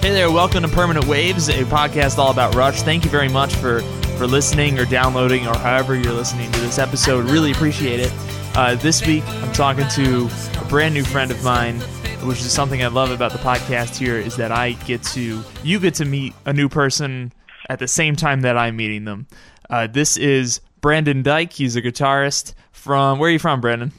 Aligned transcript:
Hey 0.00 0.12
there, 0.12 0.30
welcome 0.30 0.62
to 0.62 0.68
Permanent 0.68 1.06
Waves, 1.06 1.48
a 1.50 1.64
podcast 1.64 2.16
all 2.16 2.30
about 2.30 2.54
Rush. 2.54 2.80
Thank 2.82 3.04
you 3.04 3.10
very 3.10 3.28
much 3.28 3.54
for 3.54 3.80
for 4.16 4.26
listening 4.26 4.78
or 4.78 4.84
downloading 4.86 5.46
or 5.46 5.56
however 5.58 5.94
you're 5.94 6.12
listening 6.14 6.50
to 6.52 6.60
this 6.60 6.78
episode. 6.78 7.28
Really 7.28 7.52
appreciate 7.52 8.00
it. 8.00 8.12
Uh, 8.54 8.74
this 8.76 9.06
week, 9.06 9.22
I'm 9.28 9.52
talking 9.52 9.86
to 9.88 10.28
a 10.58 10.64
brand 10.64 10.94
new 10.94 11.04
friend 11.04 11.30
of 11.30 11.42
mine, 11.44 11.80
which 12.26 12.40
is 12.40 12.50
something 12.50 12.82
I 12.82 12.86
love 12.86 13.10
about 13.10 13.32
the 13.32 13.38
podcast 13.38 13.96
here 13.96 14.16
is 14.16 14.36
that 14.36 14.50
I 14.52 14.72
get 14.72 15.02
to 15.14 15.42
you 15.62 15.78
get 15.78 15.94
to 15.96 16.06
meet 16.06 16.32
a 16.46 16.52
new 16.54 16.68
person 16.70 17.32
at 17.68 17.78
the 17.78 17.88
same 17.88 18.16
time 18.16 18.40
that 18.40 18.56
I'm 18.56 18.76
meeting 18.76 19.04
them. 19.04 19.26
Uh, 19.68 19.86
this 19.86 20.16
is 20.16 20.60
Brandon 20.80 21.22
Dyke. 21.22 21.52
He's 21.52 21.76
a 21.76 21.82
guitarist 21.82 22.54
from 22.72 23.18
where 23.18 23.28
are 23.28 23.32
you 23.32 23.38
from, 23.38 23.60
Brandon? 23.60 23.92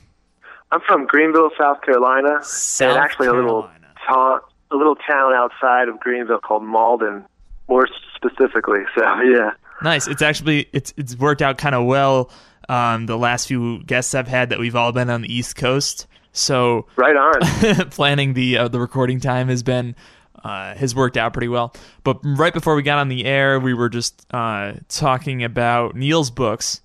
I'm 0.72 0.82
from 0.82 1.06
Greenville, 1.06 1.52
South 1.60 1.82
Carolina, 1.84 2.40
South 2.44 2.90
and 2.90 2.98
actually 2.98 3.28
a 3.28 3.34
little 3.34 3.64
Carolina. 3.64 3.88
ta- 4.08 4.40
a 4.72 4.76
little 4.76 4.96
town 4.96 5.34
outside 5.34 5.88
of 5.88 6.00
Greenville 6.00 6.40
called 6.40 6.64
Mauldin, 6.64 7.24
more 7.68 7.88
specifically. 8.16 8.82
So 8.96 9.04
yeah, 9.22 9.52
Nice. 9.82 10.08
It's 10.08 10.22
actually 10.22 10.68
it's 10.74 10.94
it's 10.98 11.16
worked 11.16 11.42
out 11.42 11.58
kind 11.58 11.76
of 11.76 11.86
well. 11.86 12.30
Um, 12.70 13.08
the 13.08 13.18
last 13.18 13.48
few 13.48 13.84
guests 13.84 14.14
I've 14.14 14.28
had 14.28 14.50
that 14.50 14.60
we've 14.60 14.76
all 14.76 14.92
been 14.92 15.10
on 15.10 15.22
the 15.22 15.34
East 15.34 15.56
Coast, 15.56 16.08
so 16.32 16.86
right 16.96 17.16
on. 17.16 17.90
planning 17.90 18.34
the 18.34 18.58
uh, 18.58 18.68
the 18.68 18.80
recording 18.80 19.20
time 19.20 19.48
has 19.48 19.64
been 19.64 19.96
uh, 20.44 20.76
has 20.76 20.94
worked 20.96 21.18
out 21.18 21.34
pretty 21.34 21.48
well. 21.48 21.74
But 22.04 22.20
right 22.24 22.54
before 22.54 22.76
we 22.76 22.84
got 22.84 23.00
on 23.00 23.10
the 23.10 23.26
air, 23.26 23.60
we 23.60 23.74
were 23.74 23.90
just 23.90 24.26
uh, 24.32 24.74
talking 24.88 25.44
about 25.44 25.96
Neil's 25.96 26.30
books, 26.30 26.82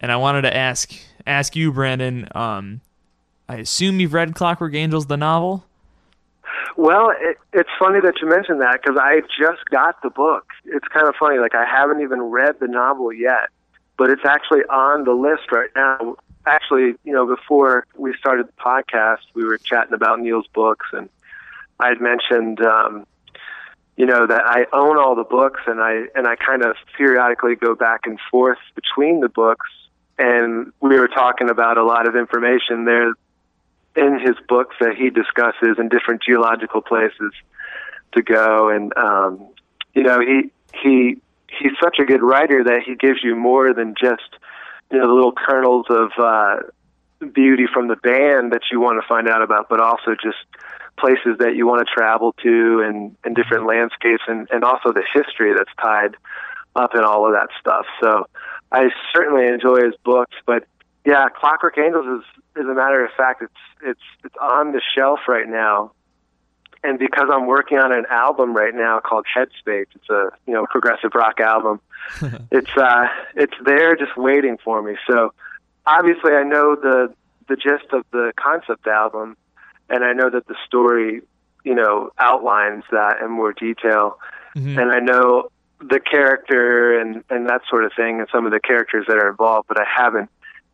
and 0.00 0.10
I 0.10 0.16
wanted 0.16 0.42
to 0.42 0.54
ask 0.54 0.92
ask 1.26 1.54
you, 1.54 1.72
Brandon. 1.72 2.28
Um, 2.34 2.80
I 3.48 3.56
assume 3.56 4.00
you've 4.00 4.14
read 4.14 4.34
Clockwork 4.34 4.74
Angels, 4.74 5.06
the 5.06 5.16
novel. 5.16 5.64
Well, 6.76 7.12
it, 7.18 7.38
it's 7.52 7.70
funny 7.78 8.00
that 8.00 8.14
you 8.20 8.28
mentioned 8.28 8.60
that 8.60 8.80
because 8.82 8.98
I 9.00 9.20
just 9.38 9.64
got 9.70 10.02
the 10.02 10.10
book. 10.10 10.46
It's 10.64 10.86
kind 10.88 11.06
of 11.06 11.14
funny. 11.18 11.38
Like 11.38 11.54
I 11.54 11.64
haven't 11.64 12.02
even 12.02 12.20
read 12.22 12.56
the 12.60 12.68
novel 12.68 13.12
yet, 13.12 13.48
but 13.96 14.10
it's 14.10 14.24
actually 14.24 14.62
on 14.70 15.04
the 15.04 15.12
list 15.12 15.52
right 15.52 15.70
now. 15.74 16.16
Actually, 16.46 16.94
you 17.04 17.12
know, 17.12 17.26
before 17.26 17.86
we 17.96 18.14
started 18.18 18.48
the 18.48 18.52
podcast, 18.52 19.18
we 19.34 19.44
were 19.44 19.58
chatting 19.58 19.92
about 19.92 20.20
Neil's 20.20 20.46
books, 20.54 20.86
and 20.92 21.08
I 21.78 21.88
had 21.88 22.00
mentioned, 22.00 22.60
um, 22.62 23.06
you 23.96 24.06
know, 24.06 24.26
that 24.26 24.42
I 24.46 24.66
own 24.72 24.96
all 24.96 25.14
the 25.14 25.24
books, 25.24 25.60
and 25.66 25.80
I 25.80 26.04
and 26.14 26.26
I 26.26 26.36
kind 26.36 26.64
of 26.64 26.76
periodically 26.96 27.56
go 27.56 27.74
back 27.74 28.00
and 28.04 28.18
forth 28.30 28.58
between 28.74 29.20
the 29.20 29.28
books. 29.28 29.68
And 30.18 30.72
we 30.80 30.98
were 30.98 31.08
talking 31.08 31.48
about 31.48 31.78
a 31.78 31.84
lot 31.84 32.06
of 32.06 32.16
information 32.16 32.84
there 32.84 33.12
in 33.96 34.20
his 34.20 34.36
books 34.48 34.76
that 34.80 34.94
he 34.96 35.10
discusses 35.10 35.78
in 35.78 35.88
different 35.88 36.22
geological 36.22 36.80
places 36.80 37.32
to 38.12 38.22
go. 38.22 38.68
And 38.68 38.96
um 38.96 39.48
you 39.94 40.02
know 40.02 40.20
he 40.20 40.50
he 40.74 41.20
he's 41.48 41.72
such 41.82 41.98
a 41.98 42.04
good 42.04 42.22
writer 42.22 42.64
that 42.64 42.82
he 42.84 42.94
gives 42.94 43.20
you 43.22 43.34
more 43.34 43.74
than 43.74 43.94
just 44.00 44.36
you 44.90 44.98
know 44.98 45.06
the 45.06 45.12
little 45.12 45.32
kernels 45.32 45.86
of 45.90 46.10
uh 46.18 46.56
beauty 47.34 47.66
from 47.72 47.88
the 47.88 47.96
band 47.96 48.52
that 48.52 48.62
you 48.72 48.80
want 48.80 49.00
to 49.00 49.06
find 49.06 49.28
out 49.28 49.42
about 49.42 49.68
but 49.68 49.78
also 49.78 50.14
just 50.22 50.38
places 50.98 51.36
that 51.38 51.54
you 51.54 51.66
want 51.66 51.86
to 51.86 51.92
travel 51.92 52.32
to 52.42 52.82
and 52.86 53.16
and 53.24 53.34
different 53.34 53.66
landscapes 53.66 54.22
and 54.28 54.48
and 54.50 54.64
also 54.64 54.92
the 54.92 55.02
history 55.12 55.52
that's 55.54 55.70
tied 55.80 56.16
up 56.76 56.94
in 56.94 57.00
all 57.00 57.26
of 57.26 57.32
that 57.32 57.48
stuff. 57.58 57.84
So 58.00 58.26
I 58.70 58.90
certainly 59.12 59.46
enjoy 59.46 59.84
his 59.84 59.94
books 60.04 60.36
but 60.46 60.64
yeah, 61.10 61.28
Clockwork 61.28 61.76
Angels 61.78 62.06
is, 62.20 62.42
as 62.56 62.66
a 62.66 62.74
matter 62.74 63.04
of 63.04 63.10
fact, 63.16 63.42
it's 63.42 63.52
it's 63.82 64.00
it's 64.24 64.34
on 64.40 64.72
the 64.72 64.80
shelf 64.96 65.20
right 65.28 65.48
now, 65.48 65.92
and 66.84 66.98
because 66.98 67.28
I'm 67.32 67.46
working 67.46 67.78
on 67.78 67.92
an 67.92 68.04
album 68.10 68.54
right 68.54 68.74
now 68.74 69.00
called 69.00 69.26
Headspace, 69.36 69.86
it's 69.94 70.08
a 70.10 70.30
you 70.46 70.54
know 70.54 70.66
progressive 70.70 71.10
rock 71.14 71.40
album. 71.40 71.80
it's 72.50 72.70
uh 72.76 73.06
it's 73.34 73.54
there 73.64 73.96
just 73.96 74.16
waiting 74.16 74.56
for 74.64 74.80
me. 74.82 74.96
So 75.08 75.32
obviously, 75.86 76.32
I 76.32 76.44
know 76.44 76.76
the 76.76 77.12
the 77.48 77.56
gist 77.56 77.92
of 77.92 78.04
the 78.12 78.32
concept 78.36 78.86
album, 78.86 79.36
and 79.88 80.04
I 80.04 80.12
know 80.12 80.30
that 80.30 80.46
the 80.46 80.56
story 80.66 81.22
you 81.64 81.74
know 81.74 82.10
outlines 82.18 82.84
that 82.92 83.20
in 83.22 83.30
more 83.30 83.52
detail, 83.52 84.18
Mhm. 84.56 84.80
and 84.80 84.92
I 84.92 85.00
know 85.00 85.48
the 85.80 85.98
character 86.00 86.98
and 87.00 87.24
and 87.30 87.48
that 87.48 87.62
sort 87.68 87.84
of 87.84 87.92
thing, 87.96 88.20
and 88.20 88.28
some 88.30 88.44
of 88.46 88.52
the 88.52 88.60
characters 88.60 89.06
that 89.08 89.16
are 89.16 89.28
involved, 89.30 89.66
but 89.68 89.78
I 89.80 89.84
haven't 89.84 90.30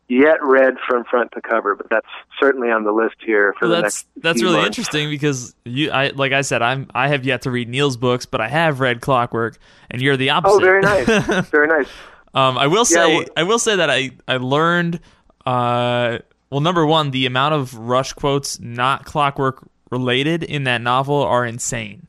yet 0.09 0.37
read 0.41 0.75
from 0.87 1.03
front 1.03 1.31
to 1.33 1.41
cover, 1.41 1.75
but 1.75 1.89
that's 1.89 2.07
certainly 2.39 2.69
on 2.71 2.83
the 2.85 2.91
list 2.93 3.15
here 3.25 3.53
for 3.59 3.67
Well, 3.67 3.75
the 3.77 3.81
that's 3.83 4.05
next. 4.15 4.23
that's 4.23 4.41
really 4.41 4.55
months. 4.57 4.67
interesting 4.77 5.09
because 5.09 5.53
you, 5.65 5.91
I 5.91 6.09
like 6.09 6.31
I 6.31 6.41
said, 6.41 6.61
I'm 6.61 6.89
I 6.95 7.09
have 7.09 7.25
yet 7.25 7.41
to 7.43 7.51
read 7.51 7.67
Neil's 7.69 7.97
books, 7.97 8.25
but 8.25 8.39
I 8.41 8.47
have 8.47 8.79
read 8.79 9.01
Clockwork, 9.01 9.57
and 9.91 10.01
you're 10.01 10.15
the 10.17 10.29
opposite. 10.29 10.55
Oh, 10.55 10.59
very 10.59 10.81
nice, 10.81 11.05
very 11.49 11.67
nice. 11.67 11.89
um, 12.33 12.57
I 12.57 12.67
will 12.67 12.85
say, 12.85 13.17
well- 13.17 13.25
I 13.35 13.43
will 13.43 13.59
say 13.59 13.75
that 13.75 13.89
I 13.89 14.11
I 14.27 14.37
learned, 14.37 14.99
uh, 15.45 16.19
well, 16.49 16.61
number 16.61 16.85
one, 16.85 17.11
the 17.11 17.25
amount 17.25 17.55
of 17.55 17.73
Rush 17.77 18.13
quotes 18.13 18.59
not 18.59 19.05
Clockwork 19.05 19.67
related 19.91 20.43
in 20.43 20.63
that 20.65 20.81
novel 20.81 21.21
are 21.23 21.45
insane, 21.45 22.07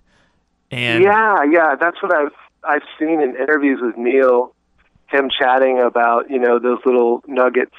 and 0.70 1.02
yeah, 1.02 1.42
yeah, 1.50 1.74
that's 1.74 2.00
what 2.02 2.14
I've 2.14 2.32
I've 2.64 2.82
seen 2.98 3.20
in 3.20 3.34
interviews 3.36 3.80
with 3.82 3.96
Neil, 3.96 4.54
him 5.10 5.30
chatting 5.30 5.80
about 5.80 6.30
you 6.30 6.38
know 6.38 6.58
those 6.58 6.78
little 6.84 7.22
nuggets 7.26 7.74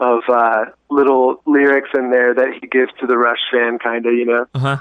of 0.00 0.22
uh, 0.28 0.64
little 0.90 1.42
lyrics 1.46 1.90
in 1.94 2.10
there 2.10 2.34
that 2.34 2.48
he 2.60 2.66
gives 2.66 2.90
to 3.00 3.06
the 3.06 3.18
Rush 3.18 3.38
fan, 3.52 3.78
kind 3.78 4.06
of, 4.06 4.14
you 4.14 4.24
know. 4.24 4.46
Uh-huh. 4.54 4.78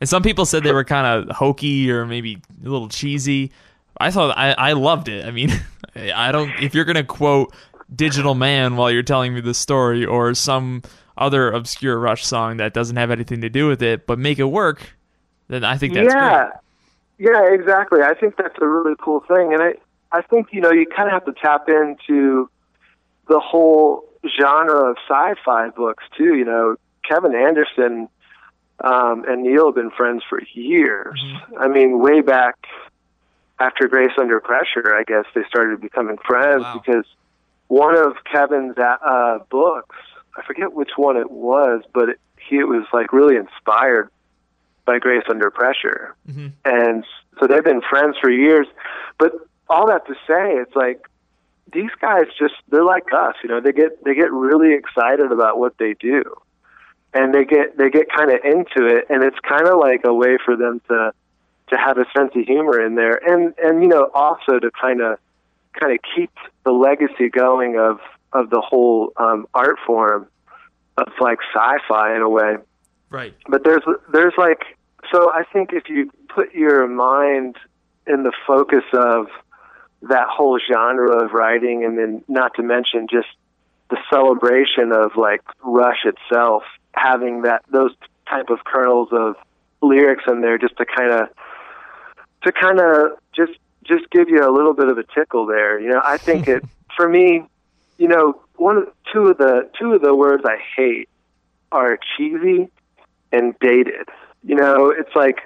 And 0.00 0.08
some 0.08 0.22
people 0.22 0.46
said 0.46 0.62
they 0.62 0.72
were 0.72 0.84
kind 0.84 1.06
of 1.28 1.36
hokey 1.36 1.90
or 1.90 2.06
maybe 2.06 2.40
a 2.64 2.68
little 2.68 2.88
cheesy. 2.88 3.52
I 3.98 4.10
thought 4.10 4.36
I, 4.36 4.52
I 4.52 4.72
loved 4.72 5.08
it. 5.08 5.26
I 5.26 5.30
mean, 5.30 5.50
I 5.96 6.32
don't. 6.32 6.50
If 6.60 6.74
you're 6.74 6.84
gonna 6.84 7.04
quote 7.04 7.54
"Digital 7.94 8.34
Man" 8.34 8.76
while 8.76 8.90
you're 8.90 9.02
telling 9.02 9.34
me 9.34 9.40
the 9.40 9.54
story, 9.54 10.04
or 10.04 10.34
some 10.34 10.82
other 11.16 11.50
obscure 11.52 11.98
Rush 11.98 12.24
song 12.24 12.56
that 12.56 12.72
doesn't 12.72 12.96
have 12.96 13.10
anything 13.10 13.42
to 13.42 13.50
do 13.50 13.68
with 13.68 13.82
it, 13.82 14.06
but 14.06 14.18
make 14.18 14.38
it 14.38 14.44
work, 14.44 14.94
then 15.48 15.62
I 15.62 15.76
think 15.76 15.94
that's 15.94 16.12
yeah, 16.12 16.50
great. 17.18 17.30
yeah, 17.30 17.54
exactly. 17.54 18.00
I 18.02 18.14
think 18.14 18.36
that's 18.36 18.56
a 18.60 18.66
really 18.66 18.94
cool 19.00 19.20
thing, 19.20 19.52
and 19.52 19.62
I 19.62 19.74
I 20.12 20.22
think 20.22 20.48
you 20.52 20.60
know 20.60 20.70
you 20.72 20.86
kind 20.86 21.08
of 21.08 21.12
have 21.12 21.24
to 21.24 21.32
tap 21.40 21.68
into 21.68 22.50
the 23.28 23.40
whole 23.40 24.04
genre 24.38 24.90
of 24.90 24.96
sci-fi 25.08 25.70
books 25.70 26.04
too. 26.16 26.34
You 26.36 26.44
know, 26.44 26.76
Kevin 27.08 27.34
Anderson 27.34 28.08
um, 28.82 29.24
and 29.28 29.42
Neil 29.42 29.66
have 29.66 29.74
been 29.74 29.90
friends 29.90 30.22
for 30.28 30.40
years. 30.54 31.20
I 31.58 31.68
mean, 31.68 31.98
way 32.00 32.20
back 32.20 32.56
after 33.58 33.86
Grace 33.88 34.12
Under 34.18 34.40
Pressure, 34.40 34.94
I 34.94 35.04
guess 35.06 35.24
they 35.34 35.42
started 35.48 35.80
becoming 35.80 36.18
friends 36.26 36.62
Wow. 36.62 36.82
because 36.84 37.04
one 37.68 37.96
of 37.96 38.16
Kevin's 38.30 38.76
uh, 38.76 39.38
books, 39.50 39.96
I 40.36 40.42
forget 40.44 40.72
which 40.72 40.90
one 40.96 41.16
it 41.16 41.30
was, 41.30 41.82
but 41.94 42.08
it, 42.10 42.20
he 42.48 42.56
it 42.58 42.66
was 42.68 42.84
like 42.92 43.12
really 43.12 43.36
inspired 43.36 44.10
by 44.84 44.98
Grace 44.98 45.22
Under 45.30 45.48
Pressure, 45.50 46.16
Mhm. 46.28 46.52
and 46.64 47.04
so 47.38 47.46
they've 47.46 47.62
been 47.62 47.82
friends 47.82 48.16
for 48.20 48.28
years. 48.30 48.66
But 49.16 49.32
all 49.68 49.86
that 49.88 50.06
to 50.06 50.14
say, 50.26 50.56
it's 50.60 50.74
like 50.74 51.06
these 51.72 51.90
guys 52.00 52.24
just 52.38 52.54
they're 52.68 52.84
like 52.84 53.04
us, 53.16 53.34
you 53.42 53.48
know. 53.48 53.60
They 53.60 53.72
get 53.72 54.04
they 54.04 54.14
get 54.14 54.30
really 54.32 54.74
excited 54.74 55.32
about 55.32 55.58
what 55.58 55.78
they 55.78 55.94
do, 55.94 56.24
and 57.14 57.34
they 57.34 57.44
get 57.44 57.78
they 57.78 57.90
get 57.90 58.06
kind 58.14 58.30
of 58.30 58.40
into 58.44 58.86
it, 58.86 59.06
and 59.08 59.22
it's 59.22 59.38
kind 59.40 59.66
of 59.68 59.78
like 59.78 60.02
a 60.04 60.12
way 60.12 60.36
for 60.44 60.56
them 60.56 60.80
to 60.88 61.12
to 61.70 61.76
have 61.78 61.96
a 61.98 62.04
sense 62.16 62.32
of 62.34 62.44
humor 62.44 62.84
in 62.84 62.94
there, 62.96 63.14
and 63.26 63.54
and 63.62 63.82
you 63.82 63.88
know 63.88 64.10
also 64.14 64.58
to 64.58 64.70
kind 64.80 65.00
of 65.00 65.18
kind 65.78 65.92
of 65.92 65.98
keep 66.14 66.30
the 66.64 66.72
legacy 66.72 67.28
going 67.30 67.78
of 67.78 67.98
of 68.32 68.50
the 68.50 68.60
whole 68.60 69.12
um, 69.16 69.46
art 69.54 69.76
form 69.86 70.26
of 70.98 71.08
like 71.20 71.38
sci-fi 71.54 72.14
in 72.14 72.22
a 72.22 72.28
way 72.28 72.56
Right. 73.10 73.34
but 73.48 73.64
there's 73.64 73.82
there's 74.12 74.34
like 74.36 74.62
so 75.12 75.30
I 75.32 75.44
think 75.52 75.70
if 75.72 75.88
you 75.88 76.10
put 76.28 76.54
your 76.54 76.86
mind 76.86 77.56
in 78.06 78.22
the 78.22 78.32
focus 78.46 78.84
of 78.92 79.26
that 80.02 80.26
whole 80.28 80.58
genre 80.58 81.24
of 81.24 81.32
writing 81.32 81.84
and 81.84 81.96
then 81.96 82.24
not 82.28 82.54
to 82.54 82.62
mention 82.62 83.06
just 83.10 83.28
the 83.90 83.98
celebration 84.10 84.92
of 84.92 85.16
like 85.16 85.42
Rush 85.62 86.04
itself 86.04 86.62
having 86.94 87.42
that 87.42 87.62
those 87.70 87.92
type 88.28 88.50
of 88.50 88.64
kernels 88.64 89.08
of 89.12 89.36
lyrics 89.80 90.24
in 90.26 90.40
there 90.40 90.58
just 90.58 90.76
to 90.76 90.84
kind 90.84 91.12
of 91.12 91.28
to 92.42 92.52
kind 92.52 92.80
of 92.80 93.18
just 93.34 93.52
just 93.84 94.08
give 94.10 94.28
you 94.28 94.46
a 94.46 94.50
little 94.50 94.74
bit 94.74 94.88
of 94.88 94.98
a 94.98 95.04
tickle 95.14 95.46
there 95.46 95.78
you 95.80 95.88
know 95.88 96.00
I 96.04 96.16
think 96.16 96.48
it 96.48 96.64
for 96.96 97.08
me 97.08 97.44
you 97.98 98.08
know 98.08 98.40
one 98.56 98.76
of 98.78 98.88
two 99.12 99.26
of 99.26 99.38
the 99.38 99.70
two 99.78 99.92
of 99.92 100.02
the 100.02 100.14
words 100.14 100.44
I 100.46 100.58
hate 100.76 101.08
are 101.72 101.98
cheesy 102.16 102.70
and 103.32 103.58
dated. 103.60 104.08
You 104.44 104.54
know, 104.54 104.90
it's 104.90 105.14
like 105.16 105.40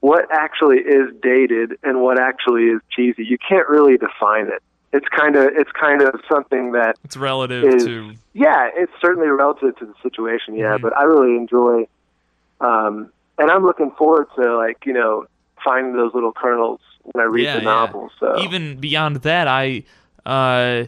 what 0.00 0.26
actually 0.32 0.78
is 0.78 1.08
dated 1.22 1.76
and 1.82 2.00
what 2.00 2.20
actually 2.20 2.64
is 2.64 2.80
cheesy. 2.90 3.24
You 3.24 3.38
can't 3.38 3.68
really 3.68 3.96
define 3.96 4.46
it. 4.46 4.62
It's 4.92 5.06
kind 5.08 5.36
of 5.36 5.50
it's 5.54 5.70
kind 5.72 6.00
of 6.02 6.20
something 6.30 6.72
that 6.72 6.96
It's 7.04 7.16
relative 7.16 7.64
is 7.64 7.84
to 7.84 8.12
yeah, 8.32 8.70
it's 8.74 8.92
certainly 9.00 9.28
relative 9.28 9.76
to 9.78 9.86
the 9.86 9.94
situation, 10.02 10.54
yeah, 10.54 10.76
Mhm. 10.78 10.82
but 10.82 10.96
I 10.96 11.02
really 11.02 11.36
enjoy 11.36 11.86
um 12.60 13.10
and 13.38 13.50
I'm 13.50 13.64
looking 13.64 13.90
forward 13.92 14.26
to 14.36 14.56
like, 14.56 14.78
you 14.86 14.92
know, 14.92 15.26
finding 15.64 15.94
those 15.96 16.12
little 16.14 16.32
kernels 16.32 16.80
when 17.02 17.22
I 17.22 17.26
read 17.26 17.44
Yeah, 17.44 17.54
the 17.56 17.62
yeah. 17.62 17.64
novel. 17.64 18.10
So 18.18 18.38
Even 18.40 18.78
beyond 18.80 19.16
that, 19.16 19.46
I 19.46 19.82
uh, 20.26 20.86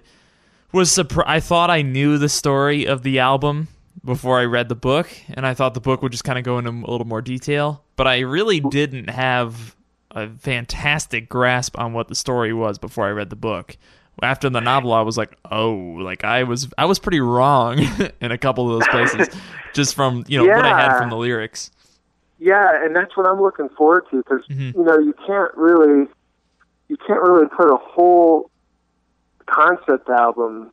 was 0.73 0.91
surprised. 0.91 1.29
I 1.29 1.41
thought 1.41 1.71
I 1.71 1.83
knew 1.83 2.19
the 2.19 2.29
story 2.29 2.87
of 2.87 3.03
the 3.03 3.19
album 3.19 3.69
before 4.05 4.39
I 4.39 4.45
read 4.45 4.69
the 4.69 4.75
book, 4.75 5.09
and 5.35 5.47
I 5.47 5.55
thought 5.55 5.75
the 5.75 5.81
book 5.81 6.03
would 6.03 6.13
just 6.13 6.25
kind 6.25 6.39
of 6.39 6.45
go 6.45 6.59
into 6.59 6.71
a 6.71 6.91
little 6.91 7.07
more 7.07 7.21
detail. 7.23 7.85
But 7.97 8.07
I 8.07 8.21
really 8.21 8.61
didn't 8.61 9.11
have 9.11 9.77
a 10.11 10.29
fantastic 10.29 11.29
grasp 11.29 11.79
on 11.79 11.93
what 11.93 12.09
the 12.09 12.15
story 12.15 12.53
was 12.53 12.79
before 12.79 13.07
I 13.07 13.11
read 13.11 13.31
the 13.31 13.37
book. 13.37 13.77
After 14.23 14.51
the 14.51 14.61
novel, 14.61 14.93
I 14.93 15.01
was 15.03 15.17
like, 15.17 15.37
"Oh, 15.51 15.73
like 15.73 16.25
I 16.25 16.43
was, 16.43 16.69
I 16.77 16.85
was 16.85 16.99
pretty 16.99 17.21
wrong 17.21 17.79
in 18.21 18.33
a 18.33 18.39
couple 18.39 18.71
of 18.71 18.79
those 18.81 18.89
places, 18.89 19.29
just 19.75 19.95
from 19.95 20.25
you 20.29 20.39
know 20.39 20.45
what 20.47 20.65
I 20.67 20.79
had 20.79 20.99
from 20.99 21.09
the 21.11 21.17
lyrics." 21.17 21.71
Yeah, 22.39 22.85
and 22.85 22.95
that's 22.97 23.17
what 23.17 23.27
I'm 23.27 23.41
looking 23.41 23.69
forward 23.71 24.05
to 24.11 24.17
because 24.19 24.43
Mhm. 24.51 24.75
you 24.75 24.83
know 24.85 24.99
you 24.99 25.15
can't 25.27 25.55
really 25.57 26.07
you 26.89 26.97
can't 27.07 27.23
really 27.23 27.47
put 27.49 27.71
a 27.73 27.77
whole 27.77 28.51
concept 29.47 30.09
album. 30.09 30.71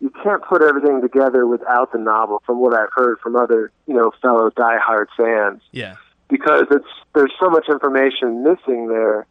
You 0.00 0.10
can't 0.22 0.42
put 0.42 0.62
everything 0.62 1.02
together 1.02 1.46
without 1.46 1.92
the 1.92 1.98
novel, 1.98 2.42
from 2.46 2.58
what 2.58 2.74
I've 2.74 2.92
heard 2.94 3.18
from 3.20 3.36
other 3.36 3.70
you 3.86 3.94
know 3.94 4.12
fellow 4.22 4.50
diehard 4.50 5.06
fans, 5.16 5.62
Yeah, 5.72 5.96
because 6.28 6.64
it's 6.70 6.88
there's 7.14 7.32
so 7.38 7.50
much 7.50 7.68
information 7.68 8.42
missing 8.42 8.88
there. 8.88 9.26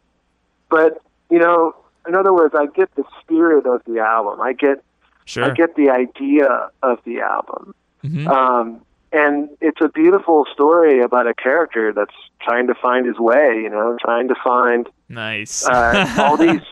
But 0.68 1.02
you 1.30 1.38
know, 1.38 1.74
in 2.06 2.14
other 2.14 2.32
words, 2.32 2.54
I 2.56 2.66
get 2.66 2.94
the 2.94 3.04
spirit 3.20 3.66
of 3.66 3.82
the 3.84 3.98
album. 4.00 4.40
I 4.40 4.52
get 4.52 4.82
sure. 5.24 5.44
I 5.44 5.54
get 5.54 5.74
the 5.74 5.90
idea 5.90 6.70
of 6.82 6.98
the 7.04 7.20
album. 7.20 7.74
Mhm. 8.04 8.26
Um, 8.28 8.80
and 9.12 9.48
it's 9.60 9.80
a 9.80 9.88
beautiful 9.88 10.46
story 10.52 11.00
about 11.02 11.26
a 11.26 11.34
character 11.34 11.92
that's 11.92 12.14
trying 12.42 12.66
to 12.68 12.74
find 12.74 13.06
his 13.06 13.18
way, 13.18 13.60
you 13.62 13.68
know, 13.70 13.96
trying 14.00 14.28
to 14.28 14.34
find 14.42 14.88
nice. 15.08 15.66
uh, 15.66 16.14
all 16.18 16.36
these 16.46 16.62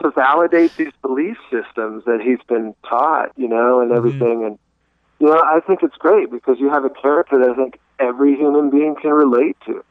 to 0.00 0.10
validate 0.10 0.76
these 0.76 0.92
belief 1.00 1.36
systems 1.50 2.04
that 2.04 2.20
he's 2.22 2.40
been 2.48 2.74
taught, 2.88 3.30
you 3.36 3.48
know, 3.48 3.80
and 3.80 3.92
everything. 3.92 4.44
And 4.44 4.58
you 5.20 5.26
know, 5.28 5.40
I 5.42 5.60
think 5.66 5.82
it's 5.82 5.96
great 5.96 6.30
because 6.30 6.58
you 6.58 6.68
have 6.70 6.84
a 6.84 6.90
character 6.90 7.38
that 7.38 7.50
I 7.50 7.54
think 7.54 7.78
every 7.98 8.34
human 8.36 8.68
being 8.70 8.94
can 9.00 9.10
relate 9.12 9.56
to. 9.66 9.82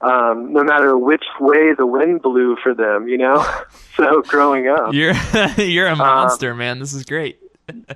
Um, 0.00 0.52
no 0.52 0.62
matter 0.64 0.98
which 0.98 1.24
way 1.40 1.72
the 1.72 1.86
wind 1.86 2.20
blew 2.20 2.56
for 2.62 2.74
them, 2.74 3.08
you 3.08 3.16
know. 3.16 3.46
so 3.96 4.20
growing 4.22 4.68
up, 4.68 4.92
You're 4.92 5.14
you're 5.56 5.88
Um, 5.88 6.00
a 6.00 6.04
monster, 6.04 6.54
man. 6.54 6.78
This 6.78 6.92
is 6.92 7.04
great. 7.04 7.38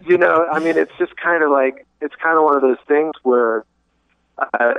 You 0.07 0.19
know, 0.19 0.47
I 0.51 0.59
mean, 0.59 0.77
it's 0.77 0.93
just 0.99 1.17
kind 1.17 1.43
of 1.43 1.51
like 1.51 1.87
it's 2.01 2.15
kind 2.17 2.37
of 2.39 2.45
one 2.45 2.57
of 2.57 2.63
those 2.63 2.79
things 2.87 3.13
where, 3.23 3.65
uh, 4.39 4.75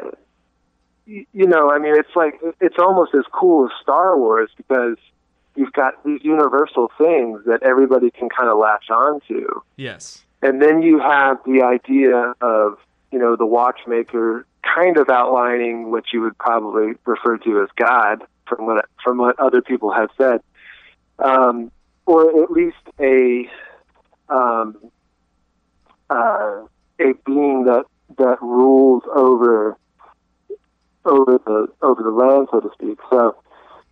you 1.06 1.48
know, 1.48 1.72
I 1.72 1.80
mean, 1.80 1.96
it's 1.98 2.16
like 2.16 2.40
it's 2.60 2.78
almost 2.80 3.14
as 3.16 3.24
cool 3.32 3.66
as 3.66 3.72
Star 3.82 4.18
Wars 4.18 4.50
because 4.58 4.98
you've 5.56 5.74
got 5.74 6.04
these 6.06 6.24
universal 6.24 6.92
things 6.98 7.42
that 7.46 7.64
everybody 7.64 8.12
can 8.12 8.30
kind 8.30 8.50
of 8.50 8.58
latch 8.58 8.90
on 8.90 9.20
to, 9.28 9.62
Yes. 9.76 10.24
and 10.42 10.62
then 10.62 10.82
you 10.82 11.00
have 11.00 11.38
the 11.46 11.64
idea 11.64 12.34
of 12.42 12.78
you 13.12 13.20
know 13.20 13.36
the 13.36 13.46
watchmaker 13.46 14.46
kind 14.64 14.98
of 14.98 15.10
outlining 15.10 15.90
what 15.92 16.06
you 16.14 16.22
would 16.22 16.38
probably 16.38 16.94
refer 17.06 17.38
to 17.38 17.62
as 17.64 17.70
God 17.76 18.24
from 18.48 18.66
what 18.66 18.86
from 19.04 19.18
what 19.18 19.40
other 19.40 19.62
people 19.62 19.92
have 19.92 20.10
said, 20.18 20.42
um, 21.20 21.72
or 22.06 22.44
at 22.44 22.52
least 22.52 22.78
a 23.00 23.50
um, 24.30 24.78
uh, 26.10 26.66
a 27.00 27.14
being 27.26 27.66
that 27.66 27.86
that 28.18 28.42
rules 28.42 29.04
over 29.16 29.78
over 31.06 31.40
the 31.46 31.68
over 31.82 32.04
the 32.04 32.10
land, 32.10 32.48
so 32.52 32.60
to 32.60 32.70
speak. 32.74 33.00
So, 33.10 33.36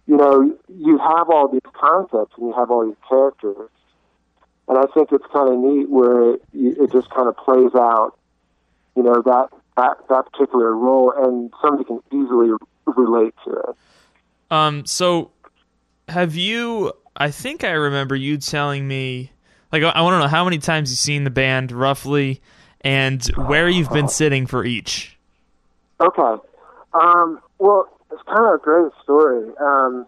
you 0.08 0.18
know, 0.18 0.58
you 0.68 0.98
have 0.98 1.30
all 1.30 1.48
these 1.48 1.62
concepts 1.74 2.34
and 2.38 2.48
you 2.48 2.54
have 2.54 2.72
all 2.72 2.86
these 2.86 2.96
characters, 3.08 3.70
and 4.68 4.78
I 4.78 4.86
think 4.94 5.10
it's 5.12 5.26
kind 5.32 5.54
of 5.54 5.60
neat 5.60 5.90
where 5.90 6.36
it, 6.36 6.42
it 6.54 6.92
just 6.92 7.10
kind 7.10 7.28
of 7.28 7.38
plays 7.38 7.74
out. 7.76 8.14
You 8.96 9.04
know 9.04 9.22
that 9.26 9.50
that 9.78 9.98
that 10.10 10.32
particular 10.32 10.76
role, 10.76 11.14
and 11.16 11.54
somebody 11.62 11.86
can 11.86 12.00
easily 12.12 12.52
relate 12.86 13.34
to 13.46 13.52
it. 13.52 13.76
Um. 14.52 14.86
So, 14.86 15.32
have 16.08 16.36
you? 16.36 16.94
I 17.16 17.32
think 17.32 17.64
I 17.64 17.72
remember 17.72 18.16
you 18.16 18.38
telling 18.38 18.88
me. 18.88 19.32
Like, 19.72 19.84
I 19.84 20.02
want 20.02 20.14
to 20.14 20.20
know 20.20 20.28
how 20.28 20.46
many 20.46 20.60
times 20.60 20.90
you've 20.90 21.00
seen 21.00 21.24
the 21.24 21.30
band 21.30 21.72
roughly, 21.72 22.42
and 22.82 23.24
where 23.36 23.68
you've 23.68 23.92
been 23.92 24.08
sitting 24.08 24.48
for 24.48 24.64
each. 24.64 25.18
Okay. 26.00 26.42
Um, 26.94 27.40
well, 27.60 27.88
it's 28.12 28.22
kind 28.24 28.46
of 28.46 28.54
a 28.54 28.64
great 28.64 28.92
story, 29.04 29.52
um, 29.60 30.06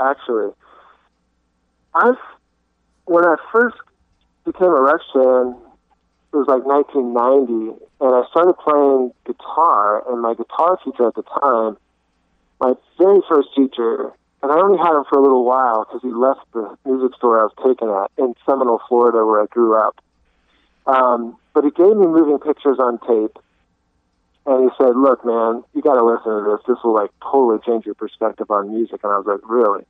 actually. 0.00 0.52
I've, 1.94 2.14
when 3.04 3.24
I 3.24 3.36
first 3.52 3.76
became 4.44 4.68
a 4.68 4.80
Rush 4.80 5.02
fan, 5.12 5.56
it 6.32 6.36
was 6.36 6.46
like 6.48 6.64
1990, 6.64 7.84
and 8.00 8.14
I 8.14 8.22
started 8.30 8.54
playing 8.54 9.12
guitar, 9.26 10.02
and 10.10 10.22
my 10.22 10.34
guitar 10.34 10.78
teacher 10.84 11.08
at 11.08 11.14
the 11.14 11.22
time, 11.22 11.76
my 12.60 12.74
very 12.98 13.20
first 13.28 13.48
teacher, 13.56 14.12
and 14.42 14.50
I 14.52 14.56
only 14.58 14.78
had 14.78 14.94
him 14.96 15.04
for 15.08 15.18
a 15.18 15.22
little 15.22 15.44
while 15.44 15.84
because 15.84 16.00
he 16.02 16.10
left 16.10 16.40
the 16.52 16.76
music 16.84 17.16
store 17.16 17.40
I 17.40 17.44
was 17.44 17.52
taken 17.64 17.88
at 17.88 18.10
in 18.16 18.34
Seminole, 18.46 18.80
Florida, 18.88 19.24
where 19.24 19.42
I 19.42 19.46
grew 19.46 19.76
up. 19.78 19.96
Um, 20.86 21.36
but 21.54 21.64
he 21.64 21.70
gave 21.70 21.96
me 21.96 22.06
moving 22.06 22.38
pictures 22.38 22.78
on 22.78 22.98
tape, 23.00 23.36
and 24.46 24.64
he 24.64 24.70
said, 24.78 24.96
"Look, 24.96 25.24
man, 25.24 25.62
you 25.74 25.82
got 25.82 25.94
to 25.94 26.04
listen 26.04 26.32
to 26.32 26.50
this. 26.50 26.60
This 26.66 26.82
will 26.82 26.94
like 26.94 27.10
totally 27.22 27.58
change 27.66 27.84
your 27.86 27.94
perspective 27.94 28.50
on 28.50 28.70
music." 28.74 29.00
And 29.04 29.12
I 29.12 29.16
was 29.18 29.26
like, 29.26 29.40
"Really?" 29.48 29.84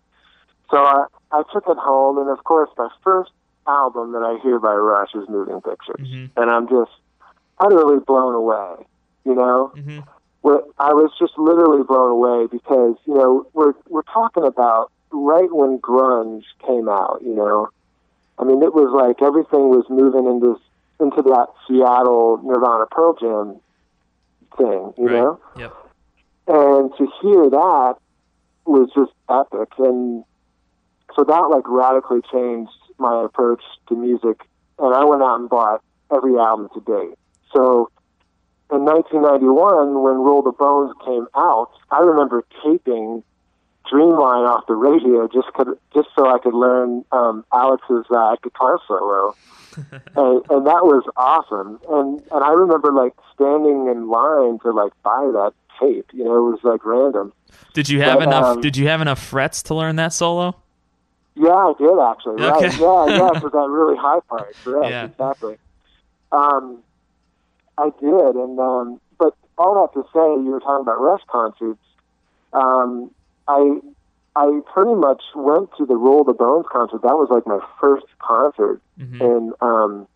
So 0.70 0.78
I 0.78 1.04
I 1.32 1.42
took 1.52 1.64
it 1.68 1.78
home, 1.78 2.18
and 2.18 2.28
of 2.28 2.42
course, 2.44 2.70
my 2.76 2.88
first 3.04 3.30
album 3.66 4.12
that 4.12 4.22
I 4.22 4.38
hear 4.42 4.58
by 4.58 4.74
Rush 4.74 5.14
is 5.14 5.28
Moving 5.28 5.60
Pictures, 5.60 6.08
Mhm. 6.08 6.30
and 6.36 6.50
I'm 6.50 6.66
just 6.68 6.90
utterly 7.60 7.98
blown 8.00 8.34
away. 8.34 8.86
You 9.24 9.34
know, 9.34 9.70
Mm-hmm. 9.76 10.00
Where 10.42 10.60
I 10.78 10.92
was 10.94 11.10
just 11.18 11.32
literally 11.36 11.82
blown 11.82 12.10
away 12.10 12.46
because 12.50 12.96
you 13.06 13.14
know 13.14 13.46
we're 13.52 13.74
we're 13.88 14.02
talking 14.02 14.44
about 14.44 14.90
right 15.12 15.52
when 15.52 15.78
grunge 15.78 16.44
came 16.66 16.88
out. 16.88 17.18
You 17.22 17.34
know, 17.34 17.68
I 18.38 18.44
mean, 18.44 18.62
it 18.62 18.74
was 18.74 18.90
like 18.94 19.22
everything 19.26 19.68
was 19.70 19.84
moving 19.88 20.26
into 20.26 20.58
into 21.00 21.22
that 21.30 21.48
Seattle 21.66 22.40
Nirvana 22.42 22.86
Pearl 22.90 23.14
Jam 23.20 23.60
thing. 24.56 24.92
You 24.98 25.06
right. 25.06 25.12
know, 25.12 25.40
Yep. 25.56 25.74
and 26.48 26.90
to 26.96 27.06
hear 27.22 27.50
that 27.50 27.94
was 28.66 28.90
just 28.94 29.12
epic 29.28 29.68
and 29.78 30.24
so 31.16 31.24
that 31.24 31.48
like 31.50 31.64
radically 31.66 32.20
changed 32.32 32.70
my 32.98 33.24
approach 33.24 33.62
to 33.88 33.96
music 33.96 34.42
and 34.78 34.94
i 34.94 35.02
went 35.04 35.22
out 35.22 35.40
and 35.40 35.48
bought 35.48 35.82
every 36.14 36.36
album 36.38 36.68
to 36.74 36.80
date 36.80 37.16
so 37.54 37.90
in 38.72 38.84
1991 38.84 40.02
when 40.02 40.16
roll 40.16 40.42
the 40.42 40.52
bones 40.52 40.92
came 41.04 41.26
out 41.34 41.70
i 41.90 42.00
remember 42.00 42.44
taping 42.62 43.22
dreamline 43.90 44.46
off 44.48 44.66
the 44.68 44.74
radio 44.74 45.26
just 45.28 45.52
could, 45.54 45.68
just 45.94 46.08
so 46.16 46.26
i 46.28 46.38
could 46.38 46.54
learn 46.54 47.04
um 47.12 47.44
alex's 47.52 48.04
uh, 48.10 48.36
guitar 48.42 48.78
solo 48.86 49.34
and, 49.76 50.42
and 50.50 50.66
that 50.66 50.82
was 50.84 51.04
awesome. 51.16 51.78
And 51.88 52.20
and 52.32 52.44
I 52.44 52.50
remember 52.52 52.92
like 52.92 53.14
standing 53.34 53.86
in 53.86 54.08
line 54.08 54.58
to 54.60 54.70
like 54.72 54.92
buy 55.02 55.30
that 55.32 55.52
tape. 55.78 56.06
You 56.12 56.24
know, 56.24 56.36
it 56.48 56.50
was 56.50 56.58
like 56.64 56.84
random. 56.84 57.32
Did 57.72 57.88
you 57.88 58.00
have 58.02 58.18
But, 58.18 58.28
enough? 58.28 58.44
um, 58.44 58.60
did 58.60 58.76
you 58.76 58.88
have 58.88 59.00
enough 59.00 59.22
frets 59.22 59.62
to 59.64 59.74
learn 59.74 59.96
that 59.96 60.12
solo? 60.12 60.56
Yeah, 61.36 61.50
I 61.50 61.72
did 61.78 61.98
actually. 62.00 62.42
Right? 62.42 62.64
Okay. 62.64 62.76
Yeah, 62.80 63.16
yeah, 63.16 63.40
for 63.40 63.50
that 63.50 63.68
really 63.70 63.96
high 63.96 64.20
part. 64.28 64.56
Correct. 64.64 64.90
Yeah. 64.90 65.04
Exactly. 65.04 65.56
Um, 66.32 66.82
I 67.80 67.90
did, 68.00 68.36
and 68.36 68.58
um, 68.60 69.00
but 69.18 69.34
all 69.58 69.74
that 69.80 69.92
to 69.98 70.06
say, 70.12 70.42
you 70.44 70.50
were 70.50 70.60
talking 70.60 70.82
about 70.82 71.00
Rush 71.00 71.22
concerts. 71.30 71.80
Um, 72.52 73.10
I 73.48 73.80
I 74.36 74.60
pretty 74.72 74.94
much 74.94 75.22
went 75.34 75.70
to 75.78 75.86
the 75.86 75.96
Roll 75.96 76.24
the 76.24 76.32
Bones 76.34 76.66
concert. 76.70 77.02
That 77.02 77.16
was 77.16 77.28
like 77.30 77.46
my 77.46 77.60
first 77.80 78.06
concert, 78.18 78.80
Mhm. 78.98 79.20
and 79.20 79.54
um, 79.60 80.06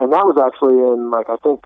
and 0.00 0.12
that 0.12 0.26
was 0.26 0.36
actually 0.38 0.78
in 0.78 1.10
like 1.10 1.30
I 1.30 1.36
think 1.36 1.64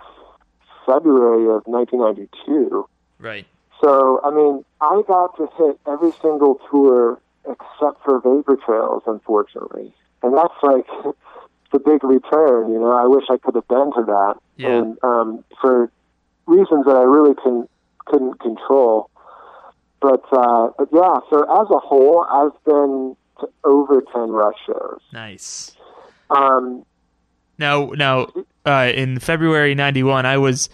February 0.85 1.45
of 1.55 1.67
1992. 1.67 2.87
Right. 3.19 3.47
So, 3.83 4.21
I 4.25 4.31
mean, 4.31 4.65
I 4.81 5.03
got 5.07 5.37
to 5.37 5.49
hit 5.59 5.79
every 5.87 6.13
single 6.23 6.61
tour 6.71 7.21
except 7.45 8.03
for 8.05 8.21
Vapor 8.21 8.57
Trails, 8.57 9.03
unfortunately. 9.07 9.93
And 10.23 10.37
that's 10.37 10.55
like 10.63 10.87
the 11.77 11.91
big 11.91 12.03
return, 12.05 12.73
you 12.73 12.79
know. 12.81 12.93
I 12.93 13.07
wish 13.07 13.25
I 13.31 13.37
could 13.37 13.55
have 13.55 13.69
been 13.69 13.93
to 13.97 14.03
that. 14.07 14.35
Yeah. 14.57 14.69
And 14.69 14.99
um, 15.03 15.45
for 15.61 15.91
reasons 16.47 16.87
that 16.87 16.97
I 16.97 17.03
really 17.03 17.35
couldn't, 17.35 17.69
couldn't 18.07 18.41
control. 18.41 19.11
But, 20.01 20.23
uh, 20.33 20.69
but 20.79 20.89
yeah, 20.93 21.19
so 21.31 21.43
as 21.43 21.69
a 21.71 21.79
whole, 21.79 22.25
I've 22.31 22.65
been 22.65 23.17
to 23.41 23.49
over 23.65 24.03
10 24.13 24.31
Rush 24.31 24.55
shows. 24.67 25.01
Nice. 25.13 25.77
Um, 26.31 26.85
Now, 27.59 27.87
now, 27.97 28.29
uh, 28.65 28.91
in 28.95 29.19
February 29.19 29.75
'91, 29.75 30.27
I 30.27 30.39
was 30.39 30.69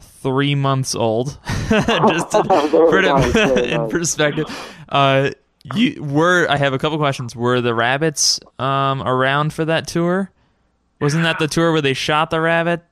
three 0.00 0.54
months 0.54 0.94
old. 0.94 1.38
Just 1.68 2.30
to 2.32 2.42
put 2.90 3.04
it 3.04 3.70
in 3.72 3.88
perspective. 3.90 4.46
Uh, 4.88 5.30
you 5.74 6.02
were. 6.02 6.46
I 6.48 6.56
have 6.56 6.72
a 6.74 6.78
couple 6.78 6.96
questions. 6.98 7.34
Were 7.34 7.60
the 7.60 7.74
rabbits 7.74 8.38
um, 8.58 9.02
around 9.02 9.52
for 9.52 9.64
that 9.64 9.86
tour? 9.88 10.30
Wasn't 11.00 11.22
that 11.24 11.38
the 11.38 11.46
tour 11.48 11.72
where 11.72 11.80
they 11.82 11.94
shot 11.94 12.30
the 12.30 12.40
rabbit? 12.40 12.82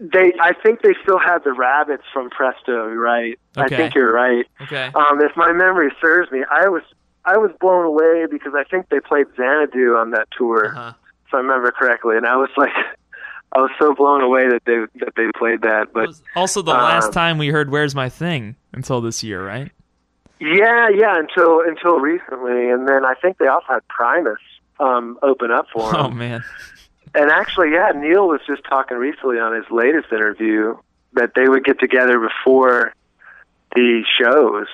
They, 0.00 0.32
I 0.40 0.52
think 0.54 0.82
they 0.82 0.94
still 1.02 1.18
had 1.18 1.44
the 1.44 1.52
rabbits 1.52 2.02
from 2.12 2.28
Presto, 2.30 2.88
right? 2.92 3.38
I 3.56 3.68
think 3.68 3.94
you're 3.94 4.12
right. 4.12 4.44
Okay. 4.62 4.90
Um, 4.94 5.20
if 5.20 5.36
my 5.36 5.52
memory 5.52 5.90
serves 6.00 6.30
me, 6.32 6.44
I 6.50 6.68
was 6.68 6.82
I 7.24 7.38
was 7.38 7.52
blown 7.60 7.84
away 7.84 8.26
because 8.30 8.52
I 8.56 8.64
think 8.64 8.88
they 8.90 9.00
played 9.00 9.26
Xanadu 9.36 9.94
on 9.96 10.10
that 10.10 10.28
tour, 10.36 10.74
Uh-huh. 10.76 10.92
if 11.26 11.32
I 11.32 11.36
remember 11.38 11.70
correctly, 11.70 12.16
and 12.16 12.26
I 12.26 12.36
was 12.36 12.50
like, 12.56 12.72
I 13.52 13.60
was 13.60 13.70
so 13.80 13.94
blown 13.94 14.20
away 14.20 14.48
that 14.48 14.62
they 14.66 14.78
that 15.04 15.14
they 15.16 15.26
played 15.38 15.62
that. 15.62 15.92
But 15.94 16.08
Was 16.08 16.22
also 16.34 16.60
the 16.60 16.72
last 16.72 17.06
um, 17.06 17.12
time 17.12 17.38
we 17.38 17.48
heard 17.48 17.70
"Where's 17.70 17.94
My 17.94 18.08
Thing" 18.08 18.56
until 18.72 19.00
this 19.00 19.22
year, 19.22 19.46
right? 19.46 19.70
yeah, 20.40 20.88
yeah, 20.88 21.16
until 21.18 21.60
until 21.60 22.00
recently, 22.00 22.68
and 22.68 22.88
then 22.88 23.04
I 23.04 23.14
think 23.22 23.38
they 23.38 23.46
also 23.46 23.66
had 23.68 23.86
Primus 23.88 24.40
um, 24.80 25.18
open 25.22 25.52
up 25.52 25.66
for 25.72 25.92
them. 25.92 26.00
Oh 26.00 26.10
man. 26.10 26.42
And 27.14 27.30
actually, 27.30 27.72
yeah, 27.72 27.92
Neil 27.94 28.26
was 28.26 28.40
just 28.46 28.64
talking 28.64 28.96
recently 28.96 29.38
on 29.38 29.54
his 29.54 29.64
latest 29.70 30.12
interview 30.12 30.76
that 31.12 31.32
they 31.34 31.48
would 31.48 31.64
get 31.64 31.78
together 31.78 32.18
before 32.18 32.92
the 33.74 34.02
shows 34.18 34.66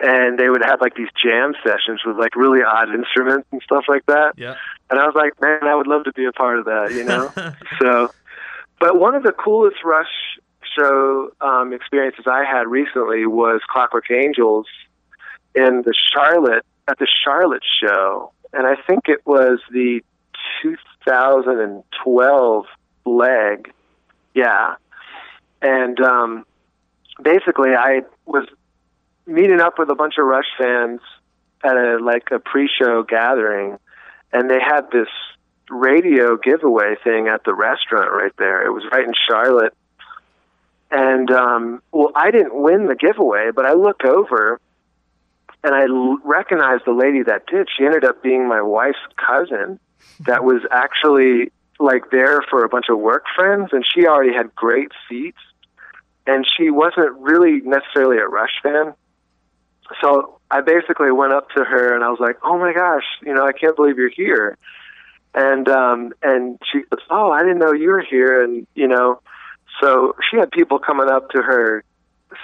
and 0.00 0.38
they 0.38 0.48
would 0.48 0.62
have 0.62 0.80
like 0.80 0.94
these 0.94 1.08
jam 1.20 1.54
sessions 1.64 2.00
with 2.04 2.18
like 2.18 2.36
really 2.36 2.60
odd 2.62 2.92
instruments 2.94 3.46
and 3.52 3.62
stuff 3.62 3.84
like 3.88 4.04
that. 4.06 4.34
Yeah. 4.36 4.56
And 4.90 5.00
I 5.00 5.06
was 5.06 5.14
like, 5.14 5.40
man, 5.40 5.64
I 5.64 5.74
would 5.74 5.86
love 5.86 6.04
to 6.04 6.12
be 6.12 6.26
a 6.26 6.32
part 6.32 6.58
of 6.58 6.66
that, 6.66 6.92
you 6.92 7.04
know? 7.04 7.32
so, 7.80 8.12
but 8.78 8.98
one 8.98 9.14
of 9.14 9.22
the 9.22 9.32
coolest 9.32 9.82
Rush 9.84 10.38
show 10.78 11.30
um, 11.40 11.72
experiences 11.72 12.26
I 12.26 12.44
had 12.44 12.66
recently 12.66 13.26
was 13.26 13.60
Clockwork 13.68 14.10
Angels 14.10 14.66
in 15.54 15.82
the 15.82 15.94
Charlotte, 16.12 16.66
at 16.88 16.98
the 16.98 17.08
Charlotte 17.24 17.64
show. 17.80 18.32
And 18.52 18.66
I 18.66 18.74
think 18.86 19.08
it 19.08 19.26
was 19.26 19.60
the 19.70 20.02
2012 20.62 22.66
leg. 23.04 23.72
Yeah. 24.34 24.74
And 25.62 26.00
um, 26.00 26.44
basically, 27.22 27.70
I 27.70 28.02
was 28.24 28.46
meeting 29.26 29.60
up 29.60 29.78
with 29.78 29.90
a 29.90 29.94
bunch 29.94 30.14
of 30.18 30.26
Rush 30.26 30.46
fans 30.58 31.00
at 31.64 31.76
a 31.76 31.98
like 32.02 32.28
a 32.30 32.38
pre-show 32.38 33.02
gathering, 33.02 33.78
and 34.32 34.50
they 34.50 34.60
had 34.60 34.90
this 34.92 35.08
radio 35.68 36.36
giveaway 36.36 36.94
thing 37.02 37.28
at 37.28 37.44
the 37.44 37.54
restaurant 37.54 38.12
right 38.12 38.32
there. 38.38 38.64
It 38.64 38.70
was 38.70 38.84
right 38.92 39.04
in 39.04 39.14
Charlotte, 39.28 39.74
and 40.90 41.30
um, 41.30 41.82
well, 41.92 42.12
I 42.14 42.30
didn't 42.30 42.54
win 42.54 42.86
the 42.86 42.94
giveaway, 42.94 43.50
but 43.54 43.64
I 43.64 43.72
look 43.72 44.04
over 44.04 44.60
and 45.64 45.74
I 45.74 45.84
l- 45.84 46.18
recognized 46.24 46.84
the 46.86 46.92
lady 46.92 47.22
that 47.24 47.46
did. 47.46 47.68
She 47.76 47.84
ended 47.84 48.04
up 48.04 48.22
being 48.22 48.46
my 48.46 48.62
wife's 48.62 48.98
cousin, 49.16 49.80
that 50.20 50.44
was 50.44 50.62
actually 50.70 51.52
like 51.78 52.10
there 52.10 52.42
for 52.48 52.64
a 52.64 52.68
bunch 52.68 52.86
of 52.88 52.98
work 52.98 53.24
friends, 53.34 53.70
and 53.72 53.84
she 53.94 54.06
already 54.06 54.32
had 54.32 54.54
great 54.54 54.92
seats, 55.08 55.38
and 56.26 56.46
she 56.56 56.70
wasn't 56.70 57.16
really 57.18 57.60
necessarily 57.60 58.18
a 58.18 58.26
Rush 58.26 58.60
fan 58.62 58.94
so 60.00 60.38
I 60.50 60.60
basically 60.60 61.10
went 61.10 61.32
up 61.32 61.50
to 61.50 61.64
her 61.64 61.94
and 61.94 62.04
I 62.04 62.08
was 62.08 62.20
like, 62.20 62.36
"Oh 62.42 62.58
my 62.58 62.72
gosh, 62.72 63.04
you 63.22 63.34
know, 63.34 63.46
I 63.46 63.52
can't 63.52 63.76
believe 63.76 63.98
you're 63.98 64.08
here." 64.08 64.56
And 65.34 65.68
um 65.68 66.12
and 66.22 66.58
she 66.70 66.80
goes, 66.90 67.04
"Oh, 67.10 67.30
I 67.30 67.42
didn't 67.42 67.58
know 67.58 67.72
you 67.72 67.90
were 67.90 68.02
here." 68.02 68.42
And 68.42 68.66
you 68.74 68.88
know, 68.88 69.20
so 69.80 70.14
she 70.30 70.36
had 70.36 70.50
people 70.50 70.78
coming 70.78 71.10
up 71.10 71.30
to 71.30 71.42
her 71.42 71.84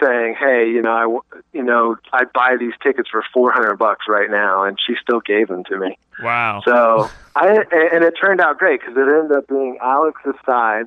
saying, 0.00 0.36
"Hey, 0.38 0.68
you 0.70 0.82
know, 0.82 0.92
I 0.92 1.02
w- 1.02 1.22
you 1.52 1.62
know, 1.62 1.96
I'd 2.12 2.32
buy 2.32 2.56
these 2.58 2.74
tickets 2.82 3.08
for 3.10 3.22
400 3.32 3.76
bucks 3.76 4.06
right 4.08 4.30
now." 4.30 4.64
And 4.64 4.78
she 4.84 4.94
still 5.00 5.20
gave 5.20 5.48
them 5.48 5.64
to 5.64 5.78
me. 5.78 5.98
Wow. 6.22 6.62
So 6.64 7.10
I 7.34 7.48
and 7.48 8.04
it 8.04 8.14
turned 8.20 8.40
out 8.40 8.58
great 8.58 8.80
because 8.80 8.96
it 8.96 9.00
ended 9.00 9.32
up 9.36 9.48
being 9.48 9.78
Alex's 9.80 10.34
side, 10.46 10.86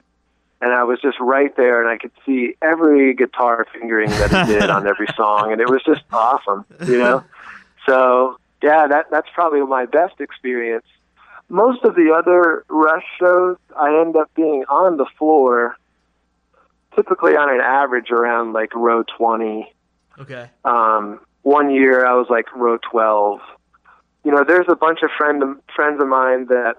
and 0.62 0.72
I 0.72 0.84
was 0.84 1.00
just 1.02 1.20
right 1.20 1.56
there, 1.56 1.82
and 1.82 1.90
I 1.90 1.98
could 1.98 2.12
see 2.26 2.56
every 2.62 3.14
guitar 3.14 3.66
fingering 3.74 4.10
that 4.10 4.30
he 4.48 4.54
did 4.54 4.70
on 4.70 4.88
every 4.88 5.08
song, 5.16 5.52
and 5.52 5.62
it 5.62 5.70
was 5.70 5.82
just 5.84 6.04
awesome, 6.12 6.66
you 6.88 6.98
know. 6.98 7.24
So 7.88 8.38
yeah, 8.62 8.88
that 8.88 9.12
that's 9.12 9.28
probably 9.34 9.62
my 9.62 9.86
best 9.86 10.20
experience. 10.20 10.86
Most 11.50 11.84
of 11.84 11.94
the 11.96 12.12
other 12.12 12.66
Rush 12.70 13.06
shows, 13.20 13.58
I 13.78 14.00
end 14.02 14.16
up 14.16 14.32
being 14.36 14.66
on 14.68 14.98
the 14.98 15.06
floor, 15.18 15.78
typically 16.96 17.36
on 17.36 17.50
an 17.54 17.62
average 17.62 18.12
around 18.12 18.54
like 18.54 18.74
row 18.76 19.04
twenty. 19.18 19.74
okay. 20.20 20.50
Um, 20.64 21.20
one 21.42 21.70
year 21.70 22.06
I 22.06 22.14
was 22.16 22.26
like 22.30 22.52
row 22.56 22.80
12. 22.92 23.40
You 24.24 24.32
know, 24.32 24.44
there's 24.44 24.66
a 24.68 24.76
bunch 24.76 25.00
of 25.04 25.12
friend 25.18 25.44
friends 25.76 26.02
of 26.02 26.08
mine 26.08 26.48
that 26.48 26.76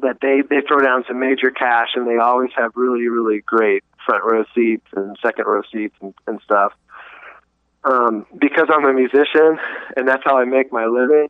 that 0.00 0.18
they 0.22 0.42
they 0.48 0.62
throw 0.66 0.80
down 0.80 1.04
some 1.06 1.18
major 1.20 1.50
cash 1.50 1.88
and 1.94 2.06
they 2.06 2.16
always 2.16 2.50
have 2.56 2.72
really 2.74 3.08
really 3.08 3.40
great 3.40 3.84
front 4.06 4.24
row 4.24 4.44
seats 4.54 4.86
and 4.96 5.16
second 5.20 5.44
row 5.46 5.62
seats 5.70 5.94
and, 6.00 6.14
and 6.26 6.40
stuff. 6.42 6.72
Um, 7.84 8.26
because 8.38 8.68
I'm 8.72 8.84
a 8.86 8.92
musician 8.92 9.58
and 9.96 10.08
that's 10.08 10.22
how 10.24 10.38
I 10.38 10.44
make 10.44 10.72
my 10.72 10.86
living. 10.86 11.28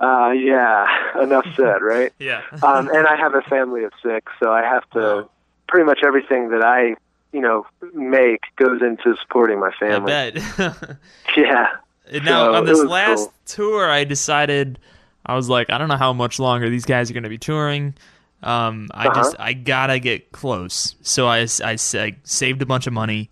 Uh, 0.00 0.30
yeah, 0.32 0.86
enough 1.22 1.46
said, 1.56 1.82
right? 1.82 2.12
Yeah. 2.18 2.42
um, 2.62 2.88
and 2.88 3.06
I 3.06 3.16
have 3.16 3.34
a 3.34 3.42
family 3.42 3.84
of 3.84 3.92
six, 4.02 4.32
so 4.42 4.50
I 4.50 4.62
have 4.62 4.88
to 4.90 5.28
pretty 5.68 5.84
much 5.84 6.00
everything 6.04 6.50
that 6.50 6.62
I 6.62 6.96
you 7.36 7.42
know 7.42 7.66
make 7.92 8.40
goes 8.56 8.80
into 8.80 9.14
supporting 9.20 9.60
my 9.60 9.70
family. 9.78 10.12
I 10.12 10.30
bet. 10.30 10.96
Yeah. 11.36 11.66
And 12.10 12.24
now 12.24 12.46
So, 12.46 12.54
on 12.54 12.64
this 12.64 12.82
last 12.84 13.18
cool. 13.24 13.32
tour, 13.46 13.90
I 13.90 14.04
decided 14.04 14.78
I 15.26 15.34
was 15.34 15.48
like, 15.48 15.68
I 15.70 15.76
don't 15.76 15.88
know 15.88 15.96
how 15.96 16.12
much 16.12 16.38
longer 16.38 16.70
these 16.70 16.84
guys 16.86 17.10
are 17.10 17.14
going 17.14 17.24
to 17.24 17.28
be 17.28 17.36
touring. 17.38 17.94
Um, 18.42 18.88
I 18.94 19.08
Uh-huh. 19.08 19.14
just 19.22 19.36
I 19.38 19.52
gotta 19.52 19.98
get 19.98 20.30
close. 20.32 20.94
So 21.02 21.26
I 21.26 21.46
I 21.64 21.76
saved 21.76 22.62
a 22.62 22.66
bunch 22.66 22.86
of 22.86 22.92
money, 22.92 23.28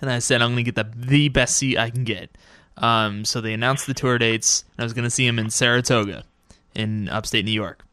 and 0.00 0.10
I 0.10 0.18
said 0.20 0.42
I'm 0.42 0.50
gonna 0.52 0.62
get 0.64 0.74
the 0.74 0.86
the 0.94 1.28
best 1.28 1.56
seat 1.56 1.78
I 1.78 1.90
can 1.90 2.04
get. 2.04 2.30
Um, 2.76 3.24
so 3.24 3.40
they 3.40 3.52
announced 3.54 3.86
the 3.86 3.94
tour 3.94 4.18
dates. 4.18 4.64
And 4.76 4.82
I 4.82 4.84
was 4.84 4.92
gonna 4.92 5.10
see 5.10 5.26
them 5.26 5.38
in 5.38 5.50
Saratoga, 5.50 6.24
in 6.74 7.08
upstate 7.08 7.44
New 7.44 7.52
York. 7.52 7.84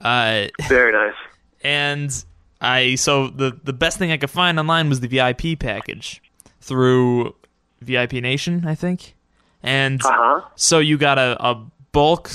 Uh, 0.00 0.46
Very 0.68 0.92
nice. 0.92 1.14
and 1.62 2.24
I 2.60 2.94
so 2.96 3.28
the 3.28 3.58
the 3.64 3.72
best 3.72 3.98
thing 3.98 4.10
I 4.12 4.16
could 4.16 4.30
find 4.30 4.58
online 4.58 4.88
was 4.88 5.00
the 5.00 5.08
VIP 5.08 5.58
package 5.58 6.22
through 6.60 7.34
VIP 7.80 8.14
Nation, 8.14 8.66
I 8.66 8.74
think. 8.74 9.14
And 9.62 10.00
Uh 10.04 10.10
huh. 10.12 10.40
so 10.56 10.78
you 10.78 10.98
got 10.98 11.18
a, 11.18 11.36
a 11.44 11.64
bulk 11.92 12.30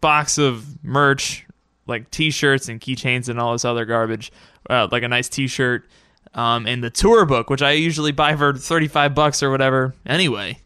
box 0.00 0.38
of 0.38 0.82
merch, 0.84 1.46
like 1.86 2.10
T-shirts 2.10 2.68
and 2.68 2.80
keychains 2.80 3.28
and 3.28 3.38
all 3.40 3.52
this 3.52 3.64
other 3.64 3.84
garbage, 3.84 4.30
uh, 4.70 4.88
like 4.90 5.02
a 5.02 5.08
nice 5.08 5.28
T-shirt, 5.28 5.88
um, 6.34 6.66
and 6.66 6.82
the 6.82 6.90
tour 6.90 7.24
book, 7.24 7.50
which 7.50 7.62
I 7.62 7.72
usually 7.72 8.12
buy 8.12 8.36
for 8.36 8.52
thirty-five 8.54 9.14
bucks 9.14 9.42
or 9.42 9.50
whatever. 9.50 9.94
Anyway, 10.06 10.58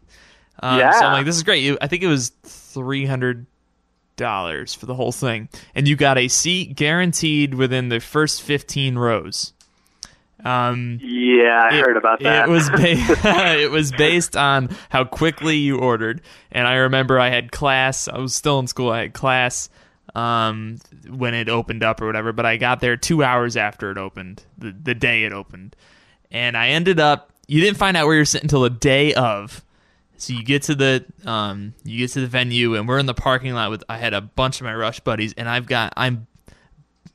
um, 0.61 0.79
so 0.79 1.05
I'm 1.05 1.13
like, 1.13 1.25
this 1.25 1.35
is 1.37 1.43
great. 1.43 1.63
You- 1.63 1.77
I 1.81 1.87
think 1.87 2.03
it 2.03 2.07
was 2.07 2.29
three 2.43 3.05
hundred 3.05 3.45
dollars 4.15 4.73
for 4.73 4.85
the 4.85 4.95
whole 4.95 5.11
thing, 5.11 5.49
and 5.75 5.87
you 5.87 5.95
got 5.95 6.17
a 6.17 6.27
seat 6.27 6.75
guaranteed 6.75 7.53
within 7.53 7.89
the 7.89 7.99
first 7.99 8.41
fifteen 8.41 8.97
rows. 8.97 9.53
Um, 10.43 10.97
Yeah, 11.03 11.61
I 11.69 11.75
it- 11.75 11.85
heard 11.85 11.97
about 11.97 12.19
that. 12.21 12.47
It 12.47 12.51
was 12.51 12.69
ba- 12.69 12.79
it 13.61 13.69
was 13.71 13.91
based 13.91 14.35
on 14.35 14.75
how 14.89 15.03
quickly 15.03 15.57
you 15.57 15.77
ordered, 15.77 16.21
and 16.51 16.67
I 16.67 16.75
remember 16.75 17.19
I 17.19 17.29
had 17.29 17.51
class. 17.51 18.07
I 18.07 18.17
was 18.17 18.33
still 18.33 18.59
in 18.59 18.67
school. 18.67 18.89
I 18.91 19.01
had 19.01 19.13
class 19.13 19.69
um, 20.15 20.79
when 21.07 21.33
it 21.35 21.47
opened 21.47 21.83
up 21.83 22.01
or 22.01 22.07
whatever, 22.07 22.33
but 22.33 22.45
I 22.45 22.57
got 22.57 22.79
there 22.79 22.97
two 22.97 23.23
hours 23.23 23.55
after 23.55 23.91
it 23.91 23.97
opened, 23.97 24.43
the 24.57 24.71
the 24.71 24.95
day 24.95 25.23
it 25.25 25.31
opened, 25.33 25.75
and 26.31 26.57
I 26.57 26.69
ended 26.69 26.99
up. 26.99 27.31
You 27.47 27.59
didn't 27.61 27.77
find 27.77 27.95
out 27.97 28.07
where 28.07 28.15
you're 28.15 28.25
sitting 28.25 28.45
until 28.45 28.61
the 28.61 28.69
day 28.69 29.13
of. 29.13 29.63
So 30.21 30.33
you 30.33 30.43
get 30.43 30.63
to 30.63 30.75
the 30.75 31.05
um, 31.25 31.73
you 31.83 31.97
get 31.97 32.11
to 32.11 32.21
the 32.21 32.27
venue, 32.27 32.75
and 32.75 32.87
we're 32.87 32.99
in 32.99 33.07
the 33.07 33.13
parking 33.13 33.53
lot 33.53 33.71
with. 33.71 33.83
I 33.89 33.97
had 33.97 34.13
a 34.13 34.21
bunch 34.21 34.61
of 34.61 34.65
my 34.65 34.75
Rush 34.75 34.99
buddies, 34.99 35.33
and 35.35 35.49
I've 35.49 35.65
got 35.65 35.93
I'm 35.97 36.27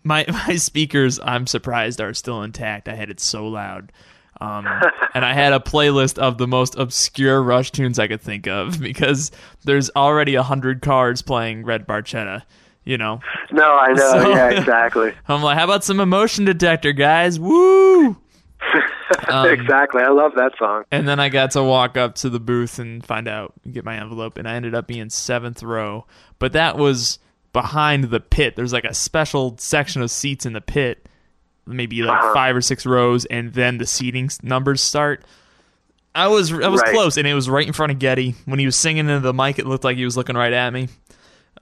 my 0.07 0.25
my 0.47 0.57
speakers 0.57 1.19
i'm 1.23 1.47
surprised 1.47 2.01
are 2.01 2.15
still 2.15 2.43
intact 2.43 2.89
i 2.89 2.95
had 2.95 3.11
it 3.11 3.21
so 3.21 3.47
loud 3.47 3.93
um, 4.41 4.67
and 5.15 5.25
i 5.25 5.33
had 5.33 5.53
a 5.53 5.61
playlist 5.61 6.19
of 6.19 6.39
the 6.39 6.47
most 6.47 6.77
obscure 6.77 7.43
rush 7.43 7.71
tunes 7.71 7.99
i 7.99 8.07
could 8.07 8.21
think 8.21 8.47
of 8.47 8.81
because 8.81 9.31
there's 9.65 9.91
already 9.97 10.35
a 10.37 10.43
hundred 10.43 10.81
cars 10.81 11.21
playing 11.21 11.65
red 11.65 11.87
barchetta 11.87 12.43
you 12.85 12.97
know 12.97 13.21
no, 13.51 13.77
I 13.77 13.93
know. 13.93 14.11
So- 14.11 14.31
yeah, 14.31 14.51
exactly. 14.51 15.13
i'm 15.29 15.43
like 15.43 15.59
how 15.59 15.65
about 15.65 15.85
some 15.85 16.01
emotion 16.01 16.45
detector 16.45 16.93
guys 16.93 17.41
woo 17.41 18.17
Um, 19.29 19.49
exactly. 19.49 20.03
I 20.03 20.09
love 20.09 20.33
that 20.37 20.53
song. 20.59 20.85
and 20.91 21.07
then 21.07 21.21
i 21.21 21.29
got 21.29 21.53
to 21.53 21.63
walk 21.63 21.97
up 21.97 22.15
to 22.17 22.29
the 22.31 22.41
booth 22.41 22.79
and 22.79 23.05
find 23.05 23.29
out 23.29 23.53
get 23.71 23.85
my 23.85 23.97
envelope 24.01 24.37
and 24.39 24.49
i 24.49 24.55
ended 24.55 24.75
up 24.75 24.87
being 24.87 25.11
seventh 25.11 25.63
row 25.63 26.05
but 26.39 26.53
that 26.55 26.77
was 26.77 27.19
behind 27.53 28.05
the 28.05 28.21
pit 28.21 28.57
there's 28.57 28.73
like 28.73 28.85
a 28.85 28.95
special 28.95 29.57
section 29.59 30.03
of 30.03 30.11
seats 30.11 30.45
in 30.47 30.53
the 30.55 30.61
pit 30.61 31.09
maybe 31.67 32.03
like 32.03 32.19
Uh-huh. 32.19 32.35
five 32.35 32.55
or 32.57 32.61
six 32.61 32.87
rows, 32.87 33.25
and 33.25 33.53
then 33.53 33.79
the 33.79 33.87
seating 33.87 34.31
numbers 34.43 34.81
start. 34.81 35.25
I 36.15 36.29
was 36.29 36.53
I 36.53 36.69
was 36.69 36.81
Right. 36.81 36.93
close, 36.95 37.17
and 37.17 37.27
it 37.27 37.35
was 37.35 37.51
right 37.51 37.67
in 37.67 37.73
front 37.73 37.91
of 37.93 37.99
Geddy. 37.99 38.37
When 38.45 38.59
he 38.61 38.67
was 38.67 38.77
singing 38.77 39.09
into 39.09 39.19
the 39.21 39.35
mic, 39.35 39.59
it 39.59 39.67
looked 39.67 39.83
like 39.83 39.97
he 39.97 40.05
was 40.05 40.17
looking 40.17 40.37
right 40.37 40.53
at 40.53 40.73
me. 40.73 40.89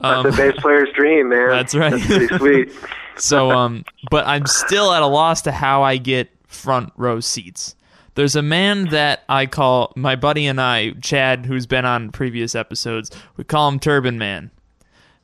Um, 0.00 0.24
That's 0.24 0.36
a 0.36 0.38
bass 0.52 0.60
player's 0.60 0.90
dream, 0.94 1.30
man. 1.30 1.48
That's 1.50 1.74
right. 1.74 1.92
That's 1.92 2.06
pretty 2.06 2.36
sweet. 2.38 2.72
so, 3.16 3.50
um, 3.50 3.84
but 4.10 4.26
I'm 4.26 4.44
still 4.46 4.92
at 4.92 5.02
a 5.02 5.06
loss 5.06 5.40
to 5.42 5.52
how 5.52 5.82
I 5.84 5.96
get 5.96 6.28
front 6.54 6.92
row 6.96 7.20
seats. 7.20 7.76
There's 8.14 8.37
a 8.37 8.42
man 8.42 8.87
that 8.90 9.25
I 9.28 9.46
call 9.46 9.92
my 9.96 10.14
buddy 10.16 10.46
and 10.46 10.61
I, 10.61 10.90
Chad, 11.00 11.46
who's 11.46 11.66
been 11.66 11.84
on 11.84 12.11
previous 12.12 12.54
episodes. 12.54 13.11
We 13.37 13.44
call 13.44 13.68
him 13.68 13.80
Turban 13.80 14.18
Man. 14.18 14.50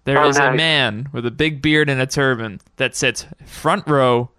There 0.05 0.25
is 0.25 0.39
Oh, 0.39 0.45
a 0.45 0.49
nice. 0.51 0.57
man 0.57 1.09
with 1.13 1.25
a 1.25 1.31
big 1.31 1.63
beard 1.63 1.89
and 1.89 2.01
a 2.01 2.07
turban 2.07 2.61
that 2.77 2.97
sits 2.97 3.27
front 3.47 3.87
row, 3.87 4.31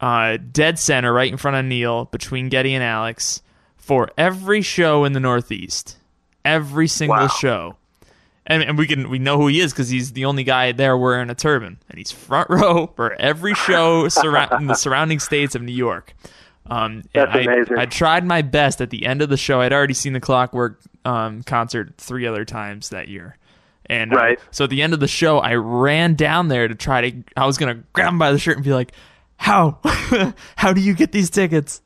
uh, 0.00 0.36
dead 0.52 0.78
center, 0.78 1.12
right 1.12 1.30
in 1.30 1.38
front 1.38 1.56
of 1.56 1.64
Neil, 1.64 2.06
between 2.06 2.48
Geddy 2.50 2.74
and 2.74 2.84
Alex, 2.84 3.40
for 3.76 4.10
every 4.18 4.60
show 4.62 5.04
in 5.04 5.12
the 5.14 5.20
Northeast. 5.20 5.96
Every 6.44 6.86
single 6.88 7.16
Wow. 7.16 7.28
show. 7.28 7.76
And, 8.50 8.64
and 8.64 8.76
we 8.76 8.88
can 8.88 9.08
we 9.08 9.20
know 9.20 9.36
who 9.36 9.46
he 9.46 9.60
is 9.60 9.72
because 9.72 9.88
he's 9.88 10.10
the 10.10 10.24
only 10.24 10.42
guy 10.42 10.72
there 10.72 10.98
wearing 10.98 11.30
a 11.30 11.36
turban, 11.36 11.78
and 11.88 11.98
he's 11.98 12.10
front 12.10 12.50
row 12.50 12.88
for 12.96 13.12
every 13.14 13.54
show 13.54 14.08
surround, 14.08 14.50
in 14.60 14.66
the 14.66 14.74
surrounding 14.74 15.20
states 15.20 15.54
of 15.54 15.62
New 15.62 15.72
York. 15.72 16.16
Um, 16.66 17.04
That's 17.14 17.30
I, 17.32 17.42
amazing. 17.42 17.78
I 17.78 17.86
tried 17.86 18.24
my 18.24 18.42
best 18.42 18.80
at 18.80 18.90
the 18.90 19.06
end 19.06 19.22
of 19.22 19.28
the 19.28 19.36
show. 19.36 19.60
I'd 19.60 19.72
already 19.72 19.94
seen 19.94 20.14
the 20.14 20.20
Clockwork 20.20 20.80
um, 21.04 21.44
concert 21.44 21.94
three 21.96 22.26
other 22.26 22.44
times 22.44 22.88
that 22.88 23.06
year, 23.06 23.38
and 23.86 24.12
uh, 24.12 24.34
so 24.50 24.64
at 24.64 24.70
the 24.70 24.82
end 24.82 24.94
of 24.94 25.00
the 25.00 25.06
show, 25.06 25.38
I 25.38 25.54
ran 25.54 26.14
down 26.14 26.48
there 26.48 26.66
to 26.66 26.74
try 26.74 27.08
to. 27.08 27.22
I 27.36 27.46
was 27.46 27.56
gonna 27.56 27.84
grab 27.92 28.08
him 28.08 28.18
by 28.18 28.32
the 28.32 28.38
shirt 28.40 28.56
and 28.56 28.64
be 28.64 28.74
like, 28.74 28.90
"How? 29.36 29.78
How 30.56 30.72
do 30.72 30.80
you 30.80 30.94
get 30.94 31.12
these 31.12 31.30
tickets?" 31.30 31.82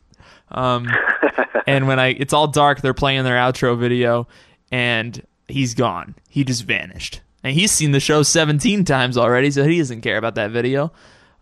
Um, 0.50 0.88
and 1.66 1.86
when 1.86 1.98
I, 1.98 2.08
it's 2.08 2.32
all 2.32 2.46
dark. 2.46 2.80
They're 2.80 2.94
playing 2.94 3.24
their 3.24 3.36
outro 3.36 3.78
video, 3.78 4.28
and 4.72 5.22
he's 5.48 5.74
gone. 5.74 6.14
He 6.28 6.44
just 6.44 6.64
vanished. 6.64 7.20
And 7.42 7.52
he's 7.54 7.72
seen 7.72 7.92
the 7.92 8.00
show 8.00 8.22
17 8.22 8.84
times 8.84 9.18
already, 9.18 9.50
so 9.50 9.64
he 9.64 9.78
doesn't 9.78 10.00
care 10.00 10.16
about 10.16 10.36
that 10.36 10.50
video. 10.50 10.84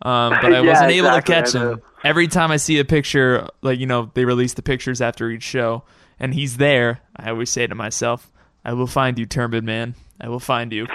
Um, 0.02 0.34
but 0.42 0.52
I 0.52 0.60
Yeah, 0.62 0.70
wasn't 0.70 0.90
able 0.90 1.10
to 1.10 1.22
catch 1.22 1.52
him. 1.52 1.80
Every 2.02 2.26
time 2.26 2.50
I 2.50 2.56
see 2.56 2.78
a 2.80 2.84
picture, 2.84 3.46
like 3.62 3.78
you 3.78 3.86
know, 3.86 4.10
they 4.14 4.24
release 4.24 4.54
the 4.54 4.62
pictures 4.62 5.00
after 5.00 5.30
each 5.30 5.44
show, 5.44 5.84
and 6.18 6.34
he's 6.34 6.56
there. 6.56 7.00
I 7.14 7.30
always 7.30 7.50
say 7.50 7.66
to 7.68 7.74
myself, 7.76 8.32
"I 8.64 8.72
will 8.72 8.88
find 8.88 9.16
you, 9.18 9.26
Turban 9.26 9.64
Man. 9.64 9.94
I 10.20 10.28
will 10.28 10.40
find 10.40 10.72
you." 10.72 10.88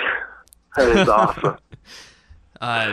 That 0.75 0.89
is 0.97 1.07
awesome. 1.09 1.57
Uh, 2.59 2.91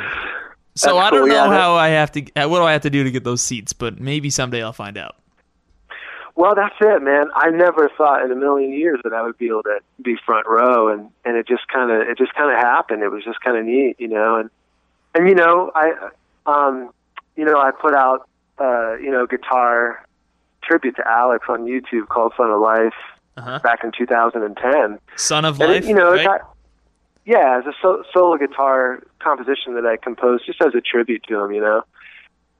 so 0.77 0.95
That's 0.95 1.07
I 1.07 1.11
don't 1.11 1.19
cool, 1.21 1.29
know 1.29 1.35
yeah, 1.47 1.51
how 1.51 1.75
I 1.75 1.89
have 1.89 2.13
to. 2.13 2.21
What 2.47 2.59
do 2.61 2.65
I 2.65 2.73
have 2.73 2.83
to 2.83 2.91
do 2.91 3.03
to 3.03 3.11
get 3.11 3.25
those 3.25 3.43
seats? 3.43 3.73
But 3.73 3.99
maybe 4.01 4.31
someday 4.31 4.63
I'll 4.63 4.73
find 4.73 4.97
out. 4.97 5.17
Well, 6.37 6.55
that's 6.57 6.75
it, 6.81 7.01
man. 7.03 7.27
I 7.35 7.51
never 7.51 7.89
thought 7.97 8.25
in 8.25 8.33
a 8.33 8.35
million 8.35 8.73
years 8.73 9.01
that 9.05 9.13
I 9.13 9.23
would 9.23 9.39
be 9.39 9.47
able 9.47 9.63
to 9.65 9.79
be 10.03 10.17
front 10.27 10.47
row, 10.49 10.89
and 10.89 11.11
and 11.25 11.37
it 11.37 11.47
just 11.47 11.69
kind 11.69 11.91
of 11.93 12.09
it 12.09 12.19
just 12.19 12.35
kind 12.35 12.51
of 12.53 12.59
happened. 12.59 13.03
It 13.03 13.09
was 13.11 13.23
just 13.25 13.41
kind 13.41 13.57
of 13.57 13.65
neat, 13.65 13.97
you 14.01 14.09
know. 14.09 14.37
And 14.37 14.51
and 15.15 15.29
you 15.29 15.35
know, 15.37 15.71
I 15.75 15.93
um, 16.47 16.91
you 17.37 17.45
know, 17.45 17.59
I 17.59 17.71
put 17.71 17.95
out 17.95 18.29
uh, 18.59 18.95
you 18.97 19.11
know, 19.13 19.27
guitar 19.27 20.05
tribute 20.63 20.97
to 20.97 21.07
Alex 21.09 21.47
on 21.49 21.67
YouTube 21.67 22.09
called 22.09 22.33
Son 22.37 22.51
of 22.51 22.61
Life 22.61 22.95
Uh-huh. 23.37 23.59
back 23.63 23.85
in 23.85 23.93
2010. 23.97 24.99
Son 25.17 25.45
of 25.45 25.61
And 25.61 25.71
Life. 25.73 25.85
it, 25.85 25.89
you 25.89 25.95
know, 25.95 26.13
right? 26.13 26.25
got, 26.25 26.41
yeah, 27.27 27.59
as 27.59 27.67
a 27.67 27.73
so- 27.83 28.03
solo 28.13 28.37
guitar 28.39 29.03
composition 29.21 29.75
that 29.75 29.87
I 29.87 29.97
composed 29.97 30.47
just 30.47 30.61
as 30.63 30.75
a 30.75 30.81
tribute 30.81 31.23
to 31.29 31.39
him, 31.45 31.53
you 31.53 31.61
know. 31.61 31.83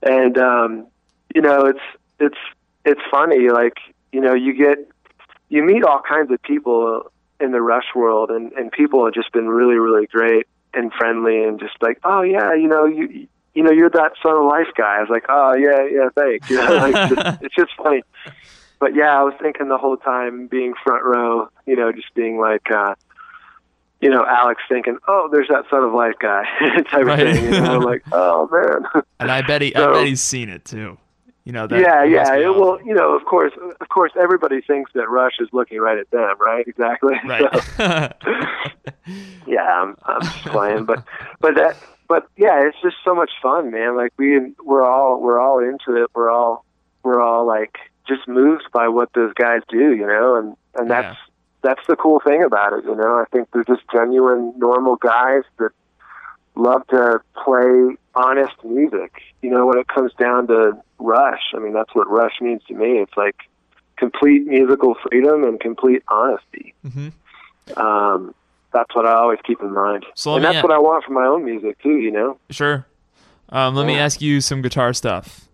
And 0.03 0.37
um, 0.39 0.87
you 1.35 1.41
know, 1.43 1.67
it's 1.67 1.81
it's 2.21 2.39
it's 2.85 3.01
funny, 3.11 3.49
like 3.51 3.79
you 4.13 4.21
know, 4.21 4.35
you 4.35 4.53
get 4.55 4.79
you 5.49 5.63
meet 5.63 5.83
all 5.85 6.01
kinds 6.09 6.31
of 6.31 6.41
people 6.43 7.11
in 7.41 7.53
the 7.53 7.61
Rush 7.61 7.95
world, 7.95 8.31
and 8.31 8.53
and 8.53 8.71
people 8.73 9.05
have 9.05 9.15
just 9.15 9.33
been 9.33 9.49
really, 9.49 9.77
really 9.77 10.07
great 10.07 10.47
and 10.73 10.93
friendly, 10.93 11.43
and 11.45 11.59
just 11.61 11.75
like, 11.81 11.99
oh 12.05 12.23
yeah, 12.23 12.55
you 12.55 12.69
know, 12.69 12.85
you 12.87 13.27
you 13.55 13.63
know, 13.63 13.71
you're 13.71 13.91
that 13.91 14.13
Son 14.23 14.37
of 14.37 14.45
Life 14.45 14.69
guy. 14.77 14.97
I 14.97 15.01
was 15.01 15.11
like, 15.11 15.25
oh 15.29 15.55
yeah, 15.55 15.87
yeah, 15.91 16.09
thanks. 16.15 16.51
You 16.51 16.57
know, 16.57 16.75
like, 16.75 17.09
just, 17.11 17.39
it's 17.43 17.55
just 17.55 17.71
funny. 17.77 18.03
But 18.81 18.95
yeah, 18.97 19.19
I 19.19 19.23
was 19.23 19.35
thinking 19.41 19.69
the 19.69 19.79
whole 19.79 19.97
time 19.97 20.47
being 20.49 20.75
front 20.83 21.05
row, 21.05 21.49
you 21.67 21.77
know, 21.77 21.93
just 21.93 22.13
being 22.15 22.39
like, 22.39 22.69
uh, 22.71 22.95
you 24.01 24.11
know, 24.11 24.25
Alex 24.27 24.61
thinking, 24.69 24.99
oh, 25.09 25.29
there's 25.33 25.49
that 25.49 25.65
Son 25.71 25.83
of 25.85 25.93
Life 25.95 26.17
guy 26.19 26.43
type 26.91 27.05
Right. 27.05 27.27
of 27.27 27.33
thing. 27.37 27.45
You 27.45 27.51
know, 27.53 27.77
I'm 27.77 27.81
like, 27.83 28.03
oh 28.13 28.49
man. 28.51 29.03
and 29.21 29.31
I 29.31 29.43
bet 29.43 29.63
he, 29.63 29.75
I 29.75 29.93
bet 29.93 30.07
he's 30.07 30.21
seen 30.21 30.49
it 30.49 30.65
too. 30.65 30.99
You 31.45 31.53
know 31.53 31.67
that. 31.67 31.79
yeah, 31.79 32.03
yeah. 32.05 32.35
It, 32.37 32.55
well, 32.55 32.79
you 32.85 32.95
know, 32.95 33.15
of 33.15 33.25
course, 33.27 33.53
of 33.81 33.89
course, 33.91 34.13
everybody 34.19 34.63
thinks 34.63 34.91
that 34.95 35.11
Rush 35.11 35.35
is 35.41 35.49
looking 35.53 35.79
right 35.79 35.99
at 35.99 36.11
them, 36.11 36.35
right? 36.41 36.65
Exactly. 36.75 37.15
So, 37.23 37.29
Right. 37.29 38.13
yeah, 39.47 39.63
I'm, 39.63 39.97
I'm 40.05 40.23
just 40.23 40.45
playing, 40.47 40.85
but, 40.87 41.05
but 41.41 41.55
that, 41.57 41.77
but 42.09 42.27
yeah, 42.37 42.67
it's 42.67 42.77
just 42.83 42.97
so 43.05 43.15
much 43.15 43.31
fun, 43.43 43.71
man. 43.71 43.97
Like 43.97 44.13
we, 44.17 44.53
we're 44.65 44.85
all, 44.87 45.21
we're 45.21 45.39
all 45.39 45.59
into 45.59 46.03
it. 46.03 46.11
We're 46.15 46.31
all, 46.31 46.65
we're 47.03 47.21
all 47.21 47.47
like 47.47 47.77
just 48.09 48.27
moved 48.27 48.65
by 48.73 48.89
what 48.89 49.13
those 49.15 49.33
guys 49.35 49.61
do, 49.69 49.93
you 49.95 50.07
know, 50.07 50.37
and 50.37 50.57
and 50.77 50.91
that's 50.91 51.15
Yeah. 51.17 51.17
that's 51.63 51.87
the 51.87 51.97
cool 51.97 52.21
thing 52.21 52.43
about 52.43 52.73
it, 52.73 52.85
you 52.85 52.95
know. 52.95 53.17
I 53.19 53.25
think 53.33 53.49
they're 53.53 53.65
just 53.65 53.83
genuine, 53.93 54.55
normal 54.57 54.97
guys 54.97 55.43
that 55.59 55.71
love 56.57 56.87
to 56.89 57.21
play 57.45 57.97
honest 58.15 58.55
music. 58.65 59.13
You 59.43 59.51
know, 59.51 59.67
when 59.67 59.79
it 59.79 59.89
comes 59.89 60.13
down 60.19 60.47
to 60.49 60.73
Rush, 60.99 61.43
I 61.55 61.59
mean, 61.59 61.73
that's 61.73 61.95
what 61.95 62.09
Rush 62.09 62.41
means 62.41 62.63
to 62.69 62.75
me. 62.75 62.99
It's 62.99 63.17
like 63.17 63.37
complete 63.97 64.47
musical 64.47 64.95
freedom 65.09 65.45
and 65.45 65.61
complete 65.61 66.03
honesty. 66.09 66.75
hmm 66.83 67.09
Um, 67.77 68.35
that's 68.73 68.95
what 68.95 69.07
I 69.07 69.15
always 69.15 69.39
keep 69.47 69.61
in 69.61 69.73
mind, 69.73 70.05
So 70.17 70.35
and 70.35 70.45
that's 70.45 70.63
what 70.63 70.73
I 70.73 70.79
want 70.79 71.05
for 71.05 71.13
my 71.13 71.27
own 71.27 71.45
music 71.45 71.81
too. 71.81 71.97
You 71.97 72.11
know. 72.11 72.39
Sure. 72.51 72.87
Um, 73.51 73.75
let 73.77 73.87
me 73.87 73.97
ask 73.97 74.21
you 74.21 74.41
some 74.41 74.63
guitar 74.63 74.93
stuff. 74.93 75.49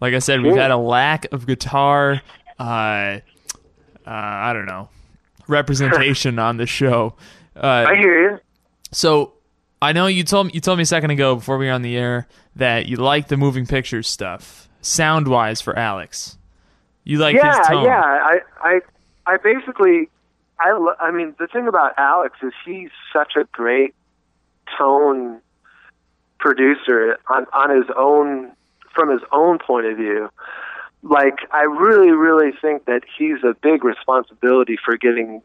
Like 0.00 0.14
I 0.14 0.18
said, 0.20 0.42
we've 0.42 0.54
had 0.54 0.70
a 0.70 0.76
lack 0.76 1.26
of 1.32 1.46
guitar. 1.46 2.22
Uh, 2.58 2.62
uh, 2.62 3.20
I 4.06 4.52
don't 4.52 4.66
know 4.66 4.88
representation 5.50 6.38
on 6.38 6.56
the 6.56 6.66
show. 6.66 7.14
Uh, 7.56 7.86
I 7.88 7.96
hear 7.96 8.30
you. 8.32 8.38
So 8.92 9.34
I 9.82 9.92
know 9.92 10.06
you 10.06 10.24
told 10.24 10.48
me 10.48 10.52
you 10.54 10.60
told 10.60 10.78
me 10.78 10.82
a 10.82 10.86
second 10.86 11.10
ago 11.10 11.36
before 11.36 11.56
we 11.56 11.66
were 11.66 11.72
on 11.72 11.82
the 11.82 11.96
air 11.96 12.28
that 12.56 12.86
you 12.86 12.96
like 12.96 13.28
the 13.28 13.36
moving 13.36 13.66
pictures 13.66 14.08
stuff, 14.08 14.68
sound 14.82 15.26
wise 15.26 15.60
for 15.60 15.76
Alex. 15.78 16.38
You 17.04 17.18
like 17.18 17.34
yeah, 17.34 17.58
his 17.58 17.66
tone. 17.66 17.84
yeah. 17.84 18.00
I, 18.02 18.40
I, 18.60 18.80
I 19.26 19.36
basically, 19.38 20.10
I, 20.58 20.72
lo- 20.72 20.96
I 21.00 21.10
mean, 21.10 21.34
the 21.38 21.46
thing 21.46 21.66
about 21.66 21.94
Alex 21.96 22.36
is 22.42 22.52
he's 22.64 22.90
such 23.12 23.32
a 23.36 23.44
great 23.52 23.94
tone 24.78 25.40
producer 26.38 27.18
on 27.28 27.46
on 27.52 27.74
his 27.74 27.86
own 27.96 28.52
from 28.94 29.10
his 29.10 29.22
own 29.32 29.58
point 29.58 29.86
of 29.86 29.96
view. 29.96 30.28
Like, 31.02 31.38
I 31.50 31.62
really, 31.62 32.10
really 32.10 32.52
think 32.60 32.84
that 32.84 33.02
he's 33.16 33.42
a 33.42 33.54
big 33.62 33.84
responsibility 33.84 34.76
for 34.84 34.98
getting 34.98 35.40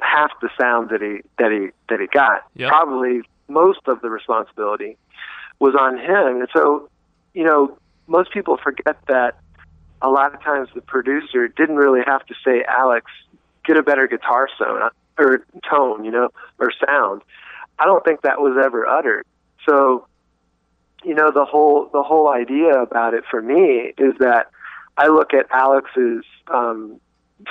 half 0.00 0.30
the 0.42 0.50
sound 0.60 0.90
that 0.90 1.00
he 1.00 1.20
that 1.38 1.50
he 1.50 1.70
that 1.88 2.00
he 2.00 2.06
got. 2.06 2.44
Yep. 2.54 2.68
Probably 2.68 3.22
most 3.48 3.80
of 3.86 4.00
the 4.00 4.10
responsibility 4.10 4.96
was 5.58 5.74
on 5.78 5.98
him, 5.98 6.40
and 6.40 6.48
so 6.54 6.88
you 7.34 7.44
know 7.44 7.78
most 8.06 8.32
people 8.32 8.56
forget 8.56 8.96
that 9.06 9.38
a 10.02 10.08
lot 10.08 10.34
of 10.34 10.42
times 10.42 10.68
the 10.74 10.80
producer 10.80 11.48
didn't 11.48 11.76
really 11.76 12.00
have 12.06 12.24
to 12.26 12.34
say, 12.44 12.64
Alex, 12.68 13.10
get 13.64 13.76
a 13.76 13.82
better 13.82 14.06
guitar 14.06 14.48
tone 14.58 14.90
or 15.18 15.44
tone, 15.68 16.04
you 16.04 16.10
know, 16.10 16.30
or 16.58 16.70
sound. 16.86 17.22
I 17.78 17.84
don't 17.84 18.04
think 18.04 18.22
that 18.22 18.40
was 18.40 18.56
ever 18.64 18.86
uttered. 18.86 19.26
So, 19.68 20.06
you 21.04 21.14
know, 21.14 21.30
the 21.30 21.44
whole 21.44 21.88
the 21.92 22.02
whole 22.02 22.28
idea 22.28 22.72
about 22.80 23.14
it 23.14 23.24
for 23.30 23.42
me 23.42 23.92
is 23.98 24.14
that 24.20 24.50
I 24.96 25.08
look 25.08 25.34
at 25.34 25.46
Alex's 25.50 26.24
um, 26.48 27.00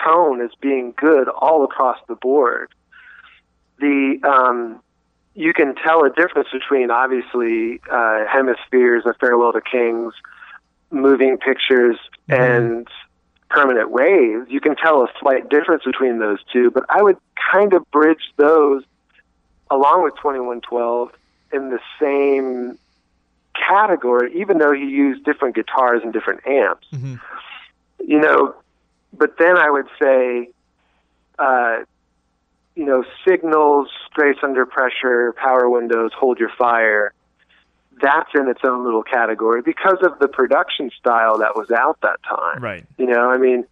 tone 0.04 0.42
as 0.42 0.52
being 0.60 0.94
good 0.98 1.30
all 1.30 1.64
across 1.64 1.98
the 2.08 2.16
board. 2.16 2.74
The 3.80 4.20
um, 4.28 4.82
you 5.38 5.54
can 5.54 5.76
tell 5.76 6.04
a 6.04 6.10
difference 6.10 6.50
between 6.52 6.90
obviously 6.90 7.80
uh, 7.92 8.26
hemispheres, 8.26 9.06
a 9.06 9.14
farewell 9.14 9.54
to 9.54 9.62
kings, 9.62 10.14
moving 10.90 11.38
pictures 11.38 11.98
and 12.28 12.88
permanent 13.50 13.92
waves, 13.92 14.50
you 14.50 14.60
can 14.60 14.76
tell 14.76 15.04
a 15.04 15.08
slight 15.20 15.48
difference 15.48 15.84
between 15.84 16.18
those 16.18 16.40
two, 16.52 16.72
but 16.72 16.84
I 16.90 17.04
would 17.04 17.18
kind 17.52 17.74
of 17.74 17.90
bridge 17.92 18.34
those 18.38 18.84
along 19.70 20.04
with 20.04 20.16
2112 20.16 21.12
in 21.54 21.70
the 21.70 21.80
same 22.02 22.80
category, 23.54 24.34
even 24.40 24.58
though 24.58 24.74
he 24.74 24.86
used 24.86 25.24
different 25.24 25.56
guitars 25.56 26.02
and 26.04 26.12
different 26.12 26.46
amps. 26.48 26.88
Mhm. 26.92 27.20
You 28.04 28.20
know, 28.20 28.56
but 29.14 29.38
then 29.38 29.56
I 29.56 29.70
would 29.70 29.88
say, 30.02 30.50
uh, 31.38 31.84
you 32.78 32.86
know, 32.86 33.04
signals, 33.28 33.90
straits 34.10 34.40
under 34.44 34.66
pressure, 34.66 35.34
power 35.34 35.68
windows, 35.68 36.12
hold 36.16 36.40
your 36.40 36.52
fire. 36.58 37.12
that's 38.00 38.30
in 38.36 38.48
its 38.48 38.62
own 38.64 38.86
little 38.86 39.02
category 39.02 39.64
because 39.64 39.98
of 40.04 40.20
the 40.20 40.28
production 40.28 40.92
style 41.00 41.40
that 41.40 41.56
was 41.56 41.72
out 41.72 41.98
that 42.02 42.20
time. 42.24 42.62
Right. 42.62 42.86
You 43.00 43.08
know, 43.08 43.32
I 43.32 43.38
mean, 43.40 43.66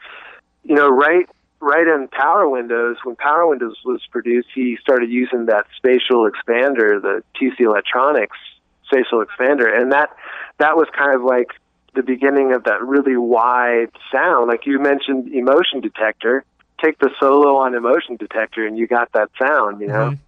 you 0.64 0.74
know, 0.74 0.90
right 0.90 1.30
right 1.60 1.88
in 1.88 2.08
Power 2.08 2.50
Windows, 2.50 2.98
when 3.04 3.16
Power 3.16 3.48
Windows 3.48 3.78
was 3.86 4.02
produced, 4.12 4.48
he 4.54 4.78
started 4.82 5.10
using 5.10 5.46
that 5.46 5.66
spatial 5.78 6.30
expander, 6.30 7.00
the 7.00 7.24
TC 7.40 7.62
Electronics 7.62 8.38
spatial 8.86 9.24
expander, 9.24 9.68
and 9.80 9.92
that 9.92 10.10
that 10.58 10.76
was 10.76 10.88
kind 10.98 11.14
of 11.14 11.22
like 11.24 11.50
the 11.94 12.02
beginning 12.04 12.54
of 12.54 12.64
that 12.64 12.82
really 12.82 13.18
wide 13.18 13.92
sound. 14.12 14.48
Like 14.48 14.66
you 14.66 14.80
mentioned, 14.80 15.32
emotion 15.32 15.82
detector. 15.82 16.44
Take 16.86 17.00
the 17.00 17.10
solo 17.20 17.56
on 17.58 17.74
emotion 17.74 18.16
detector, 18.16 18.66
and 18.68 18.78
you 18.78 18.86
got 18.86 19.12
that 19.14 19.30
sound. 19.42 19.82
You 19.82 19.88
know, 19.88 20.12
Mhm. 20.12 20.20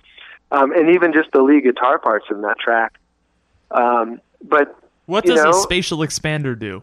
um, 0.52 0.72
and 0.72 0.90
even 0.96 1.14
just 1.14 1.32
the 1.32 1.42
lead 1.44 1.64
guitar 1.64 2.00
parts 2.00 2.26
in 2.32 2.42
that 2.42 2.58
track. 2.58 2.94
Um, 3.70 4.20
but 4.44 4.76
What 5.06 5.24
does 5.26 5.44
know, 5.44 5.52
a 5.52 5.54
spatial 5.54 6.00
expander 6.00 6.58
do? 6.58 6.82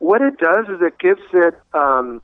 what 0.00 0.20
it 0.22 0.36
does 0.38 0.66
is 0.68 0.80
it 0.82 0.96
gives 0.98 1.22
it 1.32 1.54
um, 1.72 2.20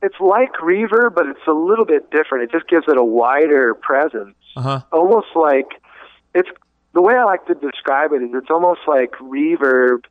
it's 0.00 0.18
like 0.20 0.52
reverb 0.54 1.14
but 1.14 1.26
it's 1.26 1.46
a 1.46 1.52
little 1.52 1.84
bit 1.84 2.10
different 2.10 2.44
it 2.44 2.50
just 2.52 2.66
gives 2.68 2.86
it 2.88 2.96
a 2.96 3.04
wider 3.04 3.74
presence 3.74 4.36
Uh 4.56 4.62
huh. 4.62 4.80
almost 4.92 5.26
like 5.34 5.66
it's 6.34 6.48
the 6.94 7.02
way 7.02 7.14
i 7.14 7.24
like 7.24 7.44
to 7.46 7.54
describe 7.54 8.12
it 8.14 8.22
is 8.22 8.30
it's 8.32 8.48
almost 8.50 8.80
like 8.86 9.10
reverb 9.20 10.04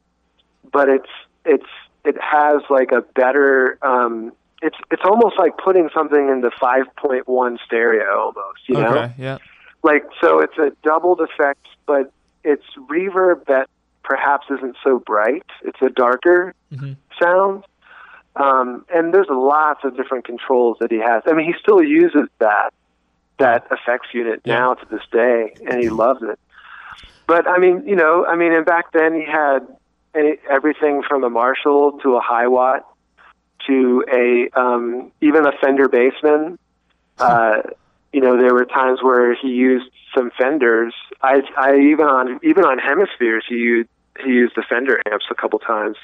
but 0.72 0.88
it's 0.90 1.10
it's 1.46 1.66
it 2.06 2.16
has 2.22 2.62
like 2.70 2.92
a 2.92 3.02
better 3.16 3.80
um 3.82 4.32
it's 4.62 4.78
it's 4.92 5.04
almost 5.06 5.36
like 5.38 5.58
putting 5.58 5.90
something 5.94 6.30
into 6.30 6.50
5.1 6.50 7.58
stereo 7.66 8.20
almost 8.20 8.68
you 8.68 8.76
know 8.76 8.88
Okay. 8.98 9.14
Yeah. 9.18 9.38
like 9.84 10.04
so 10.22 10.40
it's 10.40 10.58
a 10.58 10.72
doubled 10.84 11.22
effect 11.22 11.66
but 11.86 12.12
it's 12.44 12.66
reverb 12.90 13.46
that 13.46 13.70
perhaps 14.04 14.48
isn't 14.50 14.76
so 14.84 15.00
bright 15.00 15.46
it's 15.64 15.82
a 15.82 15.90
darker 15.90 16.54
Mhm. 16.74 16.96
sound 17.22 17.64
um, 18.36 18.86
and 18.94 19.14
there's 19.14 19.28
lots 19.30 19.84
of 19.84 19.98
different 19.98 20.26
controls 20.26 20.78
that 20.80 20.92
he 20.92 20.98
has 21.00 21.24
i 21.28 21.34
mean 21.34 21.46
he 21.46 21.54
still 21.62 21.84
uses 21.84 22.28
that 22.40 22.74
that 23.40 23.68
effects 23.72 24.08
unit 24.14 24.42
Yeah. 24.44 24.60
now 24.60 24.74
to 24.76 24.86
this 24.90 25.02
day 25.12 25.54
and 25.70 25.80
he 25.82 25.90
loves 25.90 26.22
it 26.24 26.40
but 27.28 27.48
i 27.48 27.58
mean 27.60 27.84
you 27.88 27.96
know 27.96 28.26
i 28.26 28.36
mean 28.36 28.54
and 28.54 28.66
back 28.66 28.92
then 28.94 29.14
he 29.14 29.24
had 29.26 29.60
any, 30.16 30.38
everything 30.50 31.04
from 31.08 31.24
a 31.24 31.30
marshall 31.30 32.00
to 32.02 32.16
a 32.16 32.22
Hiwatt 32.22 32.82
to 33.68 34.04
a 34.12 34.60
um, 34.60 35.12
even 35.22 35.46
a 35.46 35.52
fender 35.62 35.88
bassman 35.88 36.58
uh, 37.20 37.62
you 38.14 38.22
know, 38.22 38.38
there 38.38 38.54
were 38.54 38.66
times 38.66 39.02
where 39.02 39.36
he 39.36 39.50
used 39.50 39.90
some 40.16 40.32
Fenders. 40.40 40.94
I, 41.22 41.42
I 41.58 41.76
even 41.78 42.06
on 42.06 42.40
even 42.44 42.64
on 42.64 42.80
Hemispheres, 42.80 43.44
he 43.48 43.56
used 43.56 43.90
he 44.24 44.30
used 44.30 44.56
the 44.56 44.64
Fender 44.68 45.02
amps 45.12 45.26
a 45.30 45.36
couple 45.36 45.60
times. 45.60 45.98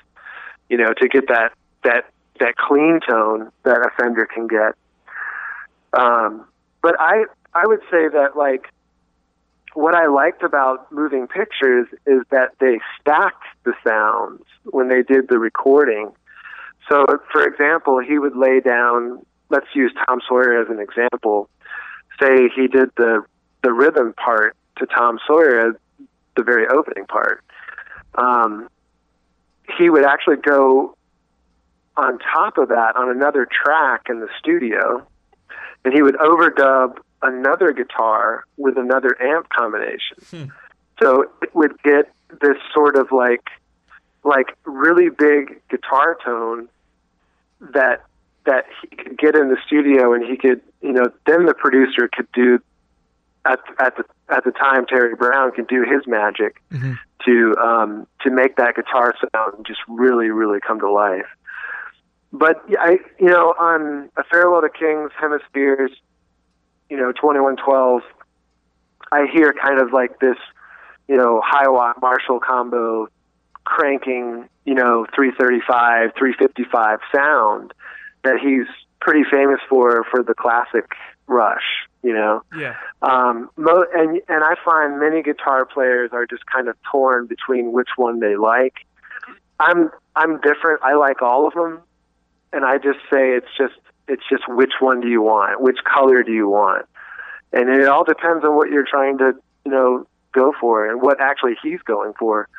You 0.69 0.77
know, 0.77 0.93
to 0.93 1.07
get 1.07 1.27
that 1.27 1.53
that 1.83 2.05
that 2.39 2.55
clean 2.55 2.99
tone 3.07 3.51
that 3.63 3.77
a 3.77 3.89
Fender 3.99 4.25
can 4.25 4.47
get. 4.47 4.75
Um, 5.93 6.45
but 6.81 6.95
I 6.99 7.25
I 7.53 7.65
would 7.65 7.81
say 7.91 8.07
that 8.09 8.35
like 8.35 8.67
what 9.73 9.95
I 9.95 10.07
liked 10.07 10.43
about 10.43 10.91
moving 10.91 11.27
pictures 11.27 11.87
is 12.05 12.21
that 12.29 12.51
they 12.59 12.79
stacked 12.99 13.43
the 13.63 13.73
sounds 13.87 14.43
when 14.65 14.87
they 14.89 15.01
did 15.01 15.29
the 15.29 15.39
recording. 15.39 16.11
So, 16.89 17.05
for 17.31 17.45
example, 17.45 17.99
he 17.99 18.19
would 18.19 18.35
lay 18.35 18.59
down. 18.59 19.25
Let's 19.49 19.67
use 19.73 19.93
Tom 20.07 20.19
Sawyer 20.27 20.61
as 20.61 20.69
an 20.69 20.79
example. 20.79 21.49
Say 22.21 22.49
he 22.55 22.67
did 22.67 22.89
the 22.97 23.23
the 23.63 23.71
rhythm 23.71 24.13
part 24.13 24.55
to 24.77 24.85
Tom 24.85 25.19
Sawyer, 25.25 25.79
the 26.35 26.43
very 26.43 26.67
opening 26.67 27.05
part. 27.05 27.43
Um, 28.15 28.69
he 29.77 29.89
would 29.89 30.03
actually 30.03 30.37
go 30.37 30.95
on 31.95 32.19
top 32.19 32.57
of 32.57 32.69
that 32.69 32.95
on 32.95 33.09
another 33.09 33.47
track 33.47 34.07
in 34.09 34.19
the 34.19 34.27
studio, 34.37 35.05
and 35.85 35.93
he 35.93 36.01
would 36.01 36.15
overdub 36.15 36.97
another 37.21 37.71
guitar 37.71 38.43
with 38.57 38.77
another 38.77 39.15
amp 39.21 39.47
combination. 39.49 40.17
Hmm. 40.29 40.45
So 41.01 41.25
it 41.41 41.55
would 41.55 41.81
get 41.83 42.11
this 42.41 42.57
sort 42.73 42.95
of 42.95 43.11
like 43.11 43.47
like 44.23 44.55
really 44.65 45.09
big 45.09 45.61
guitar 45.69 46.17
tone 46.23 46.67
that 47.59 48.03
that 48.45 48.65
he 48.81 48.95
could 48.95 49.17
get 49.17 49.35
in 49.35 49.49
the 49.49 49.57
studio 49.65 50.13
and 50.13 50.23
he 50.25 50.35
could 50.37 50.61
you 50.81 50.91
know 50.93 51.05
then 51.25 51.45
the 51.45 51.53
producer 51.53 52.09
could 52.11 52.27
do 52.33 52.59
at 53.45 53.59
at 53.79 53.95
the 53.97 54.03
at 54.29 54.43
the 54.43 54.51
time 54.51 54.85
Terry 54.85 55.15
Brown 55.15 55.51
could 55.51 55.67
do 55.67 55.83
his 55.83 56.05
magic 56.07 56.61
Mhm. 56.71 56.97
to 57.25 57.55
um 57.57 58.07
to 58.21 58.29
make 58.31 58.55
that 58.57 58.75
guitar 58.75 59.13
sound 59.33 59.65
just 59.65 59.79
really 59.87 60.29
really 60.29 60.59
come 60.59 60.79
to 60.79 60.89
life 60.91 61.27
but 62.31 62.63
I 62.79 62.99
you 63.19 63.27
know 63.29 63.53
on 63.59 64.09
a 64.17 64.23
farewell 64.23 64.61
to 64.61 64.69
Kings 64.69 65.11
hemispheres 65.19 65.91
you 66.89 66.97
know 66.97 67.11
2112 67.13 68.01
I 69.11 69.27
hear 69.31 69.53
kind 69.53 69.79
of 69.81 69.93
like 69.93 70.19
this 70.19 70.37
you 71.07 71.15
know 71.17 71.41
Hiwatt 71.45 72.01
Marshall 72.01 72.39
combo 72.39 73.07
cranking 73.65 74.47
you 74.65 74.73
know 74.73 75.05
335 75.15 76.11
355 76.17 76.99
sound 77.15 77.73
that 78.23 78.39
he's 78.41 78.67
pretty 78.99 79.23
famous 79.29 79.59
for 79.69 80.03
for 80.11 80.23
the 80.23 80.33
classic 80.33 80.91
rush 81.27 81.63
you 82.03 82.13
know 82.13 82.41
Yeah. 82.55 82.75
um, 83.01 83.49
mo- 83.57 83.85
and 83.95 84.21
and 84.27 84.43
I 84.43 84.55
find 84.65 84.99
many 84.99 85.21
guitar 85.23 85.65
players 85.65 86.09
are 86.13 86.25
just 86.25 86.45
kind 86.45 86.67
of 86.67 86.75
torn 86.91 87.27
between 87.27 87.71
which 87.71 87.89
one 87.95 88.19
they 88.19 88.35
like. 88.35 88.73
I'm 89.59 89.89
I'm 90.15 90.41
different. 90.41 90.81
I 90.83 90.95
like 90.95 91.21
all 91.21 91.47
of 91.47 91.53
them, 91.53 91.79
and 92.51 92.65
I 92.65 92.77
just 92.77 92.99
say 93.11 93.31
it's 93.31 93.47
just 93.57 93.75
it's 94.09 94.23
just 94.29 94.43
which 94.49 94.73
one 94.81 94.99
do 94.99 95.07
you 95.07 95.21
want? 95.21 95.61
Which 95.61 95.77
color 95.85 96.23
do 96.23 96.33
you 96.33 96.49
want? 96.49 96.85
And 97.53 97.69
it 97.69 97.87
all 97.87 98.03
depends 98.03 98.43
on 98.43 98.55
what 98.57 98.69
you're 98.69 98.85
trying 98.85 99.17
to 99.19 99.33
you 99.65 99.71
know 99.71 100.05
go 100.33 100.53
for 100.59 100.89
and 100.89 101.01
what 101.01 101.21
actually 101.21 101.55
he's 101.63 101.81
going 101.83 102.11
for. 102.19 102.49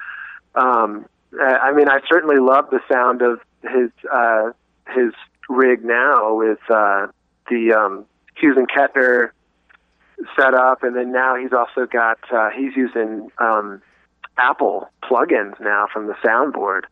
Um, 0.54 1.06
I 1.40 1.72
mean, 1.72 1.88
I 1.88 2.00
certainly 2.10 2.38
love 2.38 2.70
the 2.70 2.80
sound 2.90 3.22
of 3.22 3.40
his 3.62 3.90
uh, 4.12 4.50
his 4.88 5.12
rig 5.48 5.84
now 5.84 6.34
with 6.34 6.58
uh, 6.70 7.08
the 7.50 7.72
um, 7.72 8.04
Hughes 8.36 8.56
and 8.56 8.68
Kettner 8.68 9.30
set 10.36 10.54
up, 10.54 10.82
and 10.82 10.94
then 10.94 11.12
now 11.12 11.36
he's 11.36 11.52
also 11.52 11.86
got 11.86 12.18
uh, 12.32 12.50
he's 12.50 12.76
using 12.76 13.30
um, 13.38 13.82
Apple 14.36 14.88
plugins 15.02 15.58
now 15.60 15.86
from 15.92 16.06
the 16.06 16.14
soundboard. 16.24 16.82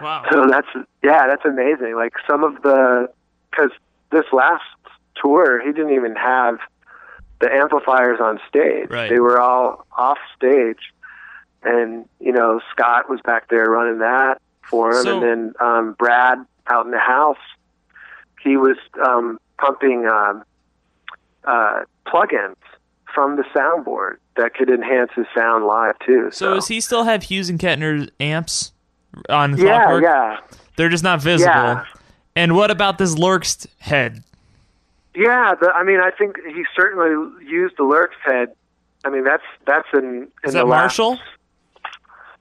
Wow. 0.00 0.24
So 0.30 0.46
that's 0.48 0.68
yeah, 1.02 1.26
that's 1.28 1.44
amazing. 1.44 1.94
Like 1.94 2.14
some 2.28 2.44
of 2.44 2.62
the 2.62 3.10
because 3.50 3.70
this 4.10 4.24
last 4.32 4.64
tour 5.20 5.60
he 5.64 5.72
didn't 5.72 5.94
even 5.94 6.16
have 6.16 6.58
the 7.40 7.52
amplifiers 7.52 8.18
on 8.20 8.38
stage. 8.48 8.88
Right. 8.90 9.08
They 9.08 9.18
were 9.18 9.40
all 9.40 9.86
off 9.96 10.18
stage, 10.36 10.92
and 11.62 12.08
you 12.20 12.32
know 12.32 12.60
Scott 12.72 13.08
was 13.10 13.20
back 13.24 13.48
there 13.48 13.66
running 13.66 13.98
that 14.00 14.40
for 14.62 14.90
him, 14.90 15.02
So- 15.04 15.14
and 15.14 15.22
then 15.22 15.54
um, 15.60 15.92
Brad 15.98 16.38
out 16.68 16.84
in 16.86 16.92
the 16.92 16.98
house, 16.98 17.36
he 18.42 18.56
was 18.56 18.76
um, 19.04 19.38
pumping 19.58 20.06
um, 20.06 20.44
uh, 21.44 21.80
plugins 22.06 22.54
from 23.12 23.36
the 23.36 23.42
soundboard 23.54 24.16
that 24.36 24.54
could 24.54 24.70
enhance 24.70 25.10
his 25.16 25.26
sound 25.36 25.64
live 25.66 25.98
too. 26.06 26.30
So 26.32 26.54
does 26.54 26.68
he 26.68 26.80
still 26.80 27.04
have 27.04 27.24
Hughes 27.24 27.48
and 27.50 27.58
Kettner 27.58 28.08
amps 28.20 28.72
on 29.28 29.56
Yeah, 29.58 29.64
Clockwork? 29.84 30.02
yeah. 30.04 30.36
They're 30.76 30.88
just 30.88 31.02
not 31.04 31.20
visible. 31.20 31.52
Yeah. 31.52 31.84
And 32.36 32.54
what 32.54 32.70
about 32.70 32.98
this 32.98 33.16
Lerxst 33.16 33.66
head? 33.80 34.22
Yeah, 35.16 35.54
the, 35.60 35.72
I 35.74 35.82
mean, 35.82 35.98
I 36.00 36.10
think 36.16 36.36
he 36.46 36.62
certainly 36.76 37.10
used 37.44 37.76
the 37.76 37.82
Lerxst 37.82 38.20
head. 38.24 38.52
I 39.04 39.10
mean, 39.10 39.24
that's 39.24 39.42
that's 39.66 39.88
in, 39.92 39.98
in 40.04 40.28
Is 40.44 40.52
the 40.52 40.60
that 40.60 40.66
last- 40.68 40.98
Marshall? 40.98 41.18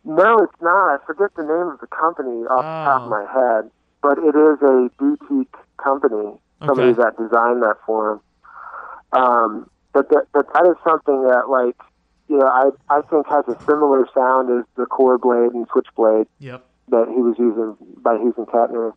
No, 0.06 0.38
it's 0.40 0.62
not. 0.62 0.90
I 0.90 0.98
forget 1.06 1.30
the 1.36 1.44
name 1.44 1.72
of 1.74 1.80
the 1.80 1.88
company 1.88 2.46
off 2.48 2.64
the 2.64 2.90
top 2.92 3.02
Oh. 3.02 3.06
of 3.06 3.10
my 3.10 3.26
head, 3.32 3.72
but 4.02 4.18
it 4.18 4.36
is 4.36 4.62
a 4.62 4.90
boutique 4.98 5.56
company. 5.78 6.40
Somebody 6.66 6.90
Okay. 6.92 7.02
that 7.04 7.18
designed 7.18 7.64
that 7.64 7.78
for 7.86 8.12
him. 8.14 8.20
Um, 9.12 9.70
but 9.94 10.10
that 10.10 10.28
but 10.34 10.52
that 10.54 10.66
is 10.68 10.76
something 10.84 11.24
that 11.24 11.50
like 11.50 11.76
you 12.28 12.38
know 12.38 12.48
I 12.48 12.70
I 12.90 13.02
think 13.02 13.28
has 13.28 13.48
a 13.48 13.58
similar 13.66 14.08
sound 14.14 14.50
as 14.52 14.66
the 14.76 14.86
Coreblade 14.86 15.54
and 15.54 15.68
switchblade 15.72 16.28
Yep. 16.40 16.64
that 16.90 17.08
he 17.10 17.22
was 17.22 17.36
using 17.40 17.76
by 17.98 18.16
and 18.16 18.36
Kettner. 18.36 18.94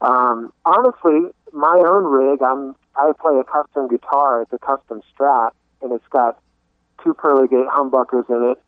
Um, 0.00 0.52
honestly, 0.64 1.30
my 1.52 1.76
own 1.86 2.04
rig, 2.04 2.42
I'm 2.42 2.74
I 2.96 3.12
play 3.20 3.38
a 3.38 3.44
custom 3.44 3.88
guitar. 3.88 4.42
It's 4.42 4.52
a 4.52 4.58
custom 4.58 5.02
Strat, 5.12 5.50
and 5.82 5.92
it's 5.92 6.06
got 6.08 6.38
two 7.04 7.14
pearly 7.14 7.48
gate 7.48 7.66
humbuckers 7.68 8.28
in 8.28 8.50
it. 8.52 8.58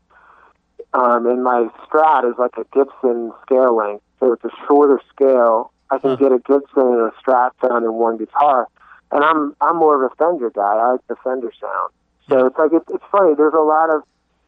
Um, 0.92 1.26
and 1.26 1.44
my 1.44 1.68
Strat 1.86 2.28
is 2.28 2.36
like 2.38 2.56
a 2.56 2.64
Gibson 2.74 3.32
scale 3.42 3.76
length, 3.76 4.02
so 4.18 4.32
it's 4.32 4.44
a 4.44 4.50
shorter 4.66 5.00
scale. 5.14 5.72
I 5.90 5.98
can 5.98 6.10
Huh. 6.10 6.16
get 6.16 6.32
a 6.32 6.38
Gibson 6.38 6.82
and 6.82 7.00
a 7.10 7.12
Strat 7.22 7.50
sound 7.64 7.84
in 7.84 7.92
one 7.94 8.16
guitar, 8.16 8.66
and 9.12 9.22
I'm 9.24 9.54
I'm 9.60 9.76
more 9.76 10.02
of 10.04 10.10
a 10.10 10.14
Fender 10.16 10.50
guy. 10.50 10.62
I 10.62 10.92
like 10.92 11.06
the 11.08 11.16
Fender 11.22 11.52
sound. 11.60 11.90
So 12.28 12.46
it's 12.46 12.58
like 12.58 12.70
it's, 12.72 12.88
it's 12.90 13.04
funny. 13.10 13.34
There's 13.34 13.54
a 13.54 13.58
lot 13.62 13.90
of 13.90 14.02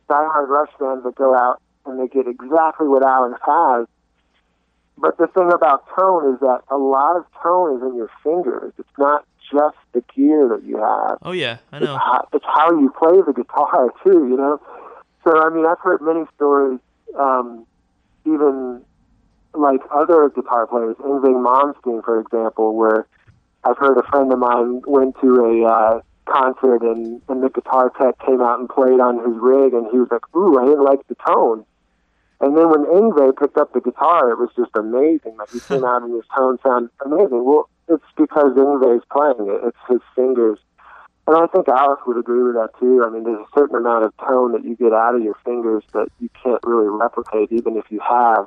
diehard 0.09 0.49
Rush 0.49 0.71
fans 0.79 1.05
that 1.05 1.15
go 1.17 1.35
out 1.35 1.61
and 1.87 1.99
they 1.99 2.07
get 2.09 2.27
exactly 2.29 2.87
what 2.89 3.03
Alex 3.05 3.41
has. 3.47 3.87
But 4.99 5.17
the 5.19 5.27
thing 5.29 5.51
about 5.53 5.85
tone 5.99 6.35
is 6.35 6.41
that 6.41 6.61
a 6.71 6.77
lot 6.77 7.17
of 7.17 7.25
tone 7.43 7.77
is 7.77 7.83
in 7.83 7.97
your 7.97 8.11
fingers. 8.23 8.73
It's 8.79 8.89
not 8.99 9.25
just 9.51 9.77
the 9.93 10.03
gear 10.15 10.49
that 10.49 10.63
you 10.65 10.77
have. 10.79 11.19
Oh 11.23 11.33
yeah, 11.33 11.59
I 11.73 11.79
It's 11.79 11.87
know. 11.87 11.97
how, 11.97 12.29
it's 12.33 12.45
how 12.47 12.71
you 12.71 12.93
play 12.97 13.19
the 13.27 13.33
guitar 13.33 13.91
too, 14.05 14.29
you 14.29 14.37
know. 14.37 14.61
So 15.25 15.41
I 15.41 15.51
mean, 15.51 15.67
I've 15.67 15.81
heard 15.81 16.03
many 16.03 16.25
stories, 16.35 16.81
um, 17.19 17.67
even 18.27 18.83
like 19.55 19.81
other 19.91 20.31
guitar 20.31 20.67
players, 20.67 20.97
Yngwie 20.97 21.35
Malmsteen, 21.35 22.03
for 22.05 22.21
example, 22.21 22.75
where 22.75 23.07
I've 23.65 23.79
heard 23.79 23.99
a 23.99 24.03
friend 24.11 24.33
of 24.33 24.39
mine 24.39 24.83
went 24.87 25.21
to 25.21 25.45
a 25.45 25.67
uh, 25.67 26.01
concert 26.25 26.83
and, 26.83 27.21
and 27.29 27.43
the 27.43 27.51
guitar 27.51 27.93
tech 28.01 28.19
came 28.27 28.41
out 28.41 28.59
and 28.59 28.69
played 28.69 29.01
on 29.01 29.19
his 29.19 29.37
rig, 29.41 29.75
and 29.75 29.87
he 29.91 29.99
was 29.99 30.09
like, 30.11 30.25
"Ooh, 30.35 30.59
I 30.59 30.65
didn't 30.65 30.85
like 30.85 31.07
the 31.09 31.17
tone." 31.27 31.65
And 32.41 32.57
then 32.57 32.71
when 32.71 32.85
Yngwie 32.85 33.39
picked 33.39 33.57
up 33.57 33.73
the 33.73 33.81
guitar, 33.81 34.31
it 34.31 34.39
was 34.39 34.51
just 34.57 34.75
amazing. 34.75 35.37
Like 35.39 35.51
he 35.51 35.61
came 35.61 35.85
out 35.91 36.03
and 36.03 36.13
his 36.15 36.25
tone 36.37 36.59
sounded 36.63 36.91
amazing. 37.05 37.45
Well, 37.45 37.69
it's 37.89 38.05
because 38.17 38.53
Yngwie's 38.57 39.05
playing 39.13 39.49
it. 39.49 39.61
It's 39.65 39.79
his 39.89 40.01
fingers. 40.17 40.59
And 41.27 41.37
I 41.37 41.47
think 41.47 41.69
Alex 41.69 42.03
would 42.07 42.17
agree 42.19 42.43
with 42.43 42.55
that 42.55 42.71
too. 42.81 43.05
I 43.07 43.11
mean, 43.11 43.23
there's 43.25 43.39
a 43.39 43.59
certain 43.59 43.77
amount 43.77 44.05
of 44.05 44.13
tone 44.19 44.53
that 44.53 44.65
you 44.65 44.75
get 44.75 44.93
out 44.93 45.15
of 45.15 45.23
your 45.23 45.37
fingers 45.45 45.85
that 45.93 46.09
you 46.21 46.29
can't 46.43 46.61
really 46.65 46.89
replicate, 46.89 47.53
even 47.53 47.77
if 47.77 47.85
you 47.91 48.01
have 48.01 48.47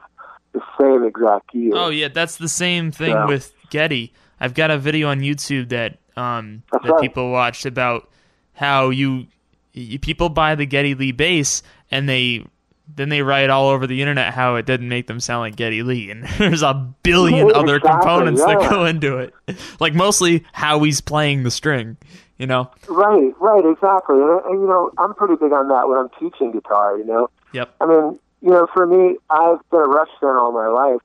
the 0.53 0.61
same 0.79 1.03
exact 1.05 1.51
gear. 1.53 1.71
Oh 1.73 1.89
yeah, 1.89 2.09
that's 2.09 2.35
the 2.37 2.49
same 2.49 2.91
thing 2.91 3.11
Yeah. 3.11 3.27
with 3.27 3.53
Geddy. 3.69 4.13
I've 4.39 4.53
got 4.53 4.71
a 4.71 4.77
video 4.77 5.07
on 5.09 5.21
YouTube 5.21 5.69
that 5.69 5.97
um 6.17 6.63
That's 6.71 6.83
that 6.85 6.91
right. 6.93 7.01
people 7.01 7.31
watched 7.31 7.65
about 7.65 8.09
how 8.53 8.89
you, 8.89 9.27
you 9.73 9.97
people 9.99 10.29
buy 10.29 10.55
the 10.55 10.65
Geddy 10.65 10.95
Lee 10.95 11.11
bass 11.13 11.63
and 11.91 12.07
they 12.09 12.45
then 12.93 13.09
they 13.09 13.21
write 13.21 13.49
all 13.49 13.69
over 13.69 13.87
the 13.87 13.99
internet 14.01 14.33
how 14.33 14.55
it 14.55 14.65
didn't 14.65 14.87
make 14.89 15.07
them 15.07 15.19
sound 15.19 15.39
like 15.41 15.55
Geddy 15.55 15.81
Lee 15.81 16.11
and 16.11 16.23
there's 16.37 16.61
a 16.61 16.73
billion 17.03 17.47
Yeah, 17.47 17.53
other 17.53 17.77
exactly, 17.77 17.99
components 18.01 18.45
that 18.45 18.69
go 18.69 18.85
into 18.85 19.17
it. 19.17 19.33
Like 19.79 19.93
mostly 19.95 20.43
how 20.53 20.83
he's 20.83 21.01
playing 21.01 21.43
the 21.43 21.51
string, 21.51 21.97
you 22.37 22.47
know. 22.47 22.69
Right, 22.87 23.33
right, 23.39 23.65
exactly. 23.65 24.17
And, 24.17 24.41
and 24.45 24.61
you 24.61 24.67
know, 24.67 24.91
I'm 24.97 25.13
pretty 25.13 25.35
big 25.35 25.51
on 25.51 25.67
that 25.69 25.87
when 25.87 25.97
I'm 25.97 26.09
teaching 26.19 26.51
guitar. 26.51 26.97
You 26.97 27.05
know, 27.05 27.29
Yep. 27.55 27.73
I 27.79 27.85
mean, 27.85 28.19
you 28.41 28.49
know, 28.49 28.67
for 28.73 28.85
me, 28.85 29.17
I've 29.29 29.59
been 29.71 29.79
a 29.79 29.83
Rush 29.83 30.09
fan 30.19 30.35
all 30.35 30.51
my 30.51 30.67
life. 30.67 31.01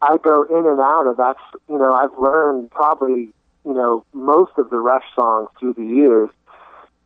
I 0.00 0.16
go 0.16 0.44
in 0.44 0.66
and 0.66 0.80
out 0.80 1.06
of 1.06 1.18
that. 1.18 1.36
You 1.68 1.76
know, 1.78 1.92
I've 1.92 2.16
learned 2.18 2.70
probably 2.70 3.28
you 3.64 3.74
know 3.74 4.04
most 4.14 4.52
of 4.56 4.70
the 4.70 4.78
Rush 4.78 5.04
songs 5.14 5.50
through 5.58 5.74
the 5.74 5.84
years, 5.84 6.30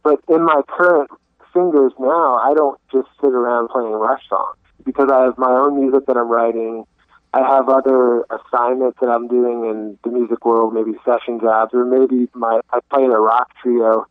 but 0.04 0.20
in 0.28 0.44
my 0.44 0.62
current 0.68 1.10
fingers 1.52 1.92
now, 1.98 2.36
I 2.36 2.54
don't 2.54 2.80
just 2.92 3.08
sit 3.20 3.32
around 3.32 3.68
playing 3.68 3.92
Rush 3.92 4.22
songs 4.28 4.56
because 4.84 5.08
I 5.12 5.24
have 5.24 5.38
my 5.38 5.50
own 5.50 5.80
music 5.80 6.06
that 6.06 6.16
I'm 6.16 6.28
writing. 6.28 6.84
I 7.34 7.40
have 7.40 7.68
other 7.68 8.24
assignments 8.30 8.98
that 9.00 9.08
I'm 9.08 9.26
doing 9.26 9.64
in 9.68 9.98
the 10.04 10.10
music 10.10 10.44
world, 10.44 10.72
maybe 10.72 10.92
session 11.04 11.40
jobs, 11.40 11.74
or 11.74 11.84
maybe 11.84 12.28
my 12.32 12.60
I 12.70 12.78
play 12.90 13.02
in 13.02 13.10
a 13.10 13.18
rock 13.18 13.50
trio 13.60 14.06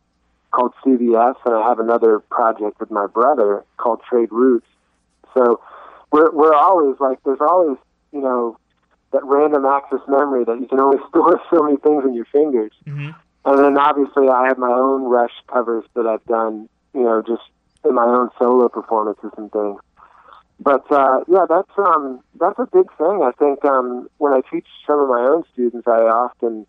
called 0.50 0.74
CVS, 0.84 1.36
and 1.46 1.54
I 1.54 1.66
have 1.66 1.78
another 1.78 2.18
project 2.18 2.78
with 2.80 2.90
my 2.90 3.06
brother 3.06 3.64
called 3.78 4.02
Trade 4.08 4.28
Roots. 4.30 4.66
So 5.32 5.62
we're 6.12 6.30
we're 6.32 6.52
always 6.52 7.00
like 7.00 7.18
there's 7.24 7.40
always 7.40 7.78
you 8.12 8.20
know 8.20 8.58
that 9.12 9.24
random 9.24 9.64
access 9.64 10.00
memory 10.06 10.44
that 10.44 10.60
you 10.60 10.66
can 10.66 10.78
only 10.78 10.98
store 11.08 11.40
so 11.50 11.62
many 11.62 11.78
things 11.78 12.04
in 12.04 12.12
your 12.12 12.26
fingers. 12.26 12.72
hmm 12.84 13.10
And 13.46 13.58
then 13.58 13.78
obviously 13.78 14.28
I 14.28 14.48
have 14.48 14.58
my 14.58 14.70
own 14.70 15.04
Rush 15.04 15.32
covers 15.50 15.84
that 15.94 16.06
I've 16.06 16.24
done, 16.26 16.68
you 16.92 17.04
know, 17.04 17.22
just 17.22 17.48
in 17.86 17.94
my 17.94 18.04
own 18.04 18.28
solo 18.38 18.68
performances 18.68 19.30
and 19.38 19.50
things. 19.50 19.80
But 20.64 20.90
uh, 20.90 21.20
yeah, 21.28 21.44
that's 21.46 21.70
um, 21.76 22.20
that's 22.40 22.58
a 22.58 22.66
big 22.72 22.88
thing. 22.96 23.20
I 23.22 23.32
think 23.38 23.62
um, 23.66 24.08
when 24.16 24.32
I 24.32 24.40
teach 24.50 24.66
some 24.86 24.98
of 24.98 25.08
my 25.08 25.20
own 25.20 25.44
students, 25.52 25.86
I 25.86 26.08
often 26.08 26.66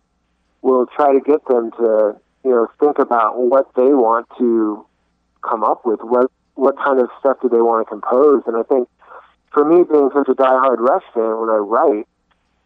will 0.60 0.86
try 0.86 1.14
to 1.14 1.20
get 1.20 1.42
them 1.46 1.70
to 1.78 2.14
you 2.44 2.50
know 2.50 2.68
think 2.78 2.98
about 2.98 3.38
what 3.40 3.74
they 3.74 3.96
want 3.96 4.26
to 4.36 4.84
come 5.40 5.64
up 5.64 5.86
with, 5.86 6.00
what 6.02 6.30
what 6.56 6.76
kind 6.76 7.00
of 7.00 7.08
stuff 7.18 7.38
do 7.40 7.48
they 7.48 7.62
want 7.62 7.86
to 7.86 7.88
compose. 7.88 8.42
And 8.46 8.54
I 8.58 8.64
think 8.64 8.86
for 9.50 9.64
me, 9.64 9.82
being 9.90 10.10
such 10.12 10.28
a 10.28 10.34
diehard 10.34 10.78
Rush 10.78 11.04
fan, 11.14 11.40
when 11.40 11.48
I 11.48 11.56
write, 11.56 12.06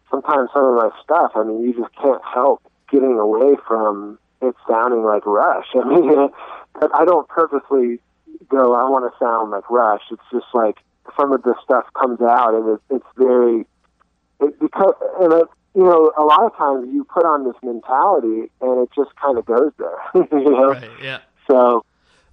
sometimes 0.09 0.49
some 0.53 0.65
of 0.65 0.75
my 0.75 0.89
stuff, 1.01 1.31
I 1.35 1.43
mean, 1.43 1.63
you 1.63 1.73
just 1.73 1.95
can't 1.95 2.21
help 2.25 2.61
getting 2.91 3.17
away 3.17 3.55
from 3.65 4.19
it 4.41 4.53
sounding 4.67 5.03
like 5.03 5.25
Rush. 5.25 5.67
I 5.75 5.87
mean, 5.87 6.29
I 6.75 7.05
don't 7.05 7.27
purposely 7.29 8.01
go, 8.49 8.75
I 8.75 8.83
want 8.89 9.07
to 9.07 9.17
sound 9.17 9.51
like 9.51 9.69
Rush. 9.69 10.01
It's 10.11 10.21
just 10.29 10.47
like 10.53 10.75
some 11.19 11.31
of 11.31 11.43
the 11.43 11.55
stuff 11.63 11.85
comes 11.99 12.21
out 12.21 12.53
and 12.53 12.69
it, 12.69 12.79
it's 12.89 13.05
very, 13.17 13.65
it, 14.39 14.59
because, 14.59 14.93
and 15.21 15.33
it, 15.33 15.47
you 15.75 15.83
know, 15.83 16.11
a 16.17 16.23
lot 16.23 16.43
of 16.43 16.55
times 16.57 16.87
you 16.93 17.03
put 17.05 17.23
on 17.25 17.45
this 17.45 17.55
mentality 17.63 18.51
and 18.61 18.79
it 18.83 18.89
just 18.95 19.15
kind 19.15 19.37
of 19.37 19.45
goes 19.45 19.71
there, 19.77 19.97
you 20.15 20.51
know? 20.51 20.69
Right. 20.71 20.89
Yeah. 21.01 21.19
So 21.49 21.83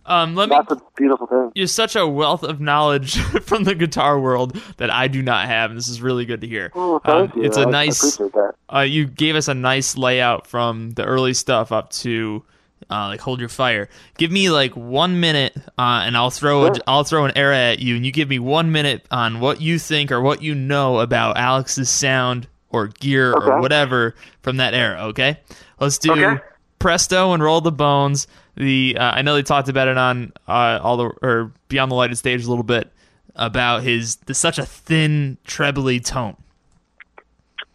Um, 0.06 0.34
let 0.34 0.48
me 0.48 0.56
that's 0.56 0.72
a 0.72 0.82
beautiful 0.96 1.26
thing. 1.26 1.52
you're 1.54 1.66
such 1.66 1.94
a 1.96 2.06
wealth 2.06 2.42
of 2.42 2.60
knowledge 2.60 3.18
from 3.42 3.64
the 3.64 3.74
guitar 3.74 4.18
world 4.18 4.60
that 4.78 4.90
I 4.90 5.06
do 5.08 5.22
not 5.22 5.46
have, 5.46 5.70
and 5.70 5.78
this 5.78 5.88
is 5.88 6.00
really 6.00 6.24
good 6.24 6.40
to 6.40 6.46
hear. 6.48 6.72
Oh, 6.74 6.98
thank 7.04 7.32
Um, 7.34 7.40
you. 7.40 7.44
It's 7.46 7.56
a 7.56 7.60
I- 7.60 7.64
I 7.64 7.70
nice. 7.70 7.98
appreciate 8.02 8.32
that. 8.32 8.54
Uh, 8.74 8.80
you 8.80 9.06
gave 9.06 9.36
us 9.36 9.48
a 9.48 9.54
nice 9.54 9.96
layout 9.96 10.46
from 10.46 10.90
the 10.92 11.04
early 11.04 11.34
stuff 11.34 11.72
up 11.72 11.90
to 11.90 12.42
uh, 12.90 13.08
like 13.08 13.20
hold 13.20 13.40
your 13.40 13.48
fire. 13.48 13.88
Give 14.16 14.30
me 14.30 14.50
like 14.50 14.76
one 14.76 15.20
minute, 15.20 15.56
uh, 15.78 16.02
and 16.04 16.16
I'll 16.16 16.30
throw 16.30 16.64
a, 16.66 16.74
Sure. 16.74 16.84
I'll 16.86 17.04
throw 17.04 17.24
an 17.24 17.32
era 17.36 17.56
at 17.56 17.78
you, 17.80 17.96
and 17.96 18.04
you 18.06 18.12
give 18.12 18.28
me 18.28 18.38
one 18.38 18.72
minute 18.72 19.06
on 19.10 19.40
what 19.40 19.60
you 19.60 19.78
think 19.78 20.10
or 20.12 20.20
what 20.20 20.42
you 20.42 20.54
know 20.54 21.00
about 21.00 21.36
Alex's 21.36 21.90
sound 21.90 22.48
or 22.70 22.88
gear 22.88 23.32
or 23.32 23.60
whatever 23.60 24.14
from 24.42 24.58
that 24.58 24.74
era. 24.74 25.04
Okay, 25.06 25.38
let's 25.80 25.98
do 25.98 26.12
Okay. 26.12 26.42
Presto 26.78 27.32
and 27.32 27.42
Roll 27.42 27.60
the 27.60 27.72
Bones. 27.72 28.26
The 28.54 28.96
uh, 28.98 29.12
I 29.14 29.22
know 29.22 29.34
they 29.34 29.42
talked 29.42 29.68
about 29.68 29.88
it 29.88 29.98
on 29.98 30.32
uh, 30.46 30.78
all 30.82 30.96
the 30.96 31.04
or 31.22 31.52
Beyond 31.68 31.90
the 31.90 31.96
Lighted 31.96 32.18
Stage 32.18 32.44
a 32.44 32.48
little 32.48 32.64
bit 32.64 32.90
about 33.36 33.82
his 33.82 34.16
the 34.16 34.34
such 34.34 34.58
a 34.58 34.66
thin 34.66 35.38
trebly 35.44 36.00
tone. 36.00 36.36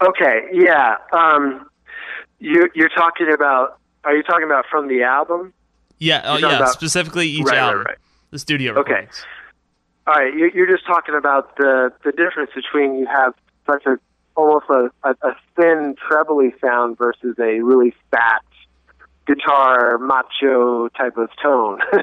Okay, 0.02 0.48
yeah. 0.52 0.96
Um, 1.12 1.68
you, 2.38 2.68
you're 2.74 2.90
talking 2.90 3.32
about, 3.32 3.78
are 4.04 4.14
you 4.16 4.22
talking 4.22 4.44
about 4.44 4.64
from 4.70 4.88
the 4.88 5.02
album? 5.02 5.52
Yeah, 5.98 6.22
oh, 6.24 6.36
yeah, 6.36 6.56
about- 6.56 6.70
specifically 6.70 7.28
each 7.28 7.44
Right, 7.46 7.52
right, 7.52 7.58
album, 7.58 7.82
right. 7.86 7.98
the 8.30 8.38
studio 8.38 8.74
Okay. 8.80 9.06
All 10.06 10.14
right, 10.14 10.34
you- 10.34 10.50
you're 10.54 10.66
just 10.70 10.86
talking 10.86 11.14
about 11.14 11.56
the 11.56 11.92
the 12.04 12.12
difference 12.12 12.50
between 12.54 12.96
you 12.96 13.06
have 13.06 13.34
such 13.66 13.86
a 13.86 13.98
almost 14.36 14.66
a, 14.68 14.90
a, 15.04 15.10
a 15.22 15.36
thin 15.56 15.94
trebly 15.96 16.52
sound 16.60 16.98
versus 16.98 17.36
a 17.38 17.60
really 17.60 17.94
fat 18.10 18.42
guitar 19.26 19.96
macho 19.98 20.88
type 20.88 21.16
of 21.16 21.30
tone. 21.42 21.80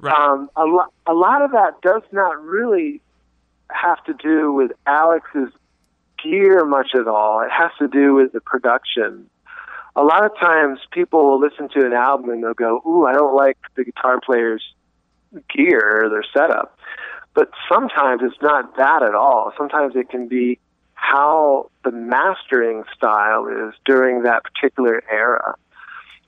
Right. 0.00 0.18
um, 0.18 0.50
a 0.56 0.64
lot 0.64 0.92
a 1.06 1.12
lot 1.14 1.42
of 1.42 1.52
that 1.52 1.80
does 1.80 2.02
not 2.10 2.42
really 2.44 3.00
have 3.70 4.02
to 4.06 4.14
do 4.14 4.52
with 4.52 4.72
Alex's 4.84 5.50
gear 6.20 6.64
much 6.64 6.90
at 6.96 7.06
all. 7.06 7.40
It 7.42 7.50
has 7.52 7.70
to 7.78 7.86
do 7.86 8.12
with 8.14 8.32
the 8.32 8.40
production. 8.40 9.30
A 9.94 10.02
lot 10.02 10.24
of 10.24 10.32
times 10.38 10.78
people 10.90 11.24
will 11.24 11.40
listen 11.40 11.68
to 11.70 11.86
an 11.86 11.92
album 11.92 12.30
and 12.30 12.42
they'll 12.42 12.54
go, 12.54 12.82
"Ooh, 12.86 13.06
I 13.06 13.12
don't 13.12 13.34
like 13.34 13.58
the 13.74 13.84
guitar 13.84 14.20
player's 14.20 14.62
gear 15.54 16.02
or 16.04 16.08
their 16.08 16.24
setup." 16.34 16.78
But 17.34 17.50
sometimes 17.70 18.22
it's 18.22 18.40
not 18.42 18.76
that 18.76 19.02
at 19.02 19.14
all. 19.14 19.52
Sometimes 19.56 19.96
it 19.96 20.08
can 20.10 20.28
be 20.28 20.58
how 20.94 21.70
the 21.84 21.90
mastering 21.90 22.84
style 22.94 23.46
is 23.46 23.74
during 23.84 24.22
that 24.22 24.44
particular 24.44 25.02
era. 25.10 25.56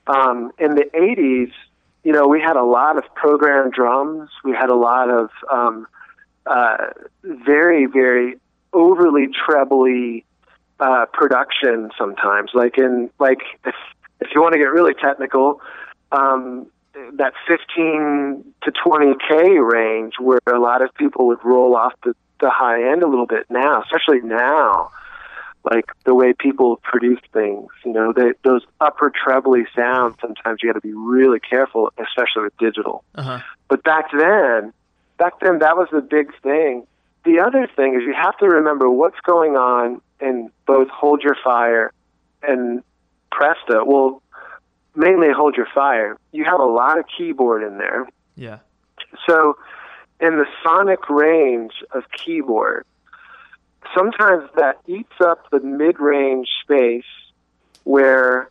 Um, 0.07 0.51
in 0.59 0.75
the 0.75 0.85
80s, 0.93 1.51
you 2.03 2.11
know, 2.11 2.27
we 2.27 2.39
had 2.41 2.55
a 2.55 2.63
lot 2.63 2.97
of 2.97 3.03
programmed 3.15 3.73
drums. 3.73 4.29
We 4.43 4.51
had 4.51 4.69
a 4.69 4.75
lot 4.75 5.09
of 5.09 5.29
um, 5.51 5.87
uh, 6.45 6.87
very, 7.23 7.85
very 7.85 8.37
overly 8.73 9.27
trebly 9.45 10.25
uh, 10.79 11.05
production 11.13 11.91
sometimes. 11.97 12.51
Like 12.53 12.77
in, 12.77 13.09
like 13.19 13.39
if 13.65 13.75
if 14.21 14.29
you 14.33 14.41
want 14.41 14.53
to 14.53 14.59
get 14.59 14.71
really 14.71 14.93
technical, 14.93 15.61
um, 16.11 16.67
that 17.13 17.33
15 17.47 18.43
to 18.63 18.71
20k 18.71 19.71
range, 19.71 20.13
where 20.19 20.39
a 20.47 20.59
lot 20.59 20.81
of 20.81 20.93
people 20.95 21.27
would 21.27 21.43
roll 21.43 21.75
off 21.75 21.93
the 22.03 22.13
the 22.41 22.49
high 22.49 22.91
end 22.91 23.03
a 23.03 23.07
little 23.07 23.25
bit 23.25 23.45
now, 23.49 23.81
especially 23.83 24.21
now. 24.21 24.91
Like 25.63 25.85
the 26.03 26.13
way 26.13 26.31
people 26.33 26.77
produce 26.83 27.21
things, 27.33 27.69
you 27.83 27.91
know, 27.91 28.13
they, 28.13 28.33
those 28.43 28.61
upper 28.79 29.11
trebly 29.11 29.65
sounds. 29.75 30.15
Sometimes 30.21 30.59
you 30.61 30.69
got 30.69 30.79
to 30.79 30.87
be 30.87 30.93
really 30.93 31.39
careful, 31.39 31.91
especially 31.97 32.43
with 32.43 32.57
digital. 32.57 33.03
Uh-huh. 33.15 33.39
But 33.67 33.83
back 33.83 34.11
then, 34.11 34.73
back 35.17 35.39
then 35.39 35.59
that 35.59 35.75
was 35.75 35.87
the 35.91 36.01
big 36.01 36.31
thing. 36.43 36.85
The 37.25 37.39
other 37.39 37.67
thing 37.75 37.95
is 37.95 38.03
you 38.03 38.13
have 38.13 38.37
to 38.37 38.47
remember 38.47 38.89
what's 38.89 39.19
going 39.21 39.55
on 39.55 40.01
in 40.21 40.49
both 40.65 40.87
Hold 40.89 41.23
Your 41.23 41.35
Fire 41.43 41.91
and 42.43 42.83
Presto. 43.31 43.83
Well, 43.83 44.21
mainly 44.95 45.27
Hold 45.35 45.55
Your 45.57 45.67
Fire. 45.73 46.17
You 46.31 46.43
have 46.45 46.59
a 46.59 46.65
lot 46.65 46.99
of 46.99 47.05
keyboard 47.17 47.63
in 47.63 47.77
there. 47.77 48.07
Yeah. 48.35 48.59
So 49.27 49.57
in 50.19 50.37
the 50.37 50.45
sonic 50.63 51.09
range 51.09 51.73
of 51.91 52.03
keyboard, 52.11 52.85
sometimes 53.95 54.49
that 54.55 54.77
eats 54.87 55.13
up 55.19 55.49
the 55.51 55.59
mid-range 55.59 56.47
space 56.63 57.03
where 57.83 58.49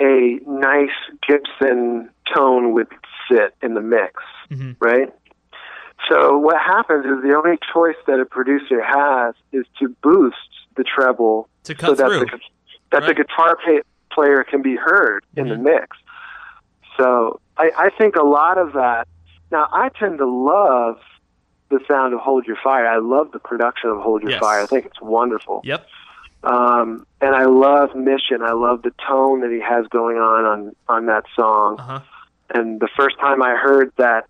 a 0.00 0.40
nice 0.46 0.90
Gibson 1.26 2.10
tone 2.34 2.72
would 2.74 2.88
sit 3.30 3.54
in 3.62 3.74
the 3.74 3.80
mix, 3.82 4.22
Mhm. 4.50 4.76
right? 4.80 5.12
So 6.08 6.38
what 6.38 6.56
happens 6.60 7.04
is 7.04 7.22
the 7.22 7.34
only 7.36 7.58
choice 7.72 7.96
that 8.06 8.18
a 8.20 8.24
producer 8.24 8.82
has 8.82 9.34
is 9.52 9.66
to 9.78 9.88
boost 10.02 10.36
the 10.76 10.84
treble 10.84 11.48
To 11.64 11.74
so 11.74 11.78
cut 11.78 11.96
that 11.98 12.06
through. 12.06 12.20
the, 12.20 12.40
that 12.92 13.06
the 13.06 13.14
guitar 13.14 13.56
pa- 13.56 13.82
player 14.12 14.42
can 14.44 14.62
be 14.62 14.76
heard 14.76 15.24
in 15.36 15.48
the 15.48 15.54
Mhm. 15.54 15.62
mix. 15.62 15.96
So 16.96 17.40
I, 17.56 17.70
I 17.76 17.90
think 17.90 18.16
a 18.16 18.24
lot 18.24 18.58
of 18.58 18.72
that. 18.74 19.06
Now 19.50 19.68
I 19.72 19.88
tend 19.90 20.18
to 20.18 20.26
love 20.26 20.98
the 21.70 21.80
sound 21.88 22.14
of 22.14 22.20
"Hold 22.20 22.46
Your 22.46 22.56
Fire." 22.62 22.86
I 22.86 22.98
love 22.98 23.30
the 23.32 23.38
production 23.38 23.90
of 23.90 23.98
"Hold 24.00 24.22
Your 24.22 24.32
Yes. 24.32 24.40
Fire." 24.40 24.62
I 24.62 24.66
think 24.66 24.86
it's 24.86 25.00
wonderful. 25.00 25.60
Yep. 25.64 25.86
Um, 26.42 27.06
and 27.20 27.34
I 27.34 27.44
love 27.44 27.94
Mission. 27.94 28.42
I 28.42 28.52
love 28.52 28.82
the 28.82 28.92
tone 29.06 29.40
that 29.42 29.50
he 29.50 29.60
has 29.60 29.86
going 29.88 30.16
on 30.16 30.44
on 30.44 30.76
on 30.88 31.06
that 31.06 31.24
song. 31.36 31.76
Uh 31.78 31.82
huh. 31.82 32.00
And 32.52 32.80
the 32.80 32.88
first 32.96 33.18
time 33.20 33.42
I 33.42 33.54
heard 33.54 33.92
that 33.98 34.26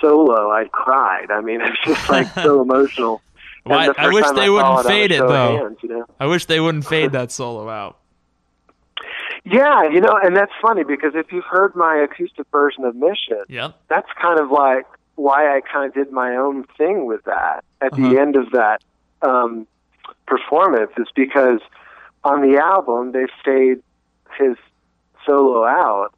solo, 0.00 0.50
I 0.50 0.66
cried. 0.72 1.30
I 1.30 1.40
mean, 1.40 1.60
it's 1.62 1.78
just 1.84 2.08
like 2.08 2.26
so 2.34 2.62
emotional. 2.66 3.20
Well, 3.64 3.78
I, 3.78 4.06
I 4.06 4.08
wish 4.08 4.26
they 4.30 4.46
saw 4.46 4.52
wouldn't 4.54 4.86
I 4.86 4.88
fade 4.88 5.12
it 5.12 5.20
though. 5.20 5.56
hands, 5.58 5.78
you 5.82 5.88
know? 5.88 6.04
I 6.18 6.26
wish 6.26 6.46
they 6.46 6.58
wouldn't 6.60 6.84
fade 6.86 7.12
that 7.18 7.30
solo 7.30 7.68
out. 7.68 7.98
Yeah, 9.44 9.88
you 9.88 10.00
know, 10.00 10.16
and 10.22 10.36
that's 10.36 10.52
funny 10.60 10.84
because 10.84 11.12
if 11.14 11.32
you've 11.32 11.44
heard 11.44 11.74
my 11.74 11.96
acoustic 11.96 12.46
version 12.52 12.84
of 12.84 12.94
Mission, 12.94 13.42
Yep. 13.48 13.74
that's 13.88 14.08
kind 14.20 14.38
of 14.38 14.50
like 14.50 14.86
why 15.16 15.56
I 15.56 15.60
kind 15.60 15.86
of 15.88 15.94
did 15.94 16.12
my 16.12 16.36
own 16.36 16.64
thing 16.78 17.06
with 17.06 17.24
that 17.24 17.64
at 17.80 17.92
Uh-huh. 17.92 18.08
the 18.10 18.20
end 18.20 18.36
of 18.36 18.50
that 18.52 18.82
um, 19.22 19.66
performance 20.26 20.92
is 20.96 21.08
because 21.14 21.60
on 22.24 22.40
the 22.42 22.58
album 22.58 23.12
they 23.12 23.26
fade 23.44 23.82
his 24.38 24.56
solo 25.26 25.64
out. 25.64 26.12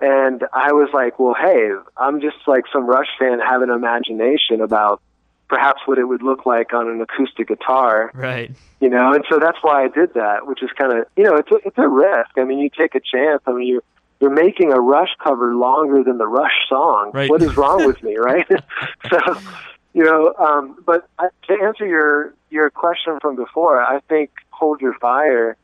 And 0.00 0.44
I 0.52 0.72
was 0.72 0.90
like, 0.92 1.18
well, 1.18 1.34
hey, 1.34 1.70
I'm 1.96 2.20
just 2.20 2.36
like 2.46 2.64
some 2.72 2.86
Rush 2.86 3.08
fan 3.18 3.40
having 3.40 3.68
an 3.70 3.74
imagination 3.74 4.60
about 4.60 5.02
perhaps 5.48 5.80
what 5.86 5.98
it 5.98 6.04
would 6.04 6.22
look 6.22 6.46
like 6.46 6.72
on 6.72 6.88
an 6.88 7.00
acoustic 7.00 7.48
guitar. 7.48 8.10
Right. 8.14 8.52
you 8.80 8.88
know 8.88 9.12
and 9.12 9.24
so 9.28 9.38
that's 9.38 9.58
why 9.62 9.84
i 9.84 9.88
did 9.88 10.14
that 10.14 10.46
which 10.46 10.62
is 10.62 10.70
kind 10.78 10.92
of 10.92 11.06
you 11.16 11.24
know 11.24 11.36
it's 11.36 11.50
a, 11.50 11.56
it's 11.66 11.78
a 11.78 11.88
risk. 11.88 12.30
I 12.36 12.44
mean 12.44 12.58
you 12.58 12.70
take 12.70 12.94
a 12.94 13.00
chance. 13.00 13.42
I 13.46 13.52
mean 13.52 13.66
you're 13.66 13.82
you're 14.20 14.30
making 14.30 14.72
a 14.72 14.80
rush 14.80 15.10
cover 15.22 15.54
longer 15.54 16.02
than 16.04 16.18
the 16.18 16.26
rush 16.26 16.52
song. 16.68 17.12
Right. 17.14 17.30
what 17.30 17.42
is 17.42 17.56
wrong 17.56 17.86
with 17.86 18.02
me 18.02 18.16
right? 18.16 18.46
So 19.10 19.18
you 19.94 20.04
know 20.04 20.34
um 20.38 20.82
but 20.84 21.08
I, 21.18 21.28
to 21.48 21.54
answer 21.62 21.86
your 21.86 22.34
your 22.50 22.70
question 22.70 23.18
from 23.20 23.36
before 23.36 23.82
i 23.82 24.00
think 24.08 24.30
hold 24.50 24.80
your 24.80 24.94
fire 25.00 25.56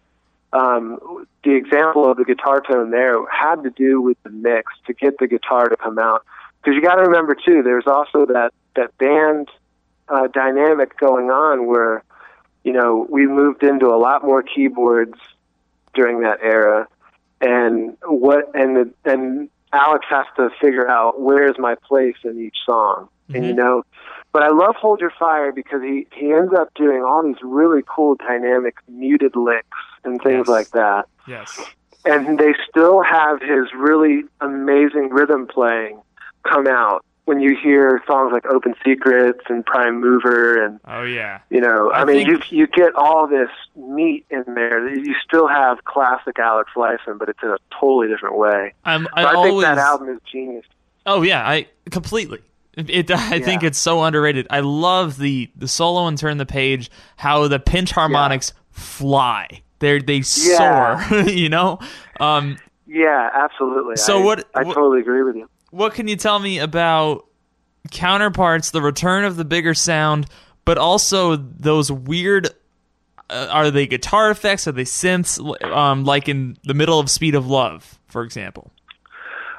um 0.55 1.27
the 1.43 1.55
example 1.55 2.11
of 2.11 2.17
the 2.17 2.25
guitar 2.25 2.63
tone 2.63 2.91
there 2.91 3.17
had 3.27 3.63
to 3.65 3.71
do 3.71 4.01
with 4.01 4.17
the 4.23 4.31
mix 4.31 4.73
to 4.87 4.95
get 4.95 5.19
the 5.19 5.27
guitar 5.27 5.69
to 5.69 5.77
come 5.77 5.99
out. 5.99 6.25
Because 6.63 6.77
you 6.77 6.81
got 6.83 6.95
to 6.95 7.03
remember 7.03 7.35
too 7.35 7.63
there's 7.63 7.87
also 7.87 8.25
that 8.27 8.53
that 8.77 8.97
band 8.99 9.49
uh, 10.09 10.29
dynamic 10.29 10.97
going 10.99 11.31
on 11.31 11.67
where 11.67 12.03
you 12.63 12.73
know 12.73 13.07
we 13.11 13.27
moved 13.27 13.63
into 13.63 13.89
a 13.89 13.99
lot 13.99 14.25
more 14.25 14.43
keyboards 14.43 15.19
during 15.95 16.21
that 16.21 16.39
era. 16.43 16.89
And 17.41 17.97
what 18.07 18.55
and 18.55 18.77
the, 18.77 18.91
and 19.05 19.51
Alex 19.73 20.07
has 20.09 20.27
to 20.37 20.51
figure 20.61 20.89
out 20.89 21.21
where's 21.21 21.59
my 21.59 21.75
place 21.75 22.17
in 22.25 22.41
each 22.41 22.57
song. 22.65 23.09
And 23.35 23.45
you 23.45 23.53
Mhm. 23.53 23.57
know 23.57 23.83
but 24.35 24.43
I 24.43 24.49
love 24.51 24.75
Hold 24.77 25.01
Your 25.01 25.13
Fire 25.19 25.51
because 25.53 25.81
he 25.81 26.07
he 26.13 26.31
ends 26.33 26.53
up 26.53 26.69
doing 26.75 27.03
all 27.03 27.23
these 27.23 27.41
really 27.43 27.83
cool 27.87 28.17
dynamic 28.17 28.75
muted 28.89 29.35
licks 29.37 29.79
and 30.05 30.21
things 30.21 30.47
Yes. 30.47 30.49
like 30.49 30.71
that 30.73 31.07
Yes. 31.27 31.59
and 32.05 32.39
they 32.39 32.53
still 32.69 33.01
have 33.03 33.41
his 33.41 33.73
really 33.75 34.25
amazing 34.43 35.09
rhythm 35.11 35.47
playing 35.47 36.01
come 36.47 36.67
out 36.67 37.03
when 37.27 37.41
you 37.41 37.57
hear 37.57 38.03
songs 38.07 38.31
like 38.35 38.45
Open 38.45 38.75
Secrets 38.85 39.41
and 39.49 39.65
Prime 39.65 39.99
Mover 39.99 40.63
and 40.63 40.79
Oh 40.87 41.05
yeah. 41.05 41.39
you 41.49 41.61
know 41.63 41.91
I 41.93 42.01
I, 42.03 42.05
mean 42.05 42.27
think- 42.27 42.51
you 42.53 42.59
you 42.59 42.67
get 42.67 42.95
all 42.97 43.27
this 43.27 43.49
meat 43.77 44.27
in 44.31 44.45
there 44.55 44.87
you 44.95 45.15
still 45.27 45.49
have 45.49 45.85
classic 45.85 46.39
Alex 46.39 46.71
Lifeson 46.77 47.19
but 47.19 47.29
it's 47.31 47.43
in 47.43 47.49
a 47.49 47.57
totally 47.81 48.09
different 48.09 48.37
way 48.37 48.75
I'm. 48.85 49.05
so 49.05 49.11
I, 49.15 49.25
I, 49.41 49.43
think 49.45 49.63
that 49.63 49.79
album 49.79 50.09
is 50.11 50.19
genius 50.31 50.67
Oh 51.07 51.21
yeah, 51.21 51.47
I 51.47 51.67
completely. 51.91 52.39
It, 52.77 53.11
I 53.13 53.41
think 53.41 53.63
it's 53.63 53.79
so 53.79 54.03
underrated. 54.03 54.47
I 54.51 54.61
love 54.61 55.19
the 55.19 55.51
the 55.57 55.69
solo 55.69 56.07
and 56.07 56.19
turn 56.19 56.39
the 56.39 56.47
page. 56.47 56.91
How 57.17 57.47
the 57.49 57.59
pinch 57.61 57.91
harmonics 57.93 58.53
fly. 58.71 59.49
They 59.79 59.99
they 60.01 60.23
Yeah. 60.37 60.99
soar. 61.09 61.21
you 61.29 61.49
know. 61.49 61.79
Um, 62.21 62.59
yeah 62.87 63.31
absolutely 63.35 63.97
So 63.97 64.21
I, 64.21 64.25
what- 64.25 64.49
I 64.55 64.63
what- 64.63 64.75
totally 64.75 65.01
agree 65.01 65.23
with 65.23 65.37
you 65.37 65.49
what 65.71 65.95
can 65.95 66.07
you 66.07 66.15
tell 66.17 66.39
me 66.39 66.59
about 66.61 67.27
counterparts? 67.91 68.71
The 68.71 68.81
return 68.83 69.25
of 69.25 69.37
the 69.37 69.45
bigger 69.45 69.75
sound, 69.75 70.27
but 70.65 70.79
also 70.79 71.35
those 71.37 71.91
weird. 71.91 72.49
Uh, 73.31 73.49
are 73.51 73.71
they 73.73 73.87
guitar 73.87 74.31
effects? 74.31 74.69
Are 74.69 74.73
they 74.73 74.85
synths? 74.85 75.41
Um, 75.73 76.05
like 76.05 76.29
in 76.29 76.57
the 76.65 76.75
middle 76.75 77.01
of 77.01 77.11
Speed 77.11 77.35
of 77.35 77.47
Love, 77.49 77.99
for 78.07 78.23
example. 78.23 78.71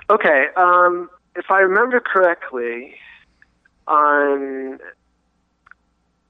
Okay, 0.09 0.45
um, 0.55 1.09
if 1.35 1.49
I 1.49 1.59
remember 1.59 1.99
correctly, 1.99 2.95
on 3.87 4.79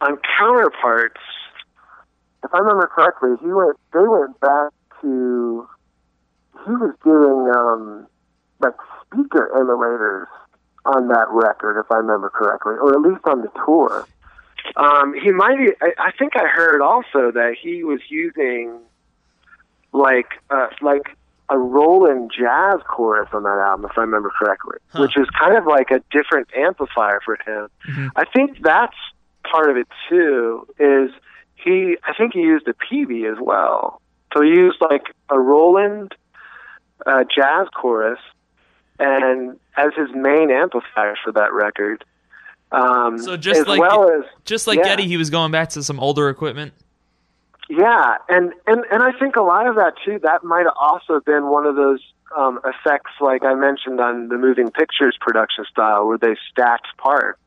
on 0.01 0.17
counterparts, 0.37 1.21
if 2.43 2.53
I 2.53 2.59
remember 2.59 2.87
correctly, 2.93 3.31
he 3.41 3.51
went. 3.51 3.77
They 3.93 4.07
went 4.07 4.39
back 4.39 4.71
to. 5.01 5.67
He 6.65 6.71
was 6.71 6.95
doing 7.03 7.51
um, 7.55 8.07
like 8.59 8.73
speaker 9.05 9.51
emulators 9.55 10.25
on 10.85 11.07
that 11.09 11.27
record, 11.29 11.79
if 11.79 11.91
I 11.91 11.97
remember 11.97 12.29
correctly, 12.29 12.73
or 12.73 12.93
at 12.93 13.01
least 13.01 13.25
on 13.25 13.41
the 13.41 13.51
tour. 13.65 14.07
Um, 14.75 15.13
he 15.13 15.31
might. 15.31 15.57
be, 15.57 15.71
I, 15.81 16.07
I 16.07 16.11
think 16.17 16.35
I 16.35 16.47
heard 16.47 16.81
also 16.81 17.31
that 17.31 17.55
he 17.61 17.83
was 17.83 17.99
using 18.09 18.79
like 19.91 20.27
uh, 20.49 20.67
like 20.81 21.15
a 21.49 21.57
Roland 21.57 22.31
jazz 22.37 22.81
chorus 22.89 23.29
on 23.33 23.43
that 23.43 23.59
album, 23.59 23.85
if 23.89 23.97
I 23.97 24.01
remember 24.01 24.31
correctly, 24.37 24.77
Huh. 24.91 25.01
which 25.03 25.15
is 25.17 25.27
kind 25.39 25.55
of 25.55 25.65
like 25.67 25.91
a 25.91 26.01
different 26.11 26.47
amplifier 26.55 27.19
for 27.23 27.37
him. 27.45 27.67
Mhm. 27.87 28.09
I 28.15 28.25
think 28.25 28.61
that's 28.61 28.95
part 29.49 29.69
of 29.69 29.77
it 29.77 29.87
too. 30.09 30.67
Is 30.79 31.11
he? 31.55 31.97
I 32.07 32.13
think 32.13 32.33
he 32.33 32.39
used 32.41 32.67
a 32.67 32.73
PV 32.73 33.25
as 33.31 33.37
well. 33.39 34.01
So 34.33 34.41
he 34.41 34.49
used 34.49 34.77
like 34.81 35.03
a 35.29 35.39
Roland 35.39 36.13
uh, 37.05 37.23
jazz 37.35 37.67
chorus, 37.75 38.19
and 38.99 39.59
as 39.77 39.93
his 39.95 40.09
main 40.15 40.49
amplifier 40.49 41.15
for 41.23 41.31
that 41.33 41.53
record. 41.53 42.03
Um, 42.71 43.19
So 43.19 43.37
just 43.37 43.59
as 43.61 43.67
like- 43.67 43.79
well 43.79 44.09
as 44.09 44.23
Just 44.45 44.65
like 44.65 44.79
Yeah. 44.79 44.85
Geddy, 44.95 45.03
he 45.07 45.17
was 45.17 45.29
going 45.29 45.51
back 45.51 45.69
to 45.69 45.83
some 45.83 45.99
older 45.99 46.29
equipment. 46.29 46.73
Yeah, 47.69 48.17
and 48.29 48.53
and 48.67 48.83
and 48.91 49.01
I 49.01 49.11
think 49.19 49.35
a 49.35 49.41
lot 49.41 49.67
of 49.67 49.75
that 49.75 49.93
too. 50.05 50.19
That 50.21 50.43
might 50.43 50.65
have 50.65 50.75
also 50.79 51.19
been 51.19 51.47
one 51.47 51.65
of 51.65 51.75
those 51.75 51.99
um, 52.37 52.59
effects, 52.63 53.11
like 53.19 53.43
I 53.43 53.55
mentioned 53.55 53.99
on 53.99 54.27
the 54.27 54.37
moving 54.37 54.71
pictures 54.71 55.17
production 55.19 55.65
style, 55.69 56.07
where 56.07 56.17
they 56.17 56.35
stacked 56.51 56.87
parts. 56.97 57.39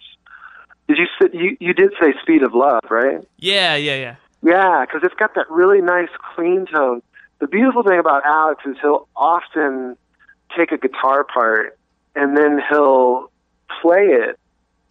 Did 0.88 0.98
you 0.98 1.28
you 1.32 1.56
you 1.60 1.74
did 1.74 1.92
say 2.00 2.14
"Speed 2.22 2.42
of 2.42 2.54
Love," 2.54 2.82
right? 2.90 3.26
Yeah, 3.38 3.76
yeah, 3.76 3.94
yeah. 3.94 4.16
Yeah, 4.42 4.84
because 4.84 5.02
it's 5.04 5.14
got 5.14 5.34
that 5.34 5.50
really 5.50 5.80
nice 5.80 6.08
clean 6.34 6.66
tone. 6.66 7.02
The 7.40 7.46
beautiful 7.46 7.82
thing 7.82 7.98
about 7.98 8.24
Alex 8.24 8.62
is 8.66 8.76
he'll 8.80 9.08
often 9.16 9.96
take 10.56 10.72
a 10.72 10.78
guitar 10.78 11.24
part 11.24 11.76
and 12.14 12.36
then 12.36 12.60
he'll 12.68 13.30
play 13.82 14.06
it 14.06 14.38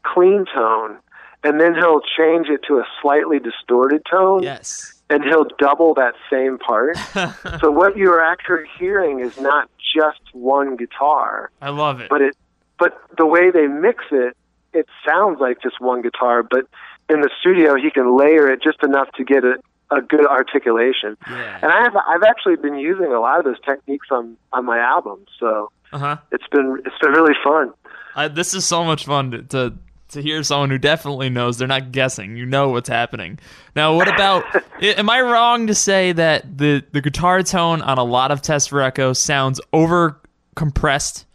clean 0.04 0.46
tone, 0.54 0.98
and 1.44 1.60
then 1.60 1.76
he'll 1.76 2.02
change 2.18 2.48
it 2.48 2.62
to 2.68 2.76
a 2.76 2.84
slightly 3.02 3.40
distorted 3.40 4.04
tone 4.10 4.44
Yes. 4.44 4.97
And 5.10 5.24
he'll 5.24 5.48
double 5.58 5.94
that 5.96 6.14
same 6.32 6.58
part. 6.58 6.98
so 7.62 7.72
what 7.72 7.98
you 7.98 8.12
are 8.12 8.22
actually 8.24 8.66
hearing 8.80 9.20
is 9.20 9.40
not 9.40 9.70
just 9.96 10.20
one 10.34 10.76
guitar, 10.76 11.50
I 11.62 11.70
love 11.70 12.02
it. 12.02 12.10
but 12.10 12.22
it 12.22 12.36
but 12.80 13.02
the 13.18 13.26
way 13.26 13.50
they 13.50 13.68
mix 13.68 14.04
it, 14.12 14.36
it 14.74 14.86
sounds 15.08 15.40
like 15.40 15.62
just 15.64 15.80
one 15.82 16.02
guitar, 16.02 16.44
but 16.44 16.66
in 17.10 17.22
the 17.22 17.30
studio 17.40 17.76
he 17.76 17.90
can 17.90 18.18
layer 18.18 18.52
it 18.52 18.62
just 18.62 18.84
enough 18.84 19.08
to 19.18 19.24
get 19.24 19.44
a, 19.44 19.56
a 19.90 20.02
good 20.02 20.28
articulation. 20.28 21.16
Yeah. 21.30 21.60
And 21.62 21.72
I 21.72 21.82
have 21.84 21.96
I've 21.96 22.24
actually 22.24 22.58
been 22.58 22.76
using 22.78 23.08
a 23.14 23.20
lot 23.20 23.40
of 23.40 23.46
those 23.46 23.60
techniques 23.66 24.08
on 24.12 24.36
on 24.54 24.66
my 24.66 24.78
albums, 24.80 25.28
so 25.40 25.72
Uh 25.94 25.98
huh. 26.00 26.18
it's 26.32 26.48
been 26.52 26.82
it's 26.86 26.98
been 27.02 27.12
really 27.12 27.36
fun. 27.44 27.74
I, 28.16 28.28
this 28.28 28.54
is 28.56 28.66
so 28.66 28.84
much 28.84 29.06
fun 29.06 29.32
to, 29.32 29.44
to 29.44 29.74
to 30.10 30.22
hear 30.22 30.42
someone 30.44 30.70
who 30.70 30.78
definitely 30.78 31.30
knows. 31.30 31.58
They're 31.58 31.68
not 31.68 31.92
guessing. 31.92 32.38
You 32.38 32.46
know 32.46 32.70
what's 32.70 32.90
happening. 32.90 33.40
Now, 33.76 33.96
what 33.96 34.08
about? 34.08 34.44
am 34.82 35.10
I 35.10 35.22
wrong 35.22 35.68
to 35.68 35.76
say 35.76 36.12
that 36.14 36.58
the 36.58 36.84
the 36.92 37.02
guitar 37.02 37.44
tone 37.44 37.82
on 37.82 37.98
a 37.98 38.04
lot 38.04 38.32
of 38.32 38.42
Test 38.42 38.70
for 38.70 38.82
Echo 38.82 39.14
sounds 39.14 39.60
over 39.74 40.20
compressed? 40.56 41.26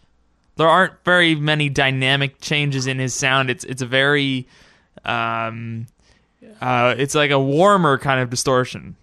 there 0.56 0.68
aren't 0.68 0.92
very 1.02 1.34
many 1.34 1.70
dynamic 1.70 2.38
changes 2.40 2.86
in 2.86 2.98
his 2.98 3.14
sound. 3.14 3.48
It's 3.48 3.64
it's 3.64 3.80
a 3.80 3.86
very 3.86 4.46
um, 5.04 5.86
uh, 6.60 6.94
it's 6.98 7.14
like 7.14 7.30
a 7.30 7.40
warmer 7.40 7.96
kind 7.98 8.20
of 8.20 8.28
distortion. 8.28 8.94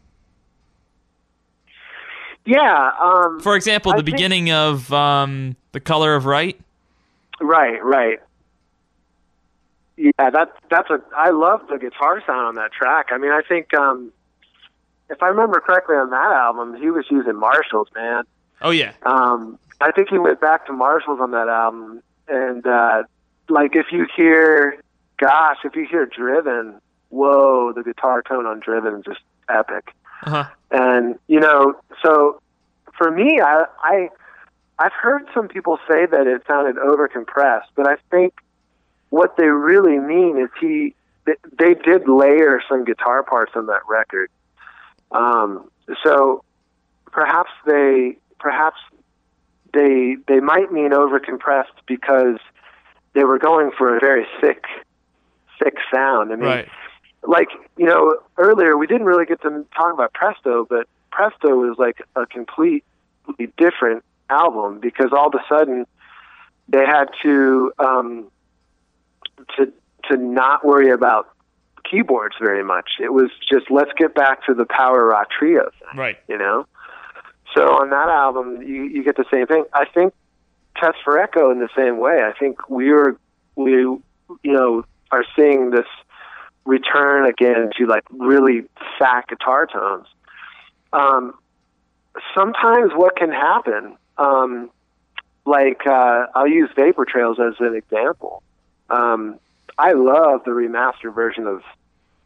Yeah. 2.45 2.91
Um, 3.01 3.39
For 3.39 3.55
example, 3.55 3.91
I 3.91 3.97
the 3.97 4.03
think- 4.03 4.15
beginning 4.17 4.51
of 4.51 4.91
um, 4.93 5.55
the 5.71 5.79
color 5.79 6.15
of 6.15 6.25
right. 6.25 6.59
Right, 7.41 7.83
right. 7.83 8.19
Yeah, 10.01 10.29
that 10.29 10.53
that's 10.69 10.89
a. 10.89 11.01
I 11.15 11.31
love 11.31 11.61
the 11.69 11.77
guitar 11.77 12.23
sound 12.25 12.47
on 12.47 12.55
that 12.55 12.71
track. 12.71 13.07
I 13.11 13.17
mean, 13.17 13.31
I 13.31 13.41
think 13.41 13.73
um, 13.73 14.13
if 15.09 15.21
I 15.21 15.27
remember 15.27 15.59
correctly 15.59 15.97
on 15.97 16.09
that 16.11 16.31
album, 16.31 16.75
he 16.81 16.89
was 16.89 17.03
using 17.11 17.35
Marshalls, 17.37 17.89
man. 17.93 18.23
Oh 18.61 18.69
yeah, 18.69 18.93
Um, 19.03 19.59
I 19.81 19.91
think 19.91 20.07
he 20.09 20.17
went 20.17 20.39
back 20.39 20.65
to 20.67 20.73
Marshalls 20.73 21.19
on 21.19 21.31
that 21.31 21.49
album, 21.49 22.01
and 22.29 22.65
uh, 22.65 23.03
like 23.49 23.75
if 23.75 23.87
you 23.91 24.07
hear, 24.15 24.81
gosh, 25.17 25.57
if 25.65 25.75
you 25.75 25.85
hear 25.85 26.05
Driven, 26.05 26.79
whoa, 27.09 27.73
the 27.73 27.83
guitar 27.83 28.21
tone 28.21 28.45
on 28.45 28.61
Driven 28.61 28.95
is 28.99 29.03
just 29.03 29.19
epic. 29.49 29.91
uh-huh. 30.23 30.45
And 30.71 31.19
you 31.27 31.41
know, 31.41 31.73
so 32.01 32.41
for 32.97 33.11
me, 33.11 33.41
I, 33.41 33.65
I 33.83 34.09
I've 34.77 34.93
heard 34.93 35.23
some 35.33 35.49
people 35.49 35.77
say 35.89 36.05
that 36.05 36.25
it 36.25 36.43
sounded 36.47 36.77
over 36.77 37.09
compressed, 37.09 37.69
but 37.75 37.85
I 37.85 37.97
think 38.11 38.33
what 39.09 39.37
they 39.37 39.47
really 39.47 39.97
mean 39.97 40.37
is 40.37 40.49
he 40.59 40.95
they, 41.25 41.35
they 41.57 41.73
did 41.73 42.07
layer 42.07 42.61
some 42.67 42.85
guitar 42.85 43.23
parts 43.23 43.51
on 43.55 43.67
that 43.67 43.81
record. 43.87 44.29
Um, 45.11 45.69
so 46.03 46.43
perhaps 47.11 47.51
they 47.65 48.17
perhaps 48.39 48.77
they 49.73 50.17
they 50.27 50.39
might 50.39 50.71
mean 50.71 50.93
over 50.93 51.19
compressed 51.19 51.73
because 51.87 52.37
they 53.13 53.23
were 53.23 53.39
going 53.39 53.71
for 53.77 53.95
a 53.95 53.99
very 53.99 54.25
thick 54.41 54.63
thick 55.61 55.75
sound. 55.93 56.31
I 56.31 56.35
mean, 56.35 56.45
right. 56.45 56.69
like 57.27 57.49
you 57.77 57.85
know 57.85 58.17
earlier 58.37 58.77
we 58.77 58.87
didn't 58.87 59.07
really 59.07 59.25
get 59.25 59.41
to 59.41 59.65
talk 59.75 59.93
about 59.93 60.13
Presto, 60.13 60.65
but 60.69 60.87
Presto 61.11 61.55
was 61.55 61.77
like 61.77 62.01
a 62.15 62.25
completely 62.25 62.83
different 63.57 64.03
album 64.29 64.79
because 64.79 65.11
all 65.11 65.27
of 65.27 65.33
a 65.33 65.43
sudden 65.49 65.85
they 66.67 66.85
had 66.85 67.05
to 67.23 67.73
um, 67.79 68.31
to 69.57 69.71
to 70.09 70.17
not 70.17 70.65
worry 70.65 70.89
about 70.91 71.27
keyboards 71.89 72.35
very 72.39 72.63
much. 72.63 72.91
It 72.99 73.13
was 73.13 73.29
just 73.51 73.69
let's 73.71 73.91
get 73.97 74.13
back 74.15 74.45
to 74.45 74.53
the 74.53 74.65
power 74.65 75.05
rock 75.05 75.27
trio 75.31 75.63
thing, 75.79 75.99
Right. 75.99 76.17
you 76.27 76.37
know. 76.37 76.65
So 77.55 77.63
on 77.73 77.89
that 77.89 78.09
album, 78.09 78.61
you 78.61 78.83
you 78.83 79.03
get 79.03 79.17
the 79.17 79.25
same 79.31 79.47
thing. 79.47 79.65
I 79.73 79.85
think 79.85 80.13
Test 80.77 80.97
for 81.03 81.17
Echo 81.19 81.51
in 81.51 81.59
the 81.59 81.69
same 81.75 81.97
way. 81.97 82.21
I 82.23 82.31
think 82.37 82.69
we're 82.69 83.17
we 83.55 83.71
you 83.71 84.01
know 84.43 84.83
are 85.11 85.25
seeing 85.35 85.71
this 85.71 85.87
return 86.65 87.25
again 87.25 87.71
to 87.77 87.85
like 87.87 88.03
really 88.11 88.63
fat 88.99 89.27
guitar 89.27 89.65
tones. 89.65 90.05
Um, 90.93 91.33
sometimes 92.35 92.91
what 92.95 93.15
can 93.15 93.31
happen, 93.31 93.97
um, 94.17 94.69
like 95.45 95.81
uh, 95.87 96.27
I'll 96.35 96.47
use 96.47 96.69
Vapor 96.75 97.05
Trails 97.05 97.39
as 97.39 97.55
an 97.59 97.75
example. 97.75 98.43
Um, 98.89 99.39
I 99.77 99.93
love 99.93 100.41
the 100.45 100.51
remastered 100.51 101.13
version 101.15 101.47
of 101.47 101.61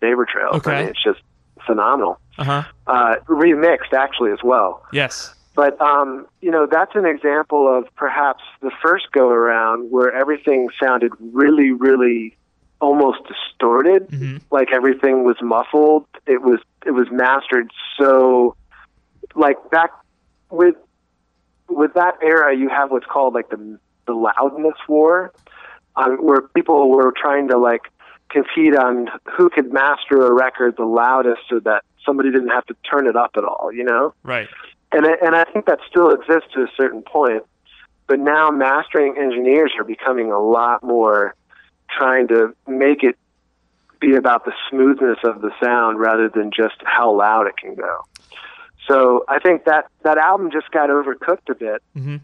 Vapor 0.02 0.26
Trails. 0.26 0.56
Okay. 0.56 0.72
I 0.72 0.80
mean, 0.82 0.90
it's 0.90 1.04
just 1.04 1.20
phenomenal. 1.66 2.20
Uh 2.38 2.44
huh. 2.44 2.64
Uh, 2.88 3.16
remixed 3.28 3.94
actually 3.94 4.32
as 4.32 4.40
well. 4.44 4.84
Yes. 4.92 5.34
But 5.56 5.80
um, 5.80 6.26
you 6.42 6.50
know, 6.50 6.66
that's 6.66 6.96
an 6.96 7.06
example 7.06 7.68
of 7.78 7.88
perhaps 7.96 8.44
the 8.62 8.72
first 8.82 9.12
go 9.12 9.30
around 9.30 9.92
where 9.92 10.12
everything 10.12 10.70
sounded 10.82 11.12
really, 11.20 11.72
really 11.72 12.36
almost 12.82 13.20
distorted, 13.28 14.08
Mhm. 14.10 14.42
like 14.52 14.74
everything 14.74 15.24
was 15.24 15.38
muffled. 15.42 16.06
It 16.26 16.42
was 16.42 16.60
it 16.86 16.92
was 16.92 17.08
mastered 17.12 17.70
so 17.98 18.56
like 19.36 19.58
back 19.70 19.92
with 20.50 20.76
with 21.70 21.94
that 21.94 22.18
era 22.22 22.54
you 22.56 22.68
have 22.70 22.92
what's 22.92 23.06
called 23.06 23.34
like 23.36 23.50
the 23.50 23.80
the 24.06 24.14
loudness 24.14 24.76
war, 24.90 25.32
um, 25.96 26.18
where 26.18 26.42
people 26.42 26.90
were 26.90 27.14
trying 27.16 27.48
to 27.50 27.58
like 27.58 27.82
compete 28.30 28.76
on 28.76 29.10
who 29.38 29.50
could 29.50 29.72
master 29.72 30.26
a 30.26 30.32
record 30.34 30.76
the 30.78 30.86
loudest 30.86 31.42
so 31.50 31.60
that 31.60 31.84
somebody 32.06 32.32
didn't 32.32 32.50
have 32.50 32.66
to 32.66 32.76
turn 32.90 33.08
it 33.08 33.16
up 33.16 33.32
at 33.38 33.44
all, 33.44 33.72
you 33.72 33.84
know? 33.84 34.14
Right. 34.24 34.48
and 34.92 35.06
I, 35.06 35.14
and 35.24 35.36
I 35.36 35.44
think 35.46 35.66
that 35.68 35.80
still 35.88 36.10
exists 36.12 36.50
to 36.54 36.62
a 36.64 36.68
certain 36.76 37.02
point. 37.04 37.44
But 38.08 38.20
now 38.20 38.50
mastering 38.50 39.16
engineers 39.18 39.74
are 39.78 39.84
becoming 39.86 40.32
a 40.32 40.40
lot 40.40 40.84
more 40.84 41.36
trying 41.90 42.28
to 42.30 42.56
make 42.68 43.04
it 43.04 43.16
be 44.00 44.16
about 44.16 44.44
the 44.44 44.52
smoothness 44.70 45.20
of 45.24 45.42
the 45.42 45.52
sound 45.64 46.00
rather 46.00 46.28
than 46.28 46.52
just 46.52 46.76
how 46.84 47.16
loud 47.16 47.48
it 47.48 47.56
can 47.56 47.76
go. 47.76 48.00
So 48.88 49.24
I 49.30 49.40
think 49.40 49.64
that 49.66 49.86
that 50.04 50.18
album 50.18 50.52
just 50.52 50.70
got 50.72 50.90
overcooked 50.90 51.50
a 51.50 51.56
bit. 51.56 51.82
Mhm. 51.96 52.20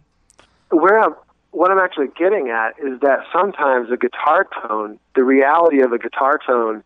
Where 0.71 0.99
I'm, 0.99 1.15
what 1.51 1.71
I'm 1.71 1.79
actually 1.79 2.09
getting 2.17 2.49
at 2.49 2.79
is 2.79 2.99
that 3.01 3.19
sometimes 3.33 3.91
a 3.91 3.97
guitar 3.97 4.47
tone, 4.61 4.99
the 5.15 5.23
reality 5.23 5.81
of 5.81 5.91
a 5.91 5.97
guitar 5.97 6.39
tone, 6.45 6.83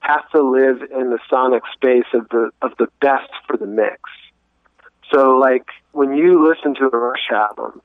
has 0.00 0.20
to 0.32 0.42
live 0.42 0.82
in 0.82 1.10
the 1.10 1.18
sonic 1.30 1.62
space 1.72 2.06
of 2.12 2.28
the 2.30 2.50
of 2.60 2.72
the 2.78 2.88
best 3.00 3.30
for 3.46 3.56
the 3.56 3.66
mix. 3.66 4.00
So, 5.12 5.36
like 5.38 5.66
when 5.92 6.14
you 6.14 6.46
listen 6.46 6.74
to 6.74 6.84
a 6.92 6.96
Rush 6.96 7.30
album, 7.30 7.80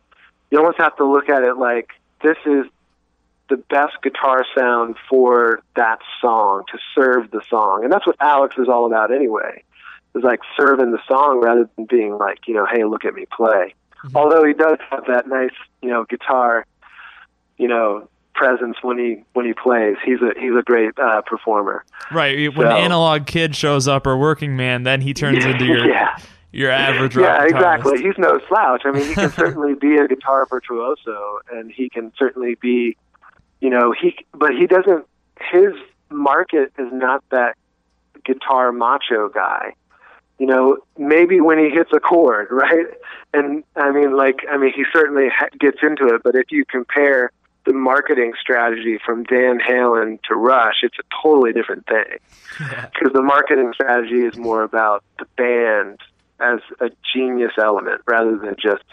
you 0.52 0.58
almost 0.58 0.80
have 0.80 0.96
to 0.98 1.06
look 1.06 1.30
at 1.30 1.44
it 1.44 1.58
like 1.58 1.90
this 2.24 2.38
is 2.46 2.66
the 3.50 3.58
best 3.58 3.94
guitar 4.04 4.44
sound 4.58 4.96
for 5.10 5.62
that 5.76 6.00
song 6.20 6.64
to 6.72 6.78
serve 6.96 7.32
the 7.32 7.42
song, 7.50 7.84
and 7.84 7.92
that's 7.92 8.06
what 8.06 8.18
Alex 8.20 8.56
is 8.58 8.68
all 8.68 8.86
about 8.86 9.14
anyway. 9.14 9.64
Is 10.16 10.24
like 10.24 10.40
serving 10.60 10.92
the 10.92 11.02
song 11.08 11.42
rather 11.44 11.70
than 11.76 11.86
being 11.86 12.18
like, 12.18 12.40
you 12.48 12.56
know, 12.56 12.66
hey, 12.66 12.84
look 12.84 13.06
at 13.06 13.14
me 13.14 13.26
play. 13.32 13.76
Although 14.16 14.46
he 14.46 14.54
does 14.54 14.78
have 14.90 15.06
that 15.08 15.28
nice, 15.28 15.52
you 15.82 15.90
know, 15.90 16.06
guitar, 16.06 16.66
you 17.58 17.68
know, 17.68 18.08
presence 18.34 18.78
when 18.84 18.98
he 19.00 19.24
when 19.34 19.46
he 19.46 19.54
plays. 19.54 19.96
He's 20.06 20.22
a 20.22 20.40
he's 20.40 20.54
a 20.58 20.62
great 20.62 20.92
uh, 21.00 21.22
performer. 21.24 21.84
Right. 22.12 22.56
When 22.56 22.68
So- 22.68 22.76
analog 22.76 23.26
kid 23.26 23.56
shows 23.56 23.88
up 23.88 24.06
or 24.08 24.18
working 24.18 24.56
man, 24.56 24.84
then 24.84 25.02
he 25.02 25.14
turns 25.14 25.44
into 25.44 25.66
your 25.66 25.86
yeah. 25.90 26.18
your 26.52 26.70
average 26.72 27.16
rock 27.16 27.26
Yeah, 27.26 27.46
exactly. 27.46 28.02
He's 28.02 28.18
no 28.18 28.40
slouch. 28.48 28.84
I 28.86 28.92
mean, 28.92 29.08
he 29.08 29.14
can 29.16 29.32
certainly 29.36 29.74
be 29.74 29.98
a 29.98 30.08
guitar 30.08 30.46
virtuoso, 30.46 31.40
and 31.52 31.72
he 31.72 31.90
can 31.90 32.14
certainly 32.18 32.56
be, 32.56 32.96
you 33.60 33.70
know, 33.70 33.92
he. 34.00 34.16
But 34.34 34.52
he 34.52 34.68
doesn't. 34.68 35.06
His 35.52 35.74
market 36.12 36.72
is 36.78 36.88
not 36.92 37.24
that 37.32 37.56
guitar 38.24 38.72
macho 38.72 39.30
guy. 39.30 39.74
You 40.40 40.46
know, 40.46 40.78
maybe 40.98 41.42
when 41.42 41.58
he 41.58 41.70
hits 41.70 41.92
a 41.94 42.00
chord, 42.00 42.48
right? 42.52 42.86
And 43.34 43.64
I 43.76 43.92
mean, 43.92 44.16
like, 44.16 44.46
I 44.50 44.58
mean, 44.58 44.72
he 44.76 44.84
certainly 44.94 45.30
ha- 45.30 45.50
gets 45.60 45.78
into 45.82 46.08
it. 46.14 46.22
But 46.24 46.36
if 46.36 46.52
you 46.52 46.64
compare 46.66 47.32
the 47.66 47.74
marketing 47.74 48.34
strategy 48.40 48.98
from 49.06 49.26
Van 49.30 49.60
Halen 49.60 50.20
to 50.30 50.36
Rush, 50.36 50.76
it's 50.84 50.98
a 51.00 51.04
totally 51.22 51.52
different 51.52 51.86
thing 51.88 52.18
Yeah. 52.62 52.88
because 52.94 53.12
the 53.14 53.22
marketing 53.22 53.72
strategy 53.74 54.22
is 54.24 54.38
more 54.38 54.64
about 54.64 55.04
the 55.20 55.26
band 55.36 56.00
as 56.40 56.60
a 56.80 56.90
genius 57.14 57.52
element 57.58 58.00
rather 58.08 58.38
than 58.38 58.56
just 58.62 58.84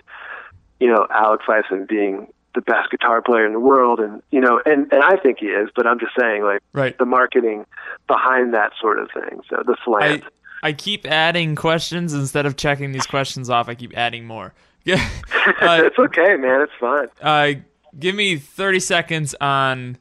you 0.81 0.89
know 0.89 1.07
Alex 1.11 1.45
Lifeson 1.47 1.87
being 1.87 2.27
the 2.55 2.63
best 2.63 2.91
guitar 2.91 3.21
player 3.23 3.47
in 3.47 3.53
the 3.53 3.61
world 3.61 4.01
and 4.01 4.23
you 4.33 4.41
know 4.41 4.61
and 4.67 4.91
and 4.93 5.03
I 5.05 5.17
think 5.19 5.39
he 5.41 5.47
is 5.47 5.69
but 5.77 5.87
I'm 5.87 6.01
just 6.01 6.13
saying 6.19 6.43
like 6.43 6.61
Right. 6.73 6.97
the 6.99 7.05
marketing 7.05 7.67
behind 8.09 8.55
that 8.55 8.73
sort 8.81 8.99
of 8.99 9.09
thing 9.13 9.41
so 9.51 9.63
the 9.65 9.77
slant 9.85 10.25
I 10.65 10.73
keep 10.73 11.07
adding 11.07 11.55
questions 11.55 12.15
instead 12.15 12.47
of 12.47 12.57
checking 12.57 12.91
these 12.91 13.07
questions 13.07 13.51
off. 13.51 13.69
I 13.69 13.75
keep 13.75 13.97
adding 13.97 14.25
more. 14.27 14.55
Yeah. 14.85 14.97
uh, 15.61 15.83
it's 15.85 15.99
okay 15.99 16.37
man 16.37 16.61
it's 16.63 16.73
fine 16.81 17.09
uh, 17.23 17.53
give 17.99 18.15
me 18.15 18.37
30 18.37 18.81
seconds 18.81 19.35
on 19.41 19.97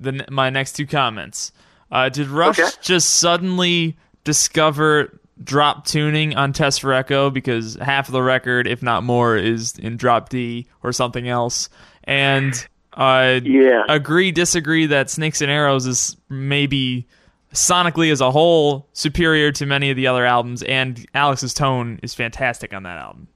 the 0.00 0.24
my 0.30 0.50
next 0.50 0.72
two 0.72 0.86
comments. 0.86 1.52
Uh, 1.90 2.08
did 2.08 2.26
Rush 2.28 2.58
Okay. 2.58 2.68
just 2.82 3.14
suddenly 3.14 3.96
discover 4.24 5.18
drop 5.42 5.86
tuning 5.86 6.36
on 6.36 6.52
Test 6.52 6.80
for 6.80 6.92
Echo 6.92 7.30
because 7.30 7.76
half 7.76 8.08
of 8.08 8.12
the 8.12 8.22
record, 8.22 8.66
if 8.66 8.82
not 8.82 9.02
more, 9.04 9.36
is 9.36 9.78
in 9.78 9.96
drop 9.96 10.28
D 10.30 10.66
or 10.82 10.92
something 10.92 11.28
else? 11.28 11.68
And 12.04 12.52
uh, 12.94 13.40
yeah 13.44 13.82
agree, 13.88 14.32
disagree 14.32 14.86
that 14.86 15.10
Snakes 15.10 15.40
and 15.40 15.50
Arrows 15.50 15.86
is 15.86 16.16
maybe 16.28 17.06
sonically 17.52 18.12
as 18.12 18.20
a 18.20 18.30
whole 18.30 18.88
superior 18.92 19.52
to 19.52 19.66
many 19.66 19.90
of 19.90 19.96
the 19.96 20.06
other 20.06 20.24
albums, 20.26 20.62
and 20.64 21.06
Alex's 21.14 21.54
tone 21.54 21.98
is 22.02 22.14
fantastic 22.14 22.72
on 22.74 22.82
that 22.84 22.98
album. 22.98 23.28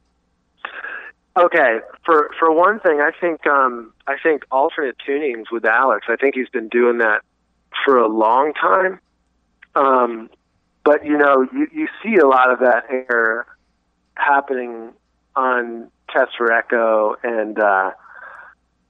Okay, 1.37 1.79
for 2.05 2.31
for 2.39 2.53
one 2.53 2.79
thing, 2.81 3.01
I 3.01 3.11
think 3.19 3.47
um, 3.47 3.93
I 4.07 4.17
think 4.23 4.45
alternate 4.51 4.97
tunings 5.07 5.45
with 5.51 5.65
Alex. 5.65 6.07
I 6.09 6.17
think 6.17 6.35
he's 6.35 6.51
been 6.51 6.69
doing 6.69 6.99
that 6.99 7.23
for 7.85 7.97
a 7.97 8.09
long 8.09 8.53
time. 8.53 9.01
Um, 9.75 10.29
but 10.85 11.07
you 11.07 11.17
know, 11.17 11.47
you 11.53 11.69
you 11.73 11.89
see 12.03 12.17
a 12.17 12.27
lot 12.27 12.51
of 12.51 12.59
that 12.59 12.85
error 12.91 13.47
happening 14.15 14.93
on 15.35 15.91
Test 16.11 16.33
for 16.37 16.53
Echo 16.53 17.17
and 17.23 17.59
uh, 17.59 17.93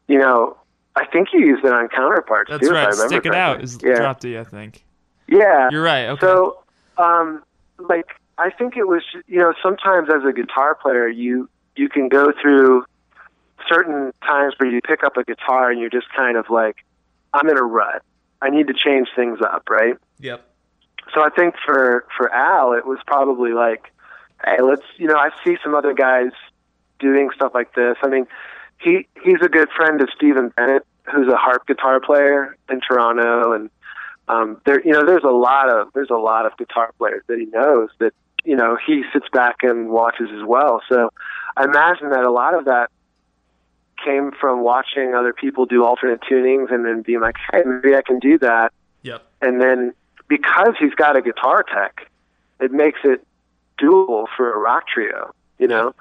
you 0.09 0.19
know, 0.19 0.57
I 0.97 1.07
think 1.07 1.29
he 1.31 1.39
used 1.39 1.65
it 1.65 1.73
on 1.73 1.89
counterparts 1.89 2.51
That's 2.51 2.67
too. 2.67 2.75
right. 2.75 2.83
If 2.83 2.87
I 2.87 2.91
remember 2.91 3.09
Stick 3.09 3.27
it 3.27 3.29
correctly. 3.31 3.39
out 3.39 3.63
is 3.63 3.79
yeah. 3.83 3.95
dropped 3.95 4.23
to 4.23 4.29
you, 4.29 4.41
I 4.41 4.45
think. 4.45 4.85
Yeah. 5.33 5.69
You're 5.71 5.83
right. 5.83 6.07
Okay. 6.07 6.21
So, 6.21 6.59
um, 6.99 7.43
like, 7.79 8.07
I 8.39 8.51
think 8.51 8.77
it 8.77 8.87
was, 8.87 9.03
you 9.27 9.39
know, 9.39 9.55
sometimes 9.63 10.09
as 10.09 10.25
a 10.29 10.33
guitar 10.33 10.75
player, 10.75 11.09
you 11.09 11.49
you 11.77 11.89
can 11.89 12.09
go 12.09 12.33
through 12.41 12.85
certain 13.69 14.13
times 14.27 14.55
where 14.59 14.71
you 14.71 14.81
pick 14.83 15.03
up 15.05 15.17
a 15.17 15.25
guitar 15.25 15.71
and 15.71 15.81
you're 15.81 15.91
just 15.91 16.09
kind 16.15 16.37
of 16.37 16.51
like, 16.51 16.85
I'm 17.33 17.49
in 17.49 17.57
a 17.57 17.63
rut. 17.63 18.03
I 18.43 18.51
need 18.51 18.67
to 18.67 18.75
change 18.75 19.09
things 19.15 19.39
up, 19.41 19.69
right? 19.71 19.95
yep. 20.19 20.45
So 21.15 21.23
I 21.23 21.31
think 21.31 21.55
for 21.65 22.05
for 22.17 22.33
Al, 22.33 22.73
it 22.73 22.87
was 22.87 22.99
probably 23.07 23.53
like, 23.53 23.93
hey, 24.45 24.63
let's, 24.63 24.83
you 24.97 25.07
know, 25.07 25.17
I 25.17 25.31
see 25.45 25.57
some 25.63 25.75
other 25.75 25.95
guys 25.95 26.31
doing 26.99 27.31
stuff 27.35 27.53
like 27.55 27.75
this. 27.75 27.97
I 28.03 28.09
mean, 28.09 28.27
he 28.79 29.07
he's 29.23 29.41
a 29.43 29.49
good 29.49 29.69
friend 29.77 30.01
of 30.01 30.09
Stephen 30.15 30.51
Bennett, 30.57 30.87
who's 31.13 31.29
a 31.29 31.37
harp 31.37 31.67
guitar 31.67 32.01
player 32.01 32.57
in 32.71 32.81
Toronto, 32.81 33.53
and 33.53 33.71
um, 34.33 34.61
there, 34.65 34.81
you 34.85 34.93
know, 34.93 35.05
there's 35.05 35.25
a 35.25 35.31
lot 35.31 35.69
of 35.69 35.93
there's 35.95 36.11
a 36.11 36.17
lot 36.17 36.47
of 36.47 36.57
guitar 36.57 36.93
players 36.99 37.23
that 37.29 37.39
he 37.39 37.47
knows 37.47 37.91
that 37.99 38.13
you 38.45 38.57
know 38.57 38.77
he 38.87 39.03
sits 39.13 39.27
back 39.33 39.57
and 39.63 39.91
watches 39.91 40.29
as 40.35 40.45
well. 40.47 40.81
So 40.89 41.11
I 41.57 41.65
imagine 41.65 42.11
that 42.11 42.25
a 42.25 42.31
lot 42.31 42.55
of 42.55 42.65
that 42.65 42.91
came 44.05 44.33
from 44.33 44.63
watching 44.63 45.15
other 45.15 45.33
people 45.33 45.67
do 45.67 45.85
alternate 45.85 46.21
tunings 46.23 46.73
and 46.73 46.85
then 46.85 47.03
being 47.03 47.21
like, 47.21 47.37
hey, 47.53 47.63
maybe 47.65 47.95
I 47.95 48.03
can 48.03 48.19
do 48.19 48.37
that 48.39 48.73
Yep. 49.03 49.25
and 49.41 49.61
then 49.61 49.93
because 50.29 50.75
he's 50.79 50.95
got 50.95 51.17
a 51.17 51.23
guitar 51.23 51.63
tech, 51.63 52.09
it 52.59 52.73
makes 52.73 53.01
it 53.05 53.25
doable 53.81 54.27
for 54.37 54.53
a 54.53 54.59
rock 54.59 54.89
trio, 54.89 55.35
you 55.59 55.69
know. 55.69 55.95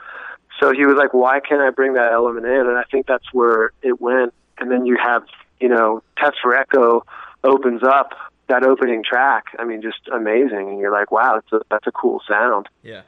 So 0.60 0.72
he 0.72 0.86
was 0.86 0.96
like, 0.96 1.14
"Why 1.14 1.40
can't 1.40 1.62
I 1.62 1.70
bring 1.70 1.94
that 1.94 2.12
element 2.12 2.46
in?" 2.46 2.68
And 2.68 2.78
I 2.78 2.84
think 2.84 3.08
that's 3.08 3.34
where 3.34 3.72
it 3.82 4.00
went. 4.00 4.34
And 4.60 4.70
then 4.72 4.86
you 4.86 4.96
have, 4.98 5.24
you 5.60 5.68
know, 5.68 6.04
Test 6.18 6.38
for 6.42 6.56
Echo 6.56 7.04
opens 7.44 7.82
up 7.84 8.12
that 8.48 8.64
opening 8.64 9.04
track. 9.04 9.46
I 9.58 9.64
mean, 9.64 9.82
just 9.82 10.08
amazing. 10.14 10.70
And 10.70 10.80
you're 10.80 10.92
like, 10.92 11.12
"Wow, 11.12 11.36
that's 11.36 11.52
a 11.54 11.66
that's 11.70 11.88
a 11.88 11.92
cool 11.92 12.22
sound." 12.28 12.68
Yeah. 12.84 13.02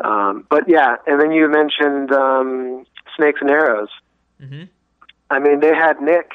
Um, 0.00 0.46
but 0.50 0.68
yeah, 0.68 0.96
and 1.06 1.20
then 1.20 1.30
you 1.32 1.48
mentioned 1.48 2.12
um, 2.12 2.84
Snakes 3.16 3.40
and 3.40 3.50
Arrows. 3.50 3.88
Mhm. 4.42 4.68
I 5.30 5.38
mean, 5.38 5.60
they 5.60 5.74
had 5.74 6.00
Nick 6.00 6.32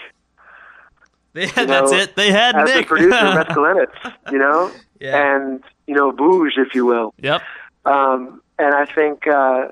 They 1.33 1.47
had, 1.47 1.67
know, 1.67 1.87
that's 1.87 1.91
it. 2.09 2.15
They 2.15 2.31
had 2.31 2.55
as 2.55 2.69
Nick. 2.69 2.85
the 2.85 2.87
producer, 2.87 3.15
Raskulinecz, 3.17 4.13
you 4.31 4.39
know, 4.39 4.71
yeah. 4.99 5.35
and 5.35 5.63
you 5.87 5.93
know, 5.95 6.11
Bouge, 6.11 6.53
if 6.57 6.73
you 6.73 6.85
will. 6.85 7.13
Yep. 7.21 7.41
Um, 7.85 8.41
and 8.57 8.73
I 8.73 8.85
think 8.85 9.27
uh, 9.27 9.67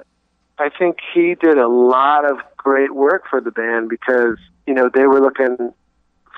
I 0.60 0.70
think 0.70 0.98
he 1.14 1.36
did 1.36 1.58
a 1.58 1.68
lot 1.68 2.30
of 2.30 2.38
great 2.58 2.94
work 2.94 3.24
for 3.30 3.42
the 3.42 3.52
band 3.52 3.90
because 3.90 4.38
you 4.66 4.74
know 4.74 4.90
they 4.94 5.06
were 5.06 5.22
looking 5.22 5.74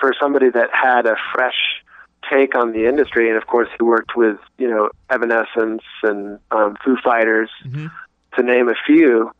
for 0.00 0.12
somebody 0.20 0.50
that 0.50 0.70
had 0.72 1.06
a 1.06 1.16
fresh 1.34 1.82
take 2.30 2.54
on 2.54 2.72
the 2.72 2.86
industry, 2.86 3.28
and 3.28 3.36
of 3.36 3.46
course 3.46 3.68
he 3.78 3.84
worked 3.84 4.16
with 4.16 4.38
you 4.58 4.68
know 4.68 4.90
Evanescence 5.10 5.82
and 6.02 6.38
um, 6.50 6.76
Foo 6.84 6.96
Fighters, 7.02 7.50
Mhm. 7.66 7.90
to 8.36 8.42
name 8.42 8.68
a 8.68 8.74
few. 8.86 9.30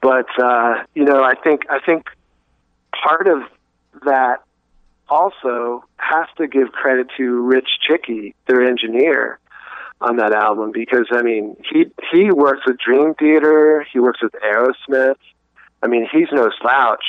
But 0.00 0.26
uh, 0.42 0.84
you 0.94 1.04
know, 1.04 1.22
I 1.22 1.34
think 1.34 1.62
I 1.70 1.78
think 1.80 2.06
part 3.04 3.26
of 3.28 3.42
that 4.04 4.42
also 5.08 5.84
has 5.96 6.26
to 6.38 6.46
give 6.46 6.72
credit 6.72 7.08
to 7.18 7.40
Rich 7.42 7.68
Chycki, 7.88 8.34
their 8.46 8.62
engineer 8.62 9.38
on 10.00 10.16
that 10.16 10.32
album, 10.32 10.72
because 10.72 11.06
I 11.12 11.22
mean 11.22 11.56
he 11.70 11.86
he 12.10 12.30
works 12.32 12.60
with 12.66 12.78
Dream 12.78 13.14
Theater, 13.14 13.86
he 13.92 13.98
works 14.00 14.20
with 14.22 14.32
Aerosmith. 14.44 15.16
I 15.82 15.88
mean, 15.88 16.08
he's 16.12 16.28
no 16.32 16.48
slouch. 16.60 17.04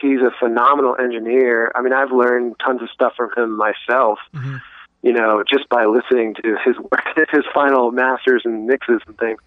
He's 0.00 0.20
a 0.20 0.30
phenomenal 0.38 0.96
engineer. 0.98 1.70
I 1.74 1.82
mean, 1.82 1.92
I've 1.92 2.10
learned 2.12 2.56
tons 2.64 2.82
of 2.82 2.90
stuff 2.90 3.14
from 3.16 3.30
him 3.36 3.56
myself. 3.56 4.18
Mhm. 4.34 4.60
You 5.02 5.12
know, 5.12 5.44
just 5.48 5.68
by 5.68 5.84
listening 5.84 6.34
to 6.42 6.56
his 6.64 6.76
work, 6.78 7.04
his 7.30 7.44
final 7.54 7.92
masters 7.92 8.42
and 8.44 8.66
mixes 8.66 9.00
and 9.06 9.16
things. 9.18 9.40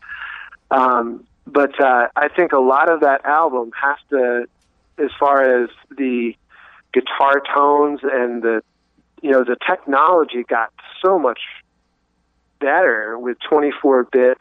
Um, 0.72 1.26
but 1.46 1.80
uh, 1.82 2.08
I 2.16 2.28
think 2.30 2.52
a 2.54 2.60
lot 2.60 2.92
of 2.92 3.02
that 3.02 3.26
album 3.26 3.72
has 3.82 3.98
to, 4.12 4.46
as 4.98 5.10
far 5.20 5.64
as 5.64 5.70
the 5.90 6.36
guitar 6.94 7.42
tones 7.54 8.00
and 8.04 8.42
the, 8.42 8.62
you 9.22 9.32
know, 9.32 9.44
the 9.44 9.58
technology 9.68 10.44
got 10.44 10.72
so 11.04 11.18
much 11.20 11.40
better 12.60 13.18
with 13.18 13.38
24-bit 13.52 14.38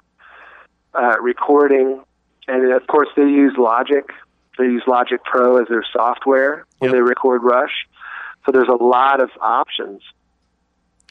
uh, 0.94 1.16
recording, 1.20 2.03
and 2.46 2.72
of 2.72 2.86
course 2.86 3.09
they 3.16 3.22
use 3.22 3.55
Logic. 3.57 4.05
They 4.59 4.64
use 4.64 4.82
Logic 4.86 5.20
Pro 5.24 5.56
as 5.62 5.68
their 5.68 5.84
software 5.92 6.66
when 6.78 6.90
Yep. 6.90 6.96
they 6.96 7.02
record 7.02 7.42
Rush. 7.44 7.86
So 8.44 8.52
there's 8.52 8.68
a 8.68 8.82
lot 8.82 9.20
of 9.20 9.30
options. 9.40 10.02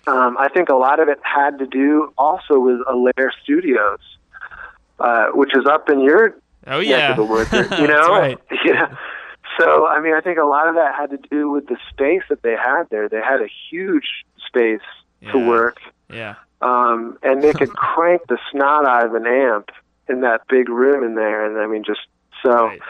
Um, 0.06 0.38
I 0.40 0.48
think 0.50 0.70
a 0.70 0.76
lot 0.76 1.00
of 1.00 1.10
it 1.10 1.20
had 1.22 1.60
to 1.60 1.66
do 1.68 2.14
also 2.18 2.60
with 2.60 2.80
Allaire 2.88 3.32
Studios, 3.44 4.00
uh, 5.00 5.28
which 5.34 5.56
is 5.56 5.66
up 5.66 5.90
in 5.90 6.02
your 6.02 6.36
Oh 6.66 6.80
yeah. 6.80 7.12
of 7.12 7.18
the 7.18 7.24
woods, 7.24 7.52
you 7.54 7.64
That's 7.64 7.80
know. 7.88 8.10
right. 8.20 8.38
Yeah. 8.66 8.96
So 9.60 9.88
I 9.88 10.00
mean, 10.02 10.14
I 10.14 10.22
think 10.22 10.38
a 10.40 10.46
lot 10.46 10.68
of 10.68 10.76
that 10.76 10.94
had 10.96 11.10
to 11.10 11.18
do 11.30 11.50
with 11.50 11.68
the 11.68 11.78
space 11.90 12.22
that 12.30 12.42
they 12.44 12.56
had 12.56 12.84
there. 12.90 13.10
They 13.10 13.22
had 13.22 13.42
a 13.42 13.48
huge 13.70 14.24
space 14.46 14.82
to 15.32 15.38
work, 15.48 15.78
Yeah. 16.10 16.36
um, 16.62 17.18
and 17.24 17.42
they 17.42 17.54
could 17.54 17.70
crank 17.76 18.22
the 18.30 18.38
snot 18.52 18.86
out 18.86 19.06
of 19.06 19.14
an 19.16 19.26
amp 19.26 19.70
in 20.08 20.22
that 20.22 20.42
big 20.48 20.70
room 20.70 21.04
in 21.04 21.16
there. 21.16 21.44
And 21.46 21.58
I 21.60 21.66
mean, 21.68 21.84
just 21.84 22.02
so. 22.44 22.68
Right. 22.68 22.82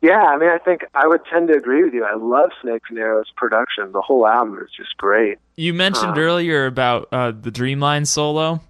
Yeah, 0.00 0.22
I 0.22 0.36
mean, 0.38 0.48
I 0.48 0.58
think 0.58 0.82
I 0.94 1.06
would 1.08 1.22
tend 1.30 1.48
to 1.48 1.54
agree 1.54 1.82
with 1.82 1.92
you. 1.92 2.04
I 2.04 2.14
love 2.14 2.50
Snakes 2.62 2.88
and 2.88 2.98
Arrows 2.98 3.32
production. 3.36 3.90
The 3.92 4.00
whole 4.00 4.26
album 4.26 4.58
is 4.62 4.70
just 4.76 4.96
great. 4.96 5.38
You 5.56 5.74
mentioned 5.74 6.16
Uh, 6.16 6.20
earlier 6.20 6.66
about 6.66 7.08
uh, 7.10 7.32
the 7.32 7.50
Dreamline 7.50 8.06
solo, 8.06 8.60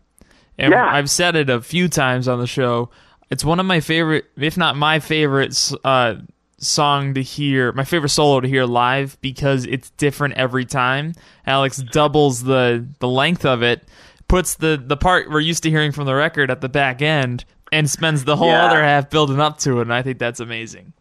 and 0.58 0.72
Yeah. 0.72 0.86
I've 0.90 1.10
said 1.10 1.36
it 1.36 1.50
a 1.50 1.60
few 1.60 1.88
times 1.88 2.28
on 2.28 2.38
the 2.38 2.46
show. 2.46 2.88
It's 3.30 3.44
one 3.44 3.60
of 3.60 3.66
my 3.66 3.80
favorite, 3.80 4.24
if 4.38 4.56
not 4.56 4.74
my 4.76 5.00
favorite, 5.00 5.54
uh, 5.84 6.14
song 6.60 7.12
to 7.14 7.22
hear. 7.22 7.72
My 7.72 7.84
favorite 7.84 8.08
solo 8.08 8.40
to 8.40 8.48
hear 8.48 8.64
live 8.64 9.18
because 9.20 9.66
it's 9.66 9.90
different 9.90 10.34
every 10.38 10.64
time. 10.64 11.12
Alex 11.46 11.76
doubles 11.76 12.42
the 12.44 12.86
the 13.00 13.06
length 13.08 13.44
of 13.44 13.62
it, 13.62 13.86
puts 14.28 14.54
the 14.54 14.82
the 14.82 14.96
part 14.96 15.30
we're 15.30 15.40
used 15.40 15.62
to 15.64 15.70
hearing 15.70 15.92
from 15.92 16.06
the 16.06 16.14
record 16.14 16.50
at 16.50 16.62
the 16.62 16.68
back 16.70 17.02
end, 17.02 17.44
and 17.70 17.88
spends 17.90 18.24
the 18.24 18.36
whole 18.36 18.48
Yeah. 18.48 18.64
other 18.64 18.82
half 18.82 19.10
building 19.10 19.40
up 19.40 19.58
to 19.58 19.78
it. 19.78 19.82
And 19.82 19.92
I 19.92 20.00
think 20.00 20.18
that's 20.18 20.40
amazing. 20.40 20.94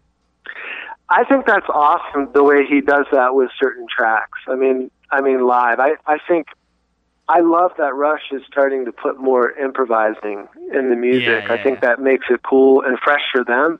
I 1.10 1.24
think 1.24 1.46
that's 1.46 1.68
awesome 1.70 2.30
the 2.34 2.44
way 2.44 2.66
he 2.66 2.82
does 2.82 3.06
that 3.12 3.34
with 3.34 3.50
certain 3.60 3.86
tracks. 3.88 4.40
I 4.48 4.56
mean, 4.56 4.92
I 5.10 5.22
mean 5.22 5.46
live. 5.48 5.80
I 5.80 5.96
I 6.06 6.18
think 6.28 6.48
I 7.30 7.40
love 7.40 7.72
that 7.78 7.94
Rush 7.94 8.32
is 8.32 8.42
starting 8.48 8.86
to 8.86 8.92
put 8.92 9.20
more 9.20 9.52
improvising 9.52 10.48
in 10.74 10.90
the 10.90 10.96
music. 10.96 11.44
Yeah, 11.48 11.54
I 11.54 11.62
think 11.62 11.82
yeah. 11.82 11.90
that 11.90 12.02
makes 12.02 12.26
it 12.30 12.42
cool 12.44 12.82
and 12.82 12.98
fresh 13.00 13.24
for 13.34 13.44
them. 13.44 13.80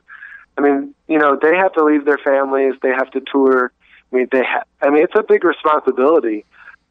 I 0.56 0.60
mean, 0.60 0.94
you 1.06 1.18
know, 1.18 1.38
they 1.40 1.54
have 1.56 1.72
to 1.74 1.84
leave 1.84 2.04
their 2.04 2.18
families, 2.18 2.74
they 2.82 2.90
have 2.90 3.10
to 3.12 3.20
tour. 3.20 3.72
I 4.12 4.16
mean, 4.16 4.28
they 4.32 4.42
ha- 4.42 4.64
I 4.82 4.90
mean, 4.90 5.02
it's 5.02 5.14
a 5.14 5.22
big 5.22 5.44
responsibility, 5.44 6.44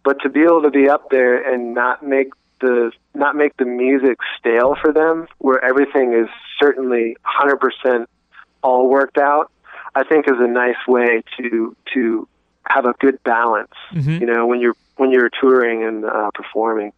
but 0.03 0.21
to 0.21 0.29
be 0.29 0.41
able 0.41 0.61
to 0.63 0.71
be 0.71 0.87
up 0.87 1.09
there 1.09 1.51
and 1.51 1.73
not 1.73 2.03
make 2.03 2.29
the 2.61 2.91
not 3.13 3.35
make 3.35 3.55
the 3.57 3.65
music 3.65 4.17
stale 4.39 4.75
for 4.81 4.91
them 4.91 5.27
where 5.37 5.63
everything 5.63 6.13
is 6.13 6.27
certainly 6.59 7.15
100% 7.25 8.05
all 8.63 8.89
worked 8.89 9.17
out 9.17 9.51
I 9.99 10.03
think 10.03 10.27
is 10.27 10.39
a 10.39 10.47
nice 10.47 10.81
way 10.87 11.23
to 11.37 11.75
to 11.93 12.27
have 12.69 12.85
a 12.85 12.93
good 12.99 13.17
balance. 13.23 13.73
Mhm. 13.93 14.19
You 14.21 14.27
know, 14.27 14.45
when 14.45 14.59
you're 14.61 14.75
when 14.97 15.11
you're 15.11 15.29
touring 15.41 15.83
and 15.83 16.05
uh, 16.05 16.29
performing. 16.33 16.91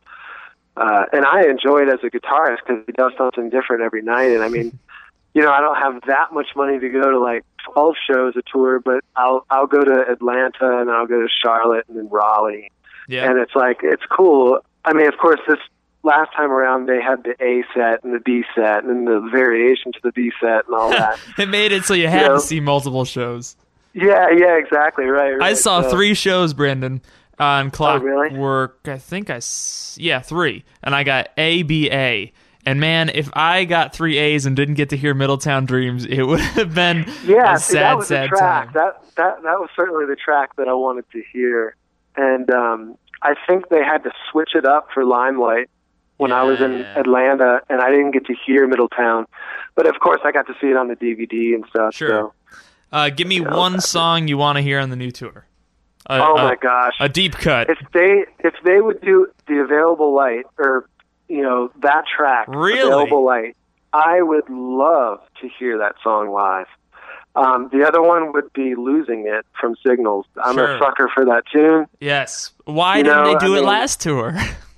Uh, 0.77 1.05
and 1.11 1.25
I 1.25 1.43
enjoy 1.49 1.79
it 1.83 1.89
as 1.89 1.99
a 2.03 2.09
guitarist 2.09 2.59
because 2.65 2.83
he 2.85 2.93
does 2.93 3.11
something 3.17 3.49
different 3.49 3.81
every 3.83 4.01
night. 4.01 4.31
And 4.31 4.41
I 4.43 4.47
mean, 4.47 4.77
you 5.33 5.41
know, 5.41 5.51
I 5.51 5.59
don't 5.59 5.75
have 5.75 5.95
that 6.07 6.31
much 6.31 6.47
money 6.55 6.79
to 6.79 6.89
go 6.89 7.11
to 7.11 7.19
like 7.19 7.43
12 7.73 7.95
shows 8.09 8.33
a 8.37 8.41
tour, 8.51 8.79
but 8.79 9.03
I'll 9.15 9.45
I'll 9.49 9.67
go 9.67 9.83
to 9.83 10.05
Atlanta 10.09 10.79
and 10.79 10.89
I'll 10.89 11.07
go 11.07 11.19
to 11.21 11.27
Charlotte 11.43 11.85
and 11.89 11.97
then 11.97 12.07
Raleigh, 12.09 12.71
Yeah. 13.07 13.29
and 13.29 13.37
it's 13.39 13.55
like 13.55 13.79
it's 13.83 14.05
cool. 14.09 14.59
I 14.85 14.93
mean, 14.93 15.07
of 15.07 15.17
course, 15.17 15.41
this 15.47 15.59
last 16.03 16.33
time 16.35 16.51
around 16.51 16.87
they 16.87 17.01
had 17.01 17.23
the 17.23 17.35
A 17.43 17.63
set 17.75 18.03
and 18.03 18.13
the 18.13 18.19
B 18.19 18.43
set 18.55 18.83
and 18.83 18.89
then 18.89 19.05
the 19.05 19.19
variation 19.31 19.91
to 19.93 19.99
the 20.03 20.11
B 20.11 20.31
set 20.39 20.65
and 20.67 20.75
all 20.75 20.89
that. 20.91 21.19
it 21.37 21.49
made 21.49 21.71
it 21.71 21.83
so 21.85 21.93
you 21.93 22.07
had 22.07 22.21
You 22.23 22.27
know? 22.29 22.35
to 22.35 22.41
see 22.41 22.59
multiple 22.59 23.05
shows. 23.05 23.55
Yeah, 23.93 24.27
yeah, 24.35 24.57
exactly, 24.57 25.05
right. 25.05 25.31
right. 25.31 25.41
I 25.41 25.53
saw 25.55 25.81
So- 25.81 25.89
three 25.91 26.13
shows, 26.13 26.53
Brandon, 26.53 27.01
on 27.39 27.71
Oh, 27.79 27.97
really? 27.97 28.29
Clockwork. 28.29 28.79
I 28.85 28.97
think 28.97 29.29
I, 29.29 29.35
s- 29.37 29.97
yeah, 29.99 30.19
three, 30.19 30.63
and 30.83 30.93
I 30.93 31.03
got 31.03 31.29
A, 31.37 31.63
B, 31.63 31.89
A. 31.91 32.31
And 32.65 32.79
man, 32.79 33.09
if 33.13 33.29
I 33.33 33.63
got 33.65 33.93
three 33.95 34.17
A's 34.17 34.45
and 34.45 34.55
didn't 34.55 34.75
get 34.75 34.89
to 34.89 34.97
hear 34.97 35.13
Middletown 35.13 35.65
Dreams, 35.65 36.05
it 36.05 36.21
would 36.23 36.39
have 36.41 36.75
been 36.75 37.05
Yeah, 37.25 37.55
a 37.55 37.57
see, 37.57 37.73
sad, 37.73 37.81
that 37.83 37.97
was 37.97 38.07
sad 38.07 38.23
the 38.25 38.27
track. 38.35 38.65
time. 38.65 38.73
That 38.73 39.01
that 39.15 39.41
that 39.43 39.59
was 39.59 39.69
certainly 39.75 40.05
the 40.05 40.17
track 40.17 40.55
that 40.57 40.67
I 40.67 40.73
wanted 40.73 41.05
to 41.13 41.23
hear, 41.33 41.75
and 42.17 42.51
um, 42.51 42.97
I 43.21 43.33
think 43.47 43.69
they 43.69 43.81
had 43.83 44.03
to 44.03 44.11
switch 44.29 44.51
it 44.55 44.65
up 44.65 44.89
for 44.93 45.05
Limelight 45.05 45.69
when 46.19 46.31
I 46.31 46.43
was 46.43 46.61
in 46.61 46.79
Yeah. 46.79 46.99
Atlanta, 46.99 47.61
and 47.69 47.81
I 47.81 47.89
didn't 47.89 48.11
get 48.11 48.25
to 48.27 48.35
hear 48.45 48.67
Middletown, 48.67 49.25
but 49.75 49.87
of 49.87 49.99
course 49.99 50.21
I 50.23 50.31
got 50.31 50.45
to 50.47 50.53
see 50.61 50.67
it 50.67 50.77
on 50.77 50.87
the 50.87 50.95
DVD 50.95 51.55
and 51.55 51.65
stuff. 51.69 51.95
Sure. 51.95 52.09
So 52.09 52.33
Uh, 52.91 53.09
give 53.09 53.27
me 53.27 53.39
one 53.39 53.79
song 53.81 54.27
you 54.27 54.37
want 54.37 54.57
to 54.57 54.61
hear 54.61 54.79
on 54.79 54.89
the 54.89 54.95
new 54.95 55.11
tour. 55.11 55.45
A, 56.09 56.17
oh 56.23 56.35
a- 56.35 56.43
my 56.43 56.55
gosh! 56.55 56.93
A 56.99 57.07
deep 57.09 57.33
cut. 57.33 57.69
if 57.69 57.77
they 57.93 58.25
if 58.39 58.53
they 58.63 58.79
would 58.81 58.99
do 59.01 59.27
the 59.47 59.59
available 59.59 60.13
light 60.13 60.45
or 60.57 60.87
you 61.27 61.41
know 61.43 61.69
that 61.81 62.03
track 62.07 62.47
Really? 62.47 62.79
available 62.81 63.23
light 63.23 63.55
i 63.93 64.19
would 64.21 64.49
love 64.49 65.19
to 65.41 65.47
hear 65.59 65.77
that 65.77 65.95
song 66.03 66.29
live 66.31 66.65
um, 67.35 67.69
the 67.71 67.85
other 67.87 68.01
one 68.01 68.33
would 68.33 68.51
be 68.53 68.73
losing 68.75 69.27
it 69.27 69.45
from 69.59 69.75
signals 69.85 70.25
i'm 70.43 70.55
Sure. 70.55 70.75
a 70.75 70.79
sucker 70.79 71.07
for 71.13 71.25
that 71.25 71.43
tune 71.53 71.85
Yes. 71.99 72.51
Why 72.65 72.97
You 72.97 73.03
didn't 73.03 73.17
know, 73.23 73.33
they 73.33 73.45
do 73.45 73.53
I 73.53 73.57
it 73.57 73.61
mean- 73.61 73.65
last 73.69 74.01
tour? 74.01 74.33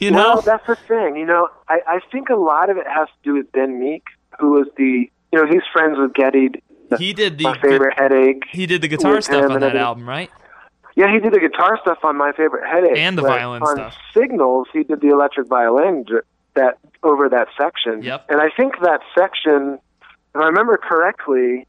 you 0.00 0.12
well 0.12 0.36
know? 0.36 0.40
that's 0.40 0.66
the 0.66 0.76
thing 0.76 1.16
you 1.16 1.26
know 1.26 1.48
I, 1.68 1.80
I 1.86 2.00
think 2.10 2.28
a 2.28 2.36
lot 2.36 2.70
of 2.70 2.76
it 2.76 2.86
has 2.86 3.08
to 3.08 3.14
do 3.22 3.34
with 3.34 3.50
Ben 3.52 3.78
Mink 3.80 4.04
who 4.38 4.52
was 4.52 4.68
the 4.76 5.10
you 5.32 5.38
know 5.38 5.46
he's 5.46 5.62
friends 5.72 5.98
with 5.98 6.14
Geddy 6.14 6.50
he 6.98 7.12
did 7.12 7.38
the 7.38 7.44
my 7.44 7.58
favorite 7.60 7.98
headache 7.98 8.44
he 8.50 8.66
did 8.66 8.82
the 8.82 8.88
guitar 8.88 9.20
stuff 9.20 9.50
on 9.50 9.60
that 9.60 9.76
album, 9.76 10.08
right? 10.08 10.30
Yeah, 10.94 11.12
he 11.12 11.20
did 11.20 11.32
the 11.32 11.40
guitar 11.40 11.78
stuff 11.80 11.98
on 12.02 12.16
My 12.18 12.32
Favorite 12.32 12.68
Headache. 12.68 12.98
And 12.98 13.16
the 13.16 13.22
violin 13.22 13.62
on 13.62 13.76
stuff. 13.76 13.96
Signals, 14.12 14.68
he 14.72 14.82
did 14.82 15.00
the 15.00 15.08
electric 15.08 15.48
violin 15.48 16.04
that 16.54 16.78
over 17.02 17.28
that 17.30 17.48
section. 17.58 18.02
Yep. 18.02 18.26
And 18.28 18.40
I 18.40 18.50
think 18.50 18.74
that 18.82 19.00
section, 19.18 19.78
if 20.34 20.40
I 20.40 20.44
remember 20.44 20.76
correctly, 20.76 21.66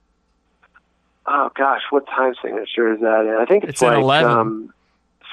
oh 1.25 1.49
gosh, 1.55 1.81
what 1.89 2.05
time 2.07 2.33
signature 2.41 2.93
is 2.93 2.99
that 2.99 3.21
in? 3.21 3.37
I 3.39 3.45
think 3.45 3.63
it's, 3.63 3.73
It's 3.73 3.81
like 3.81 3.97
11. 3.97 4.31
um 4.31 4.73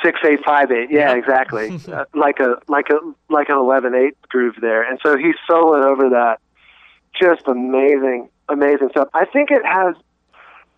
six 0.02 0.18
eight 0.24 0.40
five 0.44 0.70
eight. 0.70 0.90
Yeah, 0.90 1.08
Yep. 1.10 1.16
exactly. 1.18 1.80
uh, 1.92 2.04
like 2.14 2.40
a 2.40 2.56
like 2.68 2.88
a 2.90 2.98
like 3.28 3.48
an 3.48 3.56
eleven 3.56 3.94
eight 3.94 4.16
groove 4.28 4.56
there. 4.60 4.82
And 4.82 4.98
so 5.02 5.16
he's 5.16 5.34
soloing 5.48 5.84
over 5.84 6.10
that. 6.10 6.40
Just 7.20 7.46
amazing, 7.46 8.28
amazing 8.48 8.88
stuff. 8.90 9.08
I 9.14 9.24
think 9.26 9.50
it 9.50 9.64
has 9.64 9.94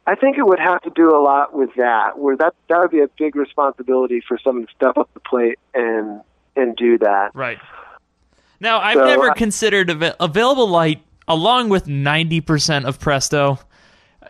I 0.07 0.15
think 0.17 0.37
it 0.39 0.45
would 0.47 0.59
have 0.59 0.81
to 0.83 0.91
do 0.91 1.15
a 1.15 1.21
lot 1.23 1.55
with 1.55 1.71
that, 1.77 2.19
where 2.19 2.37
that 2.37 2.55
that 2.69 2.79
would 2.81 2.91
be 2.91 3.01
a 3.01 3.09
big 3.19 3.37
responsibility 3.37 4.21
for 4.27 4.39
someone 4.43 4.67
to 4.67 4.73
step 4.75 4.97
up 4.99 5.09
the 5.15 5.21
plate 5.21 5.59
and 5.75 6.21
and 6.57 6.75
do 6.77 6.99
that. 6.99 7.31
Right. 7.35 7.59
Now, 8.61 8.79
I've 8.81 8.95
So, 8.95 9.05
never 9.07 9.31
I- 9.31 9.35
considered 9.35 9.91
Ava- 9.91 10.17
Available 10.21 10.69
Light, 10.69 11.03
along 11.27 11.69
with 11.69 11.87
90% 11.87 12.85
of 12.85 13.01
Presto, 13.01 13.59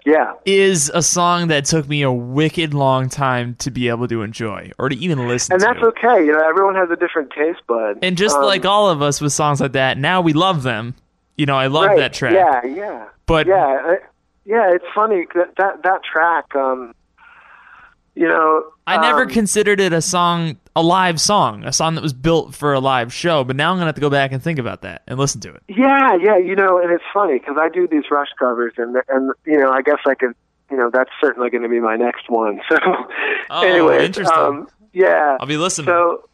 Yeah, 0.05 0.33
is 0.45 0.91
a 0.93 1.03
song 1.03 1.49
that 1.49 1.65
took 1.65 1.89
me 1.89 2.03
a 2.03 2.11
wicked 2.11 2.75
long 2.75 3.09
time 3.09 3.55
to 3.61 3.71
be 3.71 3.89
able 3.89 4.09
to 4.09 4.23
enjoy 4.23 4.73
or 4.79 4.89
to 4.89 4.97
even 4.97 5.29
listen 5.29 5.53
and 5.53 5.63
to. 5.63 5.69
And 5.69 5.77
that's 5.77 5.87
okay. 5.87 6.25
You 6.25 6.33
know, 6.33 6.45
everyone 6.45 6.75
has 6.75 6.91
a 6.91 6.97
different 6.97 7.31
taste 7.31 7.61
bud. 7.69 7.99
And 8.03 8.17
just 8.17 8.37
Um, 8.37 8.45
like 8.45 8.65
all 8.65 8.91
of 8.91 9.01
us 9.01 9.21
with 9.21 9.33
songs 9.33 9.61
like 9.61 9.73
that, 9.73 9.99
now 9.99 10.21
we 10.21 10.33
love 10.33 10.65
them. 10.65 10.97
You 11.37 11.47
know, 11.47 11.57
I 11.57 11.69
love 11.69 11.87
right, 11.87 11.99
that 11.99 12.13
track. 12.13 12.35
Yeah, 12.35 12.65
yeah, 12.67 13.05
But 13.27 13.47
yeah, 13.47 13.55
I, 13.57 13.99
yeah. 14.45 14.75
It's 14.75 14.85
funny 14.93 15.27
that 15.35 15.55
that 15.57 15.83
that 15.85 16.03
track. 16.03 16.55
Um, 16.57 16.95
you 18.15 18.29
know, 18.29 18.65
I 18.87 19.01
never 19.01 19.23
um, 19.23 19.29
considered 19.29 19.81
it 19.81 19.93
a 19.93 20.03
song, 20.03 20.59
a 20.75 20.83
live 20.83 21.21
song, 21.21 21.65
a 21.65 21.73
song 21.73 21.95
that 21.97 22.03
was 22.03 22.13
built 22.13 22.55
for 22.55 22.73
a 22.73 22.81
live 22.81 23.13
show. 23.13 23.45
But 23.45 23.57
now 23.57 23.71
I'm 23.71 23.77
gonna 23.77 23.87
have 23.87 23.95
to 23.97 24.01
go 24.01 24.11
back 24.11 24.33
and 24.33 24.43
think 24.43 24.59
about 24.59 24.83
that 24.83 25.03
and 25.07 25.19
listen 25.19 25.41
to 25.43 25.53
it. 25.55 25.63
Yeah, 25.69 26.17
yeah, 26.21 26.39
you 26.39 26.57
know, 26.57 26.79
and 26.81 26.91
it's 26.91 27.05
funny 27.13 27.39
because 27.39 27.57
I 27.61 27.69
do 27.69 27.87
these 27.87 28.05
Rush 28.11 28.29
covers, 28.39 28.73
and 28.79 28.97
and 29.09 29.33
you 29.45 29.59
know, 29.59 29.71
I 29.71 29.83
guess 29.83 29.99
I 30.07 30.15
could, 30.15 30.35
you 30.71 30.77
know, 30.77 30.91
that's 30.91 31.11
certainly 31.21 31.51
going 31.51 31.63
to 31.63 31.69
be 31.69 31.81
my 31.81 31.97
next 31.97 32.29
one. 32.31 32.61
So, 32.71 32.79
Oh, 33.51 33.67
anyway, 33.67 34.07
interesting. 34.07 34.39
Um, 34.39 34.69
yeah. 34.95 35.37
I'll 35.39 35.47
be 35.47 35.57
listening. 35.59 35.89
So, 35.89 36.29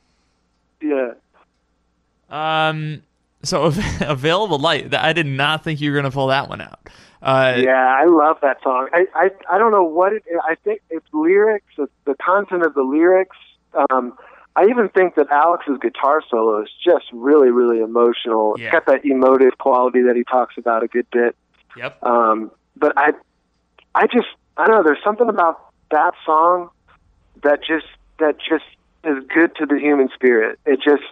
yeah. 0.81 1.13
Um, 2.31 3.03
so 3.43 3.65
available 4.01 4.59
light. 4.59 4.95
I 4.95 5.13
did 5.13 5.27
not 5.27 5.65
think 5.65 5.81
you 5.81 5.91
were 5.91 5.97
gonna 5.97 6.11
pull 6.11 6.29
that 6.29 6.49
one 6.49 6.61
out. 6.61 6.89
Uh, 7.21 7.55
Yeah, 7.59 7.73
I 8.01 8.05
love 8.05 8.37
that 8.43 8.63
song. 8.63 8.89
I, 8.93 9.07
I 9.15 9.31
I 9.51 9.59
don't 9.59 9.73
know 9.73 9.83
what 9.85 10.13
it. 10.13 10.23
I 10.45 10.55
think 10.57 10.83
it's 10.91 11.07
lyrics, 11.13 11.67
the, 11.77 11.89
the 12.05 12.15
content 12.15 12.65
of 12.65 12.75
the 12.75 12.83
lyrics. 12.83 13.37
Um, 13.75 14.15
I 14.57 14.65
even 14.69 14.89
think 14.89 15.15
that 15.15 15.29
Alex's 15.31 15.79
guitar 15.81 16.23
solo 16.29 16.63
is 16.63 16.69
just 16.85 17.05
really, 17.13 17.51
really 17.51 17.81
emotional. 17.81 18.57
Yeah. 18.59 18.67
It's 18.67 18.73
got 18.73 18.87
that 18.87 19.05
emotive 19.05 19.57
quality 19.59 20.03
that 20.03 20.17
he 20.17 20.25
talks 20.25 20.57
about 20.59 20.83
a 20.83 20.89
good 20.89 21.07
bit. 21.13 21.37
Yep. 21.77 22.03
Um, 22.03 22.51
but 22.77 22.93
I, 22.97 23.13
I 23.95 24.07
just 24.07 24.27
I 24.57 24.67
don't 24.67 24.77
know. 24.77 24.83
There's 24.83 25.03
something 25.05 25.29
about 25.29 25.61
that 25.91 26.13
song 26.27 26.71
that 27.43 27.61
just 27.63 27.87
that 28.19 28.37
just 28.39 28.65
is 29.05 29.23
good 29.33 29.55
to 29.57 29.67
the 29.67 29.79
human 29.79 30.09
spirit. 30.15 30.59
It 30.67 30.81
just 30.83 31.05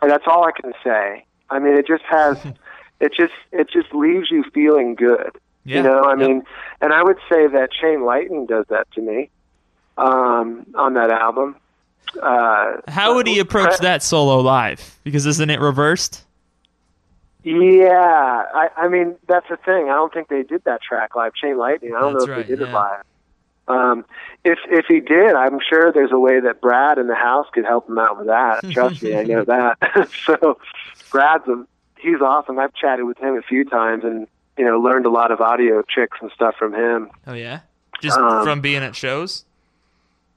that's 0.00 0.24
all 0.28 0.44
I 0.46 0.52
can 0.52 0.72
say. 0.84 1.24
I 1.50 1.58
mean, 1.58 1.76
it 1.76 1.86
just 1.86 2.04
has. 2.08 2.38
it 3.00 3.12
just 3.16 3.32
it 3.52 3.68
just 3.70 3.92
leaves 3.92 4.30
you 4.30 4.44
feeling 4.54 4.94
good. 4.94 5.30
Yeah. 5.64 5.78
You 5.78 5.82
know, 5.82 6.02
I 6.04 6.10
Yep. 6.10 6.18
mean, 6.18 6.42
and 6.80 6.92
I 6.92 7.02
would 7.02 7.18
say 7.28 7.48
that 7.48 7.70
Chain 7.72 8.04
Lightning 8.04 8.46
does 8.46 8.66
that 8.68 8.86
to 8.92 9.00
me 9.00 9.30
um, 9.98 10.66
on 10.76 10.94
that 10.94 11.10
album. 11.10 11.56
Uh, 12.20 12.80
How 12.88 13.14
would 13.14 13.26
he 13.26 13.38
approach 13.38 13.78
that 13.78 14.02
solo 14.02 14.40
live? 14.40 14.98
Because 15.04 15.26
isn't 15.26 15.50
it 15.50 15.60
reversed? 15.60 16.24
Yeah, 17.42 18.42
I, 18.54 18.68
I 18.76 18.88
mean 18.88 19.14
that's 19.28 19.48
the 19.48 19.56
thing. 19.56 19.84
I 19.84 19.94
don't 19.94 20.12
think 20.12 20.28
they 20.28 20.42
did 20.42 20.64
that 20.64 20.82
track 20.82 21.14
live. 21.14 21.32
Chain 21.34 21.56
Lightning. 21.56 21.94
I 21.94 22.00
don't 22.00 22.14
That's 22.14 22.26
know 22.26 22.32
if 22.32 22.38
right, 22.38 22.46
they 22.48 22.56
did 22.56 22.62
it 22.68 22.72
live. 22.72 23.04
Um, 23.68 24.04
if 24.44 24.58
if 24.68 24.86
he 24.86 24.98
did, 25.00 25.34
I'm 25.34 25.58
sure 25.60 25.92
there's 25.92 26.10
a 26.12 26.18
way 26.18 26.40
that 26.40 26.60
Brad 26.60 26.98
in 26.98 27.06
the 27.06 27.14
house 27.14 27.46
could 27.52 27.64
help 27.64 27.88
him 27.88 27.98
out 27.98 28.18
with 28.18 28.26
that. 28.26 28.64
Trust 28.70 29.00
me, 29.02 29.16
I 29.16 29.22
know 29.22 29.44
that. 29.44 30.08
so 30.26 30.58
Brad's 31.12 31.46
a, 31.46 31.64
he's 31.98 32.20
awesome. 32.20 32.58
I've 32.58 32.74
chatted 32.74 33.06
with 33.06 33.18
him 33.18 33.36
a 33.36 33.42
few 33.42 33.64
times 33.64 34.02
and 34.04 34.26
you 34.58 34.64
know 34.64 34.80
learned 34.80 35.06
a 35.06 35.10
lot 35.10 35.30
of 35.30 35.40
audio 35.40 35.82
tricks 35.82 36.18
and 36.20 36.30
stuff 36.32 36.56
from 36.58 36.74
him. 36.74 37.10
Oh 37.28 37.34
yeah. 37.34 37.60
Just 38.02 38.18
Um, 38.18 38.44
from 38.44 38.60
being 38.60 38.82
at 38.82 38.94
shows. 38.94 39.44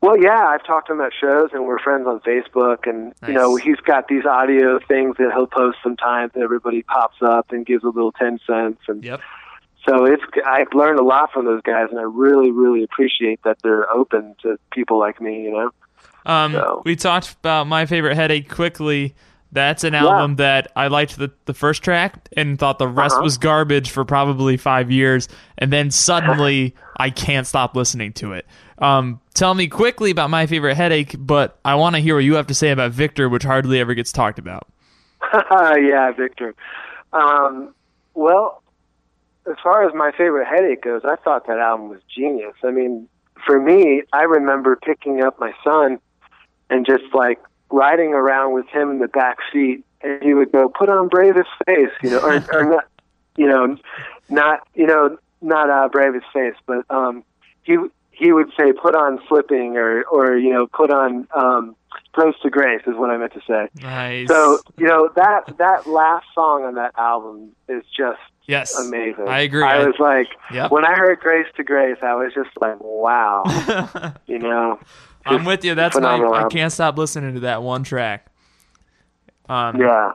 Well, 0.02 0.18
yeah, 0.18 0.48
I've 0.48 0.64
talked 0.64 0.88
to 0.88 0.94
him 0.94 1.02
at 1.02 1.12
shows, 1.20 1.50
and 1.52 1.66
we're 1.66 1.80
friends 1.80 2.08
on 2.08 2.22
Facebook. 2.22 2.88
And 2.90 3.14
you 3.28 3.34
know, 3.34 3.56
he's 3.58 3.76
got 3.78 4.08
these 4.08 4.26
audio 4.26 4.80
things 4.88 5.18
that 5.18 5.32
he'll 5.34 5.48
post 5.48 5.78
sometimes. 5.84 6.32
That 6.34 6.42
everybody 6.42 6.84
pops 6.84 7.18
up 7.22 7.52
and 7.52 7.66
gives 7.66 7.84
a 7.84 7.88
little 7.90 8.14
ten 8.14 8.40
cents, 8.48 8.80
and 8.88 9.04
Yep. 9.04 9.20
so 9.86 10.06
it's. 10.06 10.24
I've 10.46 10.74
learned 10.74 11.00
a 11.00 11.04
lot 11.04 11.32
from 11.34 11.46
those 11.46 11.62
guys, 11.64 11.88
and 11.92 12.00
I 12.00 12.04
really, 12.04 12.52
really 12.52 12.84
appreciate 12.84 13.42
that 13.44 13.58
they're 13.62 13.92
open 13.92 14.36
to 14.44 14.58
people 14.72 15.00
like 15.00 15.20
me. 15.20 15.44
You 15.44 15.52
know. 15.52 15.72
Um, 16.26 16.54
So- 16.54 16.82
we 16.86 16.96
talked 16.96 17.36
about 17.40 17.68
my 17.68 17.86
favorite 17.86 18.16
headache 18.16 18.50
quickly. 18.50 19.16
That's 19.52 19.84
an 19.84 19.96
album 19.96 20.36
that 20.36 20.72
I 20.76 20.88
liked 20.90 21.18
the, 21.18 21.32
the 21.46 21.56
first 21.56 21.82
track 21.84 22.30
and 22.38 22.60
thought 22.60 22.78
the 22.78 22.88
rest 22.88 23.16
Uh-huh. 23.16 23.24
was 23.24 23.38
garbage 23.40 23.90
for 23.90 24.06
probably 24.06 24.58
five 24.58 24.92
years, 24.92 25.28
and 25.58 25.74
then 25.74 25.90
suddenly 25.90 26.76
I 26.98 27.10
can't 27.10 27.48
stop 27.48 27.76
listening 27.76 28.14
to 28.14 28.34
it. 28.34 28.46
Um, 28.78 29.20
tell 29.34 29.54
me 29.56 29.68
quickly 29.68 30.12
about 30.12 30.30
my 30.30 30.46
favorite 30.46 30.76
headache, 30.76 31.16
but 31.18 31.58
I 31.66 31.76
want 31.76 31.96
to 31.96 32.02
hear 32.02 32.14
what 32.16 32.24
you 32.24 32.36
have 32.36 32.48
to 32.48 32.54
say 32.54 32.70
about 32.70 32.92
Victor, 32.92 33.28
which 33.28 33.44
hardly 33.44 33.80
ever 33.80 33.94
gets 33.96 34.12
talked 34.12 34.38
about. 34.38 34.68
yeah, 35.34 36.12
Victor. 36.12 36.54
Um, 37.12 37.74
well, 38.14 38.62
as 39.50 39.56
far 39.64 39.88
as 39.88 39.94
my 39.96 40.12
favorite 40.12 40.48
headache 40.48 40.84
goes, 40.84 41.02
I 41.04 41.16
thought 41.16 41.48
that 41.48 41.58
album 41.58 41.90
was 41.90 42.02
genius. 42.16 42.54
I 42.64 42.70
mean, 42.72 43.08
for 43.46 43.60
me, 43.60 44.04
I 44.14 44.24
remember 44.24 44.76
picking 44.76 45.24
up 45.24 45.40
my 45.40 45.54
son 45.64 46.00
and 46.70 46.86
just 46.86 47.04
like 47.14 47.40
riding 47.72 48.14
around 48.14 48.54
with 48.54 48.68
him 48.68 48.92
in 48.92 49.00
the 49.00 49.08
back 49.08 49.38
seat, 49.52 49.84
and 50.02 50.22
he 50.24 50.34
would 50.34 50.52
go, 50.52 50.70
"Put 50.70 50.90
on 50.90 51.08
bravest 51.08 51.50
face," 51.66 51.92
you 52.02 52.12
know, 52.12 52.20
or, 52.20 52.44
or 52.54 52.64
not, 52.66 52.86
you 53.36 53.48
know, 53.48 53.78
not 54.30 54.68
you 54.76 54.88
know, 54.88 55.18
not 55.42 55.70
uh, 55.70 55.88
bravest 55.90 56.26
face, 56.34 56.56
but 56.66 56.86
um, 56.90 57.24
he 57.64 57.78
he 58.12 58.32
would 58.32 58.52
say, 58.60 58.74
"Put 58.74 58.96
on 58.96 59.20
slipping," 59.28 59.78
or 59.78 60.04
or 60.04 60.38
you 60.38 60.52
know, 60.54 60.68
"Put 60.68 60.92
on." 60.92 61.28
Um, 61.36 61.76
Close 62.14 62.34
to 62.42 62.50
Grace 62.50 62.82
is 62.86 62.96
what 62.96 63.10
I 63.12 63.18
meant 63.18 63.34
to 63.34 63.42
say. 63.48 63.68
Nice. 63.82 64.28
So 64.28 64.60
you 64.78 64.88
know 64.88 65.10
that 65.16 65.58
that 65.58 65.88
last 65.88 66.26
song 66.34 66.64
on 66.64 66.76
that 66.76 66.92
album 66.98 67.52
is 67.68 67.84
just 67.96 68.20
yes, 68.50 68.78
amazing. 68.78 69.28
I 69.28 69.42
agree. 69.42 69.64
I 69.64 69.86
was 69.86 69.96
like, 70.00 70.28
Yep. 70.52 70.72
when 70.72 70.86
I 70.86 70.96
heard 70.96 71.20
Grace 71.20 71.48
to 71.58 71.64
Grace, 71.64 71.98
I 72.02 72.16
was 72.16 72.34
just 72.34 72.50
like, 72.60 72.78
wow. 72.82 73.44
you 74.28 74.40
know, 74.40 74.80
I'm 75.26 75.46
with 75.46 75.64
you. 75.66 75.76
That's 75.76 76.00
my. 76.00 76.16
I 76.16 76.48
can't 76.50 76.72
stop 76.72 76.98
listening 76.98 77.34
to 77.36 77.40
that 77.42 77.62
one 77.64 77.84
track. 77.84 78.28
Um, 79.48 79.80
Yeah, 79.80 80.14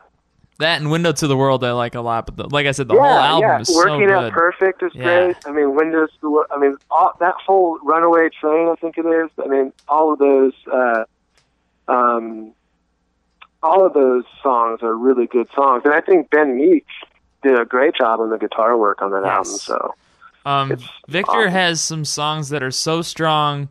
That 0.58 0.80
and 0.80 0.90
Window 0.90 1.12
to 1.12 1.26
the 1.26 1.36
World 1.36 1.64
I 1.64 1.72
like 1.72 1.94
a 1.96 2.00
lot, 2.00 2.26
but 2.26 2.36
the, 2.36 2.48
like 2.48 2.66
I 2.66 2.72
said, 2.72 2.86
the 2.88 2.94
yeah, 2.94 3.00
whole 3.00 3.18
album 3.18 3.50
yeah. 3.50 3.60
is 3.60 3.68
so 3.68 3.76
Working 3.76 4.06
good. 4.06 4.10
out 4.12 4.32
perfect 4.32 4.82
is 4.82 4.92
Yeah. 4.94 5.04
great. 5.04 5.36
I 5.44 5.50
mean, 5.50 5.74
Windows. 5.74 6.10
to 6.20 6.44
the 6.48 6.54
I 6.54 6.58
mean, 6.58 6.76
all, 6.90 7.12
that 7.20 7.34
whole 7.44 7.78
Runaway 7.82 8.28
Train. 8.40 8.68
I 8.68 8.74
think 8.76 8.96
it 8.96 9.06
is. 9.06 9.30
I 9.42 9.48
mean, 9.48 9.72
all 9.88 10.12
of 10.12 10.18
those. 10.18 10.52
Uh, 10.72 11.04
um, 11.88 12.52
all 13.62 13.84
of 13.86 13.94
those 13.94 14.24
songs 14.42 14.82
are 14.82 14.94
really 14.94 15.26
good 15.26 15.48
songs, 15.54 15.82
and 15.84 15.94
I 15.94 16.00
think 16.00 16.30
Ben 16.30 16.56
Mink 16.56 16.84
did 17.42 17.58
a 17.58 17.64
great 17.64 17.94
job 17.94 18.20
on 18.20 18.30
the 18.30 18.38
guitar 18.38 18.76
work 18.76 19.00
on 19.02 19.10
that 19.12 19.22
Yes. 19.24 19.68
album. 19.68 19.90
So. 19.90 19.94
Um, 20.46 20.76
Victor 21.08 21.32
awesome. 21.32 21.50
has 21.50 21.80
some 21.80 22.04
songs 22.04 22.50
that 22.50 22.62
are 22.62 22.70
so 22.70 23.00
strong, 23.00 23.70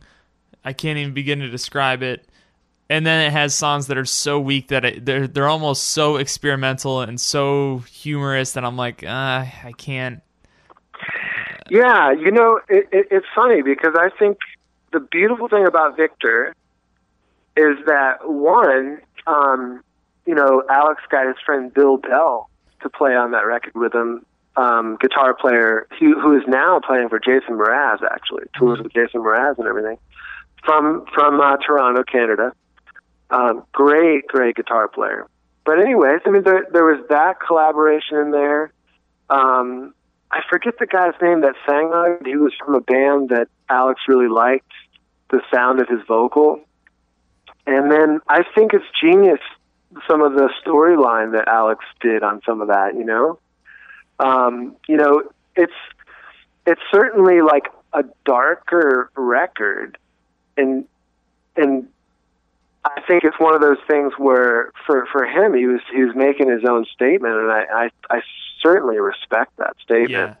I 0.64 0.72
can't 0.72 0.98
even 0.98 1.12
begin 1.12 1.40
to 1.40 1.48
describe 1.48 2.02
it. 2.02 2.26
And 2.88 3.06
then 3.06 3.26
it 3.26 3.32
has 3.32 3.54
songs 3.54 3.86
that 3.86 3.96
are 3.96 4.04
so 4.04 4.38
weak 4.38 4.68
that 4.68 4.84
it, 4.84 5.04
they're 5.04 5.26
they're 5.26 5.48
almost 5.48 5.90
so 5.90 6.16
experimental 6.16 7.00
and 7.00 7.18
so 7.18 7.78
humorous 7.90 8.52
that 8.52 8.64
I'm 8.64 8.76
like, 8.76 9.02
uh, 9.02 9.46
I 9.64 9.72
can't. 9.76 10.22
Yeah, 11.70 12.12
you 12.12 12.30
know, 12.30 12.60
it, 12.68 12.86
it, 12.92 13.08
it's 13.10 13.26
funny 13.34 13.62
because 13.62 13.94
I 13.98 14.10
think 14.18 14.38
the 14.92 15.00
beautiful 15.00 15.48
thing 15.48 15.66
about 15.66 15.96
Victor 15.96 16.54
is 17.56 17.78
that 17.86 18.28
one, 18.28 19.00
um, 19.26 19.82
you 20.26 20.34
know, 20.34 20.62
Alex 20.68 21.00
got 21.10 21.26
his 21.26 21.36
friend 21.44 21.72
Bill 21.72 21.96
Bell 21.96 22.50
to 22.82 22.90
play 22.90 23.14
on 23.14 23.30
that 23.30 23.46
record 23.46 23.74
with 23.74 23.94
him, 23.94 24.26
um, 24.56 24.98
guitar 25.00 25.32
player 25.32 25.86
who, 25.98 26.20
who 26.20 26.36
is 26.36 26.42
now 26.46 26.80
playing 26.86 27.08
for 27.08 27.18
Jason 27.18 27.56
Mraz. 27.56 28.02
Actually, 28.02 28.44
tours 28.58 28.78
with 28.82 28.92
Jason 28.92 29.22
Mraz 29.22 29.58
and 29.58 29.66
everything 29.66 29.96
from 30.64 31.04
from 31.14 31.40
uh, 31.40 31.56
Toronto, 31.58 32.02
Canada. 32.02 32.52
Um, 33.30 33.64
great, 33.72 34.26
great 34.28 34.56
guitar 34.56 34.88
player. 34.88 35.26
But 35.64 35.80
anyways, 35.80 36.20
I 36.26 36.30
mean, 36.30 36.42
there 36.44 36.66
there 36.72 36.84
was 36.84 37.04
that 37.08 37.40
collaboration 37.40 38.18
in 38.18 38.30
there. 38.30 38.72
Um, 39.30 39.94
I 40.30 40.40
forget 40.50 40.74
the 40.78 40.86
guy's 40.86 41.14
name 41.22 41.42
that 41.42 41.54
sang 41.66 41.86
on 41.86 42.18
it. 42.20 42.26
He 42.26 42.36
was 42.36 42.52
from 42.58 42.74
a 42.74 42.80
band 42.80 43.30
that 43.30 43.48
Alex 43.68 44.00
really 44.08 44.28
liked 44.28 44.72
the 45.30 45.40
sound 45.52 45.80
of 45.80 45.88
his 45.88 46.00
vocal. 46.06 46.60
And 47.66 47.90
then 47.90 48.20
I 48.28 48.42
think 48.54 48.74
it's 48.74 48.84
genius 49.00 49.40
some 50.08 50.22
of 50.22 50.34
the 50.34 50.50
storyline 50.64 51.32
that 51.32 51.48
Alex 51.48 51.84
did 52.00 52.22
on 52.22 52.40
some 52.44 52.60
of 52.60 52.68
that, 52.68 52.94
you 52.94 53.04
know? 53.04 53.38
Um, 54.18 54.76
you 54.88 54.96
know, 54.96 55.22
it's 55.56 55.72
it's 56.66 56.80
certainly 56.92 57.40
like 57.40 57.68
a 57.92 58.04
darker 58.24 59.10
record 59.16 59.98
and 60.56 60.84
and 61.56 61.88
I 62.84 63.00
think 63.06 63.24
it's 63.24 63.38
one 63.38 63.54
of 63.54 63.60
those 63.60 63.78
things 63.86 64.12
where 64.18 64.72
for 64.86 65.06
for 65.12 65.24
him 65.24 65.54
he 65.54 65.66
was 65.66 65.80
he 65.92 66.02
was 66.02 66.14
making 66.14 66.50
his 66.50 66.64
own 66.64 66.84
statement 66.92 67.34
and 67.34 67.50
I 67.50 67.64
I, 67.72 67.90
I 68.10 68.22
certainly 68.62 68.98
respect 68.98 69.56
that 69.58 69.76
statement. 69.82 70.10
Yeah. 70.10 70.34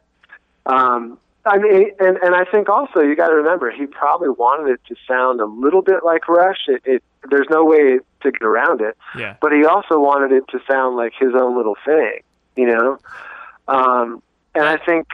Um, 0.66 1.18
I 1.46 1.58
mean, 1.58 1.90
and 2.00 2.16
and 2.18 2.34
I 2.34 2.44
think 2.44 2.68
also 2.68 3.00
you 3.00 3.14
got 3.14 3.28
to 3.28 3.34
remember 3.34 3.70
he 3.70 3.86
probably 3.86 4.30
wanted 4.30 4.72
it 4.72 4.80
to 4.88 4.96
sound 5.06 5.40
a 5.40 5.46
little 5.46 5.82
bit 5.82 6.04
like 6.04 6.28
Rush. 6.28 6.68
It, 6.68 6.82
it 6.84 7.02
there's 7.30 7.46
no 7.50 7.64
way 7.64 7.98
to 8.22 8.32
get 8.32 8.42
around 8.42 8.80
it. 8.80 8.96
Yeah. 9.16 9.36
But 9.40 9.52
he 9.52 9.64
also 9.64 9.98
wanted 9.98 10.32
it 10.32 10.44
to 10.48 10.60
sound 10.70 10.96
like 10.96 11.12
his 11.18 11.32
own 11.34 11.56
little 11.56 11.76
thing, 11.84 12.20
you 12.56 12.66
know. 12.66 12.98
Um, 13.68 14.22
and 14.54 14.64
I 14.64 14.78
think 14.78 15.08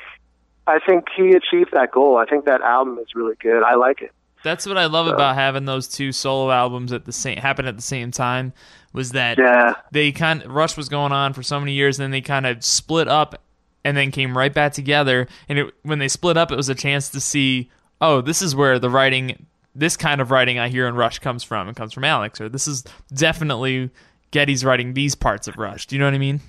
I 0.67 0.79
think 0.79 1.07
he 1.17 1.31
achieved 1.33 1.73
that 1.73 1.91
goal. 1.91 2.17
I 2.17 2.27
think 2.27 2.45
that 2.45 2.61
album 2.61 2.99
is 2.99 3.09
really 3.15 3.37
good. 3.41 3.63
I 3.63 3.75
like 3.75 4.03
it. 4.03 4.13
That's 4.45 4.67
what 4.67 4.79
I 4.79 4.87
love 4.87 5.07
So- 5.09 5.15
about 5.15 5.35
having 5.35 5.65
those 5.67 5.87
two 5.89 6.13
solo 6.13 6.51
albums 6.51 6.93
at 6.93 7.05
the 7.05 7.13
same 7.13 7.39
happen 7.39 7.67
at 7.67 7.77
the 7.77 7.83
same 7.83 8.11
time 8.11 8.53
was 8.93 9.13
that 9.13 9.39
Yeah. 9.39 9.75
they 9.93 10.13
kind 10.13 10.43
of, 10.43 10.51
Rush 10.51 10.77
was 10.77 10.89
going 10.89 11.13
on 11.13 11.33
for 11.33 11.43
so 11.43 11.61
many 11.61 11.73
years 11.73 11.99
and 11.99 12.05
then 12.05 12.11
they 12.11 12.21
kind 12.21 12.47
of 12.47 12.65
split 12.65 13.07
up 13.09 13.41
and 13.85 13.97
then 13.97 14.11
came 14.11 14.37
right 14.37 14.53
back 14.53 14.73
together 14.73 15.27
and 15.49 15.59
it, 15.59 15.75
when 15.83 15.99
they 16.01 16.09
split 16.09 16.37
up 16.37 16.51
it 16.51 16.57
was 16.57 16.69
a 16.69 16.75
chance 16.75 17.09
to 17.11 17.21
see 17.21 17.71
oh 18.01 18.21
this 18.21 18.43
is 18.43 18.55
where 18.57 18.79
the 18.79 18.91
writing 18.91 19.47
this 19.75 19.97
kind 19.97 20.21
of 20.21 20.31
writing 20.31 20.59
I 20.59 20.69
hear 20.69 20.87
in 20.89 20.95
Rush 20.97 21.19
comes 21.21 21.45
from 21.45 21.69
it 21.69 21.77
comes 21.77 21.93
from 21.93 22.05
Alex 22.05 22.41
or 22.41 22.49
this 22.49 22.67
is 22.67 22.85
definitely 23.15 23.91
Geddy's 24.33 24.65
writing 24.65 24.95
these 24.95 25.15
parts 25.15 25.47
of 25.49 25.57
Rush 25.57 25.87
do 25.87 25.95
you 25.97 26.01
know 26.01 26.07
what 26.07 26.15
I 26.15 26.19
mean 26.19 26.41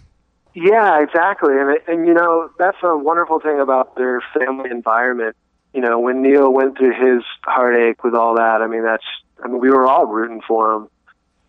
Yeah, 0.54 1.00
exactly. 1.02 1.54
And 1.58 1.78
and 1.88 2.08
you 2.08 2.14
know, 2.14 2.50
that's 2.60 2.78
a 2.84 2.98
wonderful 2.98 3.40
thing 3.40 3.60
about 3.62 3.96
their 3.96 4.22
family 4.38 4.70
environment. 4.70 5.36
You 5.74 5.82
know, 5.82 6.00
when 6.00 6.22
Neil 6.22 6.52
went 6.52 6.78
through 6.78 6.94
his 6.94 7.24
heartache 7.44 8.04
with 8.04 8.14
all 8.14 8.36
that, 8.36 8.62
I 8.62 8.68
mean, 8.68 8.84
that's 8.84 9.06
I 9.44 9.48
mean, 9.48 9.60
we 9.60 9.70
were 9.70 9.86
all 9.86 10.06
rooting 10.06 10.42
for 10.48 10.74
him, 10.74 10.90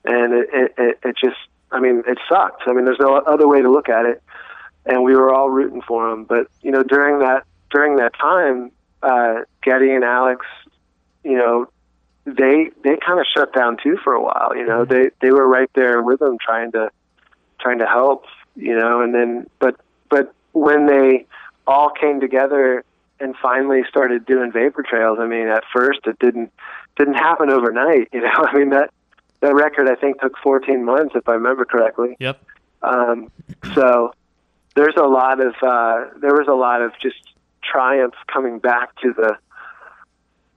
and 0.05 0.33
it 0.33 0.49
it 0.53 0.75
it, 0.79 0.99
it 1.05 1.17
just 1.17 1.37
I 1.71 1.81
mean, 1.81 2.03
it 2.07 2.19
sucked. 2.29 2.63
I 2.67 2.73
mean, 2.73 2.85
there's 2.85 3.01
no 3.01 3.17
other 3.17 3.49
way 3.49 3.63
to 3.63 3.71
look 3.71 3.89
at 3.89 4.05
it, 4.05 4.23
and 4.87 5.03
we 5.03 5.17
were 5.17 5.33
all 5.33 5.51
rooting 5.51 5.83
for 5.83 6.11
him. 6.11 6.25
But 6.25 6.47
you 6.61 6.71
know, 6.71 6.83
during 6.83 7.19
that 7.21 7.45
during 7.71 7.97
that 7.97 8.13
time, 8.15 8.71
uh, 9.03 9.41
Geddy 9.63 9.91
and 9.91 10.05
Alex, 10.05 10.47
you 11.25 11.37
know, 11.37 11.69
they 12.25 12.71
they 12.85 12.97
kind 13.05 13.19
of 13.19 13.27
shut 13.35 13.53
down 13.53 13.77
too 13.83 13.99
for 14.05 14.13
a 14.13 14.23
while. 14.23 14.53
You 14.55 14.67
know, 14.67 14.85
they 14.85 15.11
they 15.21 15.31
were 15.31 15.49
right 15.49 15.71
there 15.75 16.03
with 16.03 16.21
him, 16.21 16.39
trying 16.39 16.73
to 16.73 16.91
trying 17.61 17.79
to 17.79 17.87
help. 17.87 18.27
You 18.55 18.79
know, 18.79 19.01
and 19.01 19.15
then 19.15 19.49
but 19.59 19.81
but 20.11 20.35
when 20.53 20.87
they 20.87 21.27
all 21.67 21.91
came 21.91 22.21
together 22.21 22.85
and 23.23 23.35
finally 23.41 23.83
started 23.89 24.27
doing 24.27 24.53
vapor 24.53 24.83
trails, 24.83 25.19
I 25.21 25.27
mean, 25.27 25.49
at 25.49 25.65
first 25.73 26.01
it 26.07 26.19
didn't 26.19 26.53
didn't 26.97 27.15
happen 27.15 27.51
overnight. 27.51 28.09
You 28.13 28.23
know, 28.23 28.31
I 28.35 28.57
mean 28.57 28.71
that 28.71 28.91
that 29.41 29.55
record 29.55 29.89
I 29.89 29.95
think 29.95 30.21
took 30.21 30.37
14 30.43 30.85
months 30.85 31.15
if 31.15 31.29
I 31.29 31.33
remember 31.33 31.65
correctly. 31.65 32.17
yep 32.19 32.43
Um, 32.83 33.31
so 33.75 34.13
there's 34.75 34.97
a 34.97 35.07
lot 35.07 35.41
of 35.41 35.55
uh, 35.63 36.19
there 36.21 36.35
was 36.35 36.49
a 36.49 36.55
lot 36.55 36.83
of 36.83 36.93
just 37.01 37.33
triumph 37.63 38.15
coming 38.33 38.59
back 38.59 38.95
to 39.01 39.13
the 39.13 39.37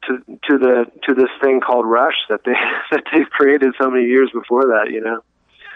to 0.08 0.18
to 0.50 0.58
the 0.58 0.86
to 1.04 1.14
this 1.14 1.30
thing 1.42 1.62
called 1.62 1.86
Rush 1.86 2.16
that 2.30 2.42
they 2.46 2.54
that 2.92 3.04
they've 3.14 3.30
created 3.30 3.74
so 3.80 3.90
many 3.90 4.06
years 4.06 4.30
before 4.34 4.64
that. 4.64 4.92
You 4.92 5.02
know. 5.02 5.22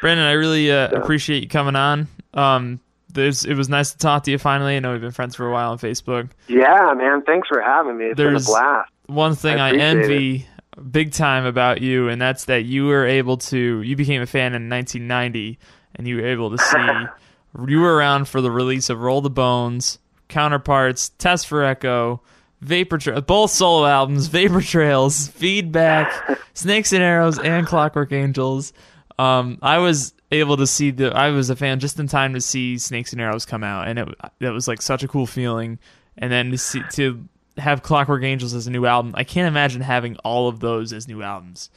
Brandon, 0.01 0.25
I 0.25 0.31
really 0.31 0.71
uh, 0.71 0.89
appreciate 0.91 1.43
you 1.43 1.49
coming 1.49 1.75
on. 1.75 2.07
Um, 2.33 2.79
there's, 3.13 3.43
it 3.45 3.55
was 3.55 3.69
nice 3.69 3.91
to 3.91 3.97
talk 3.97 4.23
to 4.23 4.31
you 4.31 4.37
finally. 4.37 4.75
I 4.75 4.79
know 4.79 4.91
we've 4.91 5.01
been 5.01 5.11
friends 5.11 5.35
for 5.35 5.47
a 5.47 5.51
while 5.51 5.71
on 5.71 5.77
Facebook. 5.79 6.29
Yeah, 6.47 6.93
man. 6.95 7.23
Thanks 7.23 7.47
for 7.47 7.61
having 7.61 7.97
me. 7.97 8.05
It's 8.05 8.17
There's- 8.17 8.45
been 8.45 8.55
a 8.55 8.59
blast. 8.59 8.91
One 9.07 9.33
thing 9.35 9.59
I 9.59 9.69
I, 9.69 9.73
envy 9.77 10.47
big 10.91 11.11
time 11.11 11.45
about 11.45 11.81
you, 11.81 12.09
and 12.09 12.21
that's 12.21 12.45
that 12.45 12.65
you 12.65 12.85
were 12.85 13.05
able 13.05 13.37
to, 13.37 13.81
you 13.81 13.95
became 13.95 14.21
a 14.21 14.27
fan 14.27 14.53
in 14.53 14.69
1990, 14.69 15.57
and 15.95 16.07
you 16.07 16.17
were 16.17 16.25
able 16.27 16.51
to 16.51 16.57
see, 16.59 17.65
you 17.67 17.79
were 17.81 17.95
around 17.95 18.27
for 18.27 18.39
the 18.39 18.51
release 18.51 18.89
of 18.91 19.01
Roll 19.01 19.21
the 19.21 19.29
Bones, 19.31 19.97
Counterparts, 20.27 21.09
Test 21.17 21.47
for 21.47 21.63
Echo, 21.63 22.21
Vapor 22.61 22.97
Trail, 22.99 23.21
both 23.21 23.49
solo 23.51 23.85
albums, 23.87 24.27
Vapor 24.31 24.61
Trails, 24.61 25.27
Feedback, 25.29 26.39
Snakes 26.53 26.93
and 26.93 27.01
Arrows, 27.03 27.39
and 27.39 27.65
Clockwork 27.65 28.11
Angels. 28.11 28.73
Um, 29.17 29.57
I 29.61 29.79
was 29.79 30.13
able 30.31 30.57
to 30.57 30.67
see 30.67 30.91
the. 30.91 31.11
I 31.11 31.29
was 31.29 31.49
a 31.49 31.55
fan 31.55 31.79
just 31.79 31.99
in 31.99 32.07
time 32.07 32.33
to 32.33 32.41
see 32.41 32.77
Snakes 32.77 33.11
and 33.13 33.21
Arrows 33.21 33.45
come 33.45 33.63
out, 33.63 33.87
and 33.87 33.99
it 33.99 34.07
that 34.39 34.51
was 34.51 34.67
like 34.67 34.81
such 34.81 35.03
a 35.03 35.07
cool 35.07 35.25
feeling. 35.25 35.79
And 36.17 36.31
then 36.31 36.51
to 36.51 36.57
see 36.57 36.81
to 36.93 37.27
have 37.57 37.83
Clockwork 37.83 38.23
Angels 38.23 38.53
as 38.53 38.67
a 38.67 38.71
new 38.71 38.85
album, 38.85 39.13
I 39.15 39.23
can't 39.23 39.47
imagine 39.47 39.81
having 39.81 40.17
all 40.17 40.47
of 40.47 40.59
those 40.59 40.93
as 40.93 41.07
new 41.07 41.21
albums. 41.21 41.69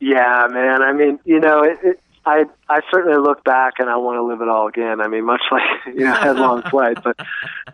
Yeah, 0.00 0.46
man. 0.50 0.82
I 0.82 0.92
mean, 0.92 1.18
you 1.24 1.40
know, 1.40 1.62
it, 1.62 1.78
it, 1.82 2.00
I 2.26 2.44
I 2.68 2.80
certainly 2.90 3.18
look 3.18 3.44
back 3.44 3.74
and 3.78 3.88
I 3.88 3.96
want 3.96 4.16
to 4.16 4.22
live 4.22 4.40
it 4.40 4.48
all 4.48 4.68
again. 4.68 5.00
I 5.00 5.08
mean, 5.08 5.24
much 5.24 5.42
like 5.50 5.62
you 5.86 6.04
know, 6.04 6.14
headlong 6.14 6.62
flight, 6.70 6.98
but 7.02 7.16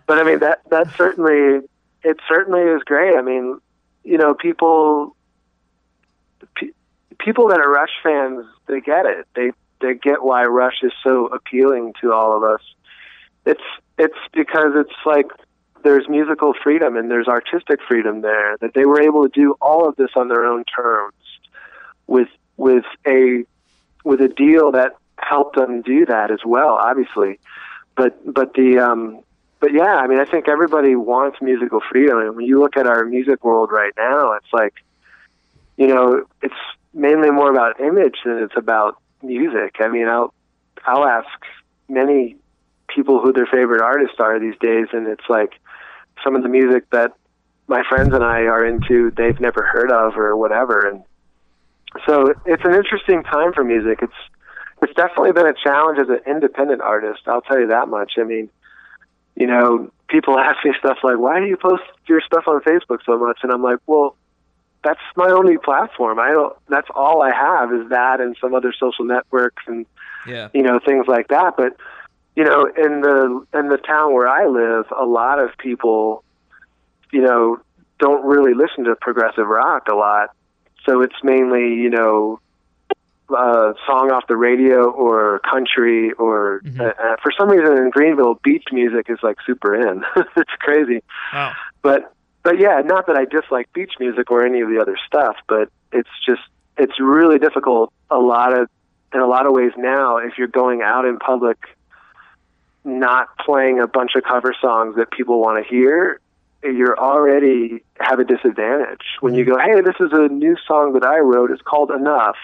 but 0.07 0.19
I 0.19 0.25
mean 0.25 0.41
that 0.41 0.61
that 0.71 0.95
certainly 0.97 1.67
it 2.03 2.17
certainly 2.29 2.63
is 2.63 2.83
great. 2.85 3.17
I 3.17 3.23
mean, 3.23 3.61
you 4.05 4.19
know, 4.19 4.35
people 4.35 5.17
pe- 6.57 6.73
people 7.19 7.49
that 7.49 7.61
are 7.61 7.71
Rush 7.71 7.91
fans, 8.03 8.47
they 8.71 8.81
get 8.81 9.07
it. 9.07 9.27
They 9.35 9.53
they 9.81 9.95
get 9.95 10.23
why 10.23 10.45
Rush 10.47 10.83
is 10.83 10.93
so 11.03 11.27
appealing 11.27 11.95
to 12.01 12.13
all 12.13 12.37
of 12.37 12.43
us. 12.43 12.63
It's 13.45 13.61
it's 13.99 14.19
because 14.33 14.73
it's 14.77 14.97
like 15.05 15.27
there's 15.83 16.09
musical 16.09 16.55
freedom 16.63 16.97
and 16.97 17.11
there's 17.11 17.29
artistic 17.29 17.81
freedom 17.87 18.21
there 18.21 18.57
that 18.59 18.75
they 18.75 18.85
were 18.85 19.01
able 19.01 19.23
to 19.23 19.29
do 19.29 19.55
all 19.61 19.89
of 19.89 19.97
this 19.97 20.11
on 20.17 20.29
their 20.29 20.45
own 20.45 20.65
terms 20.65 21.15
with 22.07 22.29
with 22.57 22.85
a 23.07 23.45
with 24.05 24.21
a 24.21 24.29
deal 24.29 24.73
that 24.73 24.93
helped 25.17 25.57
them 25.57 25.83
do 25.83 26.07
that 26.07 26.31
as 26.31 26.41
well 26.45 26.75
obviously 26.81 27.39
but 27.97 28.19
but 28.33 28.55
the 28.55 28.79
um 28.79 29.21
but 29.61 29.73
yeah 29.73 29.97
i 29.97 30.07
mean 30.07 30.19
i 30.19 30.25
think 30.25 30.49
everybody 30.49 30.95
wants 30.95 31.39
musical 31.41 31.81
freedom 31.91 32.19
and 32.19 32.37
when 32.37 32.45
you 32.45 32.59
look 32.59 32.77
at 32.77 32.87
our 32.87 33.05
music 33.05 33.45
world 33.45 33.71
right 33.71 33.93
now 33.97 34.33
it's 34.33 34.53
like 34.53 34.75
you 35.77 35.87
know 35.87 36.25
it's 36.43 36.55
mainly 36.93 37.31
more 37.31 37.51
about 37.51 37.81
image 37.81 38.17
than 38.25 38.39
it's 38.39 38.57
about 38.57 39.01
music. 39.23 39.77
I 39.81 39.89
mean 39.89 40.09
i'll 40.09 40.33
i'll 40.87 41.05
ask 41.05 41.29
many 41.89 42.37
people 42.89 43.21
who 43.21 43.33
their 43.33 43.47
favorite 43.47 43.83
artists 43.83 44.17
are 44.19 44.39
these 44.41 44.59
days 44.61 44.87
and 44.93 45.07
it's 45.07 45.29
like 45.29 45.53
some 46.25 46.35
of 46.37 46.43
the 46.43 46.49
music 46.49 46.89
that 46.91 47.13
my 47.71 47.83
friends 47.89 48.13
and 48.13 48.25
I 48.25 48.43
are 48.43 48.67
into 48.67 49.13
they've 49.17 49.39
never 49.41 49.63
heard 49.63 49.93
of 49.93 50.17
or 50.19 50.37
whatever. 50.37 50.89
And 50.89 51.05
so 52.05 52.35
it's 52.45 52.65
an 52.65 52.75
interesting 52.75 53.23
time 53.23 53.53
for 53.53 53.65
music. 53.65 54.01
It's 54.03 54.13
it's 54.83 54.95
definitely 54.95 55.33
been 55.33 55.47
a 55.47 55.55
challenge 55.55 55.99
as 55.99 56.09
an 56.09 56.21
independent 56.27 56.81
artist 56.81 57.21
I'll 57.27 57.43
tell 57.43 57.61
you 57.61 57.69
that 57.69 57.89
much. 57.89 58.13
I 58.19 58.25
mean 58.25 58.51
you 59.37 59.47
know 59.47 59.91
people 60.09 60.39
ask 60.39 60.65
me 60.65 60.73
stuff 60.79 60.99
like 61.03 61.19
why 61.19 61.41
do 61.41 61.47
you 61.47 61.57
post 61.57 61.85
your 62.07 62.21
stuff 62.21 62.45
on 62.47 62.61
Facebook 62.61 62.99
so 63.07 63.19
much? 63.19 63.39
And 63.43 63.53
I'm 63.53 63.63
like 63.63 63.79
well 63.87 64.17
that's 64.83 65.01
my 65.17 65.29
only 65.31 65.59
platform 65.59 66.19
I 66.19 66.31
don't 66.31 66.57
that's 66.69 66.89
all 66.95 67.23
I 67.23 67.33
have 67.35 67.73
is 67.73 67.89
that 67.91 68.21
and 68.21 68.37
some 68.41 68.55
other 68.55 68.73
social 68.73 69.05
networks 69.05 69.63
and 69.67 69.87
Yeah. 70.27 70.49
you 70.55 70.63
know 70.63 70.79
things 70.85 71.07
like 71.07 71.29
that 71.29 71.57
but 71.57 71.77
you 72.37 72.45
know 72.45 72.65
in 72.65 73.01
the 73.01 73.45
in 73.55 73.69
the 73.69 73.77
town 73.79 74.13
where 74.15 74.29
i 74.29 74.47
live 74.47 74.87
a 74.97 75.05
lot 75.05 75.39
of 75.39 75.51
people 75.59 76.23
you 77.13 77.21
know 77.23 77.59
don't 77.99 78.25
really 78.25 78.55
listen 78.55 78.85
to 78.85 78.95
progressive 78.97 79.47
rock 79.47 79.89
a 79.91 79.95
lot 79.95 80.31
so 80.87 81.03
it's 81.03 81.17
mainly 81.23 81.75
you 81.75 81.91
know 81.91 82.39
uh, 83.37 83.73
song 83.87 84.11
off 84.11 84.27
the 84.27 84.37
radio 84.37 84.91
or 84.91 85.39
country 85.49 86.13
or 86.15 86.61
Mhm. 86.65 86.81
uh, 86.81 86.85
uh, 87.01 87.17
for 87.23 87.31
some 87.39 87.49
reason 87.49 87.79
in 87.79 87.91
Greenville, 87.91 88.35
beach 88.43 88.65
music 88.73 89.07
is 89.09 89.19
like 89.23 89.37
super 89.47 89.73
in. 89.73 90.05
it's 90.37 90.51
crazy, 90.59 91.01
Wow. 91.33 91.53
but 91.83 92.13
but 92.43 92.59
yeah, 92.59 92.81
not 92.85 93.07
that 93.07 93.17
I 93.17 93.25
dislike 93.25 93.73
beach 93.73 93.93
music 94.01 94.31
or 94.31 94.45
any 94.45 94.61
of 94.61 94.69
the 94.69 94.81
other 94.81 94.97
stuff, 95.07 95.37
but 95.49 95.71
it's 95.93 96.09
just 96.25 96.43
it's 96.77 96.99
really 96.99 97.39
difficult. 97.39 97.93
A 98.11 98.19
lot 98.19 98.57
of 98.57 98.69
in 99.13 99.21
a 99.21 99.27
lot 99.27 99.47
of 99.47 99.53
ways 99.53 99.73
now, 99.77 100.19
if 100.19 100.39
you're 100.39 100.49
going 100.49 100.83
out 100.83 101.05
in 101.05 101.19
public, 101.19 101.59
not 102.85 103.37
playing 103.39 103.81
a 103.81 103.87
bunch 103.87 104.13
of 104.15 104.23
cover 104.23 104.55
songs 104.61 104.97
that 104.97 105.11
people 105.11 105.41
want 105.41 105.63
to 105.63 105.69
hear, 105.69 106.21
you're 106.63 106.99
already 106.99 107.83
have 107.99 108.19
a 108.19 108.25
disadvantage. 108.25 109.05
When 109.21 109.35
you 109.35 109.45
go, 109.45 109.59
hey, 109.59 109.81
this 109.81 109.97
is 110.01 110.11
a 110.13 110.29
new 110.29 110.57
song 110.67 110.93
that 110.95 111.05
I 111.05 111.19
wrote. 111.19 111.51
It's 111.51 111.63
called 111.63 111.91
Enough, 111.91 112.37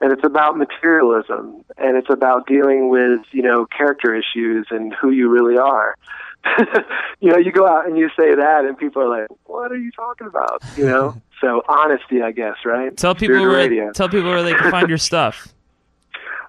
and 0.00 0.12
it's 0.12 0.24
about 0.24 0.58
materialism, 0.58 1.64
and 1.78 1.96
it's 1.96 2.10
about 2.10 2.46
dealing 2.46 2.90
with 2.90 3.20
you 3.30 3.42
know 3.42 3.66
character 3.66 4.14
issues 4.14 4.66
and 4.70 4.94
who 4.94 5.10
you 5.10 5.28
really 5.28 5.56
are. 5.56 5.96
you 7.20 7.30
know, 7.30 7.38
you 7.38 7.52
go 7.52 7.66
out 7.66 7.86
and 7.86 7.96
you 7.96 8.08
say 8.18 8.34
that, 8.34 8.64
and 8.64 8.76
people 8.76 9.02
are 9.02 9.20
like, 9.20 9.28
"What 9.44 9.72
are 9.72 9.76
you 9.76 9.90
talking 9.92 10.26
about?" 10.26 10.62
You 10.76 10.86
know. 10.86 11.22
so 11.40 11.62
honesty, 11.68 12.22
I 12.22 12.32
guess, 12.32 12.56
right? 12.64 12.96
Tell 12.96 13.14
people 13.14 13.36
Spirit 13.36 13.48
where 13.48 13.56
radio. 13.56 13.92
tell 13.92 14.08
people 14.08 14.30
where 14.30 14.42
they 14.42 14.54
can 14.54 14.70
find 14.70 14.88
your 14.88 14.98
stuff. 15.10 15.48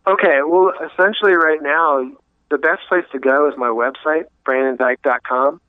Okay, 0.06 0.40
well, 0.46 0.74
essentially, 0.92 1.34
right 1.34 1.62
now, 1.62 2.10
the 2.50 2.58
best 2.58 2.82
place 2.88 3.06
to 3.12 3.20
go 3.20 3.50
is 3.50 3.56
my 3.58 3.68
website, 3.68 4.26
brandondyke.com. 4.46 5.62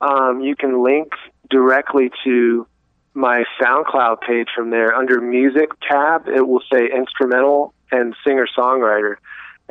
Um, 0.00 0.40
you 0.40 0.56
can 0.56 0.82
link 0.82 1.12
directly 1.48 2.10
to 2.24 2.66
my 3.14 3.44
SoundCloud 3.60 4.20
page 4.20 4.48
from 4.54 4.70
there. 4.70 4.94
Under 4.94 5.20
Music 5.20 5.70
tab, 5.88 6.26
it 6.28 6.48
will 6.48 6.62
say 6.72 6.88
Instrumental 6.92 7.72
and 7.92 8.14
Singer 8.26 8.48
Songwriter. 8.56 9.16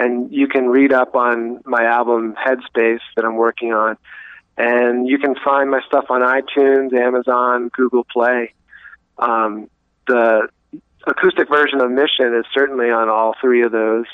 And 0.02 0.34
you 0.34 0.48
can 0.48 0.68
read 0.68 0.92
up 0.92 1.16
on 1.16 1.62
my 1.64 1.84
album 1.84 2.34
Headspace 2.34 3.02
that 3.16 3.24
I'm 3.24 3.36
working 3.36 3.72
on. 3.72 3.98
And 4.58 5.08
you 5.08 5.20
can 5.20 5.36
find 5.36 5.70
my 5.70 5.82
stuff 5.86 6.06
on 6.10 6.22
iTunes, 6.22 6.92
Amazon, 6.92 7.70
Google 7.70 8.04
Play. 8.04 8.54
Um, 9.20 9.70
the 10.08 10.48
acoustic 11.06 11.50
version 11.50 11.82
of 11.82 11.92
Mission 11.92 12.36
is 12.36 12.46
certainly 12.52 12.90
on 12.90 13.10
all 13.10 13.36
three 13.40 13.64
of 13.64 13.72
those, 13.72 14.08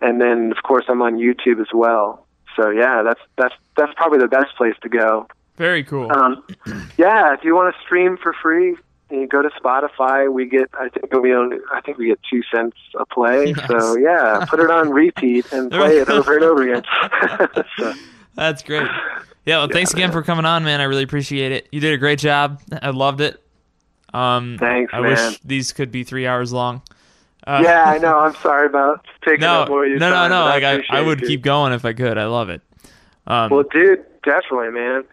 and 0.00 0.20
then 0.20 0.52
of 0.56 0.62
course 0.64 0.84
I'm 0.88 1.00
on 1.00 1.14
YouTube 1.14 1.60
as 1.60 1.72
well. 1.72 2.26
So 2.56 2.70
yeah, 2.70 3.02
that's 3.04 3.20
that's 3.36 3.54
that's 3.76 3.92
probably 3.94 4.18
the 4.18 4.28
best 4.28 4.56
place 4.56 4.74
to 4.82 4.88
go. 4.88 5.28
Very 5.56 5.84
cool. 5.84 6.10
Um, 6.10 6.44
yeah, 6.98 7.34
if 7.34 7.44
you 7.44 7.54
want 7.54 7.74
to 7.74 7.80
stream 7.82 8.16
for 8.16 8.32
free, 8.32 8.76
you 9.20 9.26
go 9.26 9.42
to 9.42 9.50
Spotify. 9.50 10.30
We 10.32 10.46
get 10.46 10.70
I 10.78 10.88
think 10.88 11.12
we 11.12 11.34
own 11.34 11.58
I 11.72 11.80
think 11.80 11.98
we 11.98 12.06
get 12.08 12.20
two 12.30 12.42
cents 12.54 12.76
a 12.98 13.06
play. 13.06 13.52
Nice. 13.52 13.66
So 13.68 13.96
yeah, 13.96 14.44
put 14.48 14.60
it 14.60 14.70
on 14.70 14.90
repeat 14.90 15.50
and 15.52 15.70
play 15.70 15.98
it 15.98 16.08
over 16.08 16.34
and 16.34 16.44
over 16.44 16.62
again. 16.70 16.84
so, 17.78 17.92
That's 18.34 18.62
great. 18.62 18.88
Yeah, 19.46 19.58
well, 19.58 19.68
thanks 19.70 19.92
again 19.92 20.10
for 20.10 20.22
coming 20.22 20.44
on, 20.46 20.64
man. 20.64 20.80
I 20.80 20.84
really 20.84 21.02
appreciate 21.02 21.52
it. 21.52 21.68
You 21.70 21.80
did 21.80 21.92
a 21.92 21.98
great 21.98 22.18
job. 22.18 22.60
I 22.80 22.90
loved 22.90 23.20
it. 23.20 23.40
Um, 24.14 24.56
Thanks, 24.58 24.92
I 24.94 25.00
man. 25.00 25.10
wish 25.10 25.38
these 25.44 25.72
could 25.72 25.90
be 25.92 26.02
three 26.04 26.26
hours 26.26 26.52
long. 26.52 26.82
Uh, 27.46 27.60
yeah, 27.62 27.84
I 27.84 27.98
know. 27.98 28.18
I'm 28.20 28.34
sorry 28.36 28.66
about 28.66 29.04
taking 29.24 29.40
No, 29.40 29.62
up 29.62 29.68
more 29.68 29.84
of 29.84 29.88
no, 29.88 29.90
your 29.90 29.98
no, 29.98 30.10
time. 30.10 30.30
no. 30.30 30.44
but 30.44 30.62
Like 30.62 30.86
I, 30.90 30.98
I 30.98 31.00
would 31.02 31.18
dude. 31.18 31.28
keep 31.28 31.42
going 31.42 31.72
if 31.74 31.84
I 31.84 31.92
could. 31.92 32.16
I 32.16 32.24
love 32.26 32.48
it. 32.48 32.62
Um, 33.26 33.50
Well, 33.50 33.64
dude, 33.70 34.02
definitely, 34.22 34.70
man. 34.70 35.04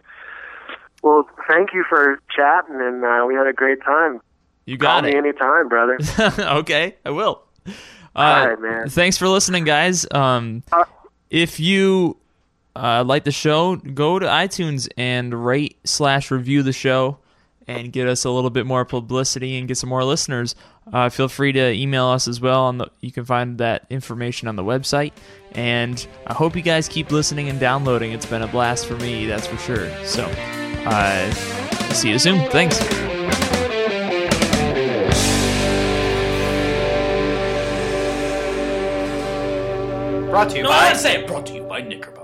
Well, 1.02 1.28
thank 1.48 1.72
you 1.74 1.84
for 1.88 2.18
chatting, 2.34 2.80
and 2.80 3.04
uh, 3.04 3.24
we 3.26 3.34
had 3.34 3.46
a 3.46 3.52
great 3.52 3.82
time. 3.82 4.20
you 4.66 4.78
Call 4.78 5.00
got 5.00 5.04
me 5.04 5.10
it. 5.10 5.16
anytime, 5.16 5.68
brother. 5.68 5.98
okay, 6.60 6.96
I 7.04 7.10
will. 7.10 7.42
Uh, 7.66 7.72
All 8.14 8.46
right, 8.48 8.60
man. 8.60 8.88
Thanks 8.88 9.18
for 9.18 9.28
listening, 9.28 9.64
guys. 9.64 10.06
Um, 10.12 10.62
Uh, 10.72 10.84
if 11.30 11.58
you 11.58 12.16
uh, 12.76 13.02
like 13.04 13.24
the 13.24 13.32
show, 13.32 13.76
go 13.76 14.18
to 14.18 14.26
iTunes 14.26 14.88
and 14.96 15.44
rate 15.44 15.78
slash 15.84 16.30
review 16.30 16.62
the 16.62 16.72
show 16.72 17.18
and 17.66 17.92
get 17.92 18.06
us 18.08 18.24
a 18.24 18.30
little 18.30 18.50
bit 18.50 18.66
more 18.66 18.84
publicity 18.84 19.56
and 19.58 19.66
get 19.68 19.76
some 19.78 19.88
more 19.88 20.04
listeners. 20.04 20.54
Uh, 20.92 21.08
feel 21.08 21.28
free 21.28 21.52
to 21.52 21.72
email 21.72 22.06
us 22.06 22.26
as 22.28 22.40
well. 22.40 22.64
On 22.64 22.78
the, 22.78 22.88
you 23.00 23.12
can 23.12 23.24
find 23.24 23.58
that 23.58 23.86
information 23.88 24.46
on 24.48 24.56
the 24.56 24.64
website. 24.64 25.12
And 25.52 26.04
I 26.26 26.34
hope 26.34 26.54
you 26.56 26.62
guys 26.62 26.88
keep 26.88 27.10
listening 27.12 27.48
and 27.48 27.58
downloading. 27.60 28.12
It's 28.12 28.26
been 28.26 28.42
a 28.42 28.48
blast 28.48 28.86
for 28.86 28.96
me, 28.96 29.26
that's 29.26 29.46
for 29.46 29.56
sure. 29.58 29.88
So, 30.04 30.26
uh, 30.86 31.30
see 31.92 32.10
you 32.10 32.18
soon. 32.18 32.48
Thanks. 32.50 32.78
Brought 40.30 40.50
to 40.50 40.56
you 40.56 40.62
by 40.64 40.68
No, 40.68 40.68
by. 40.68 40.88
I 40.88 40.92
say 40.94 41.26
brought 41.26 41.46
to 41.46 41.52
you 41.52 41.62
by 41.64 41.82
Knickerbocker. 41.82 42.21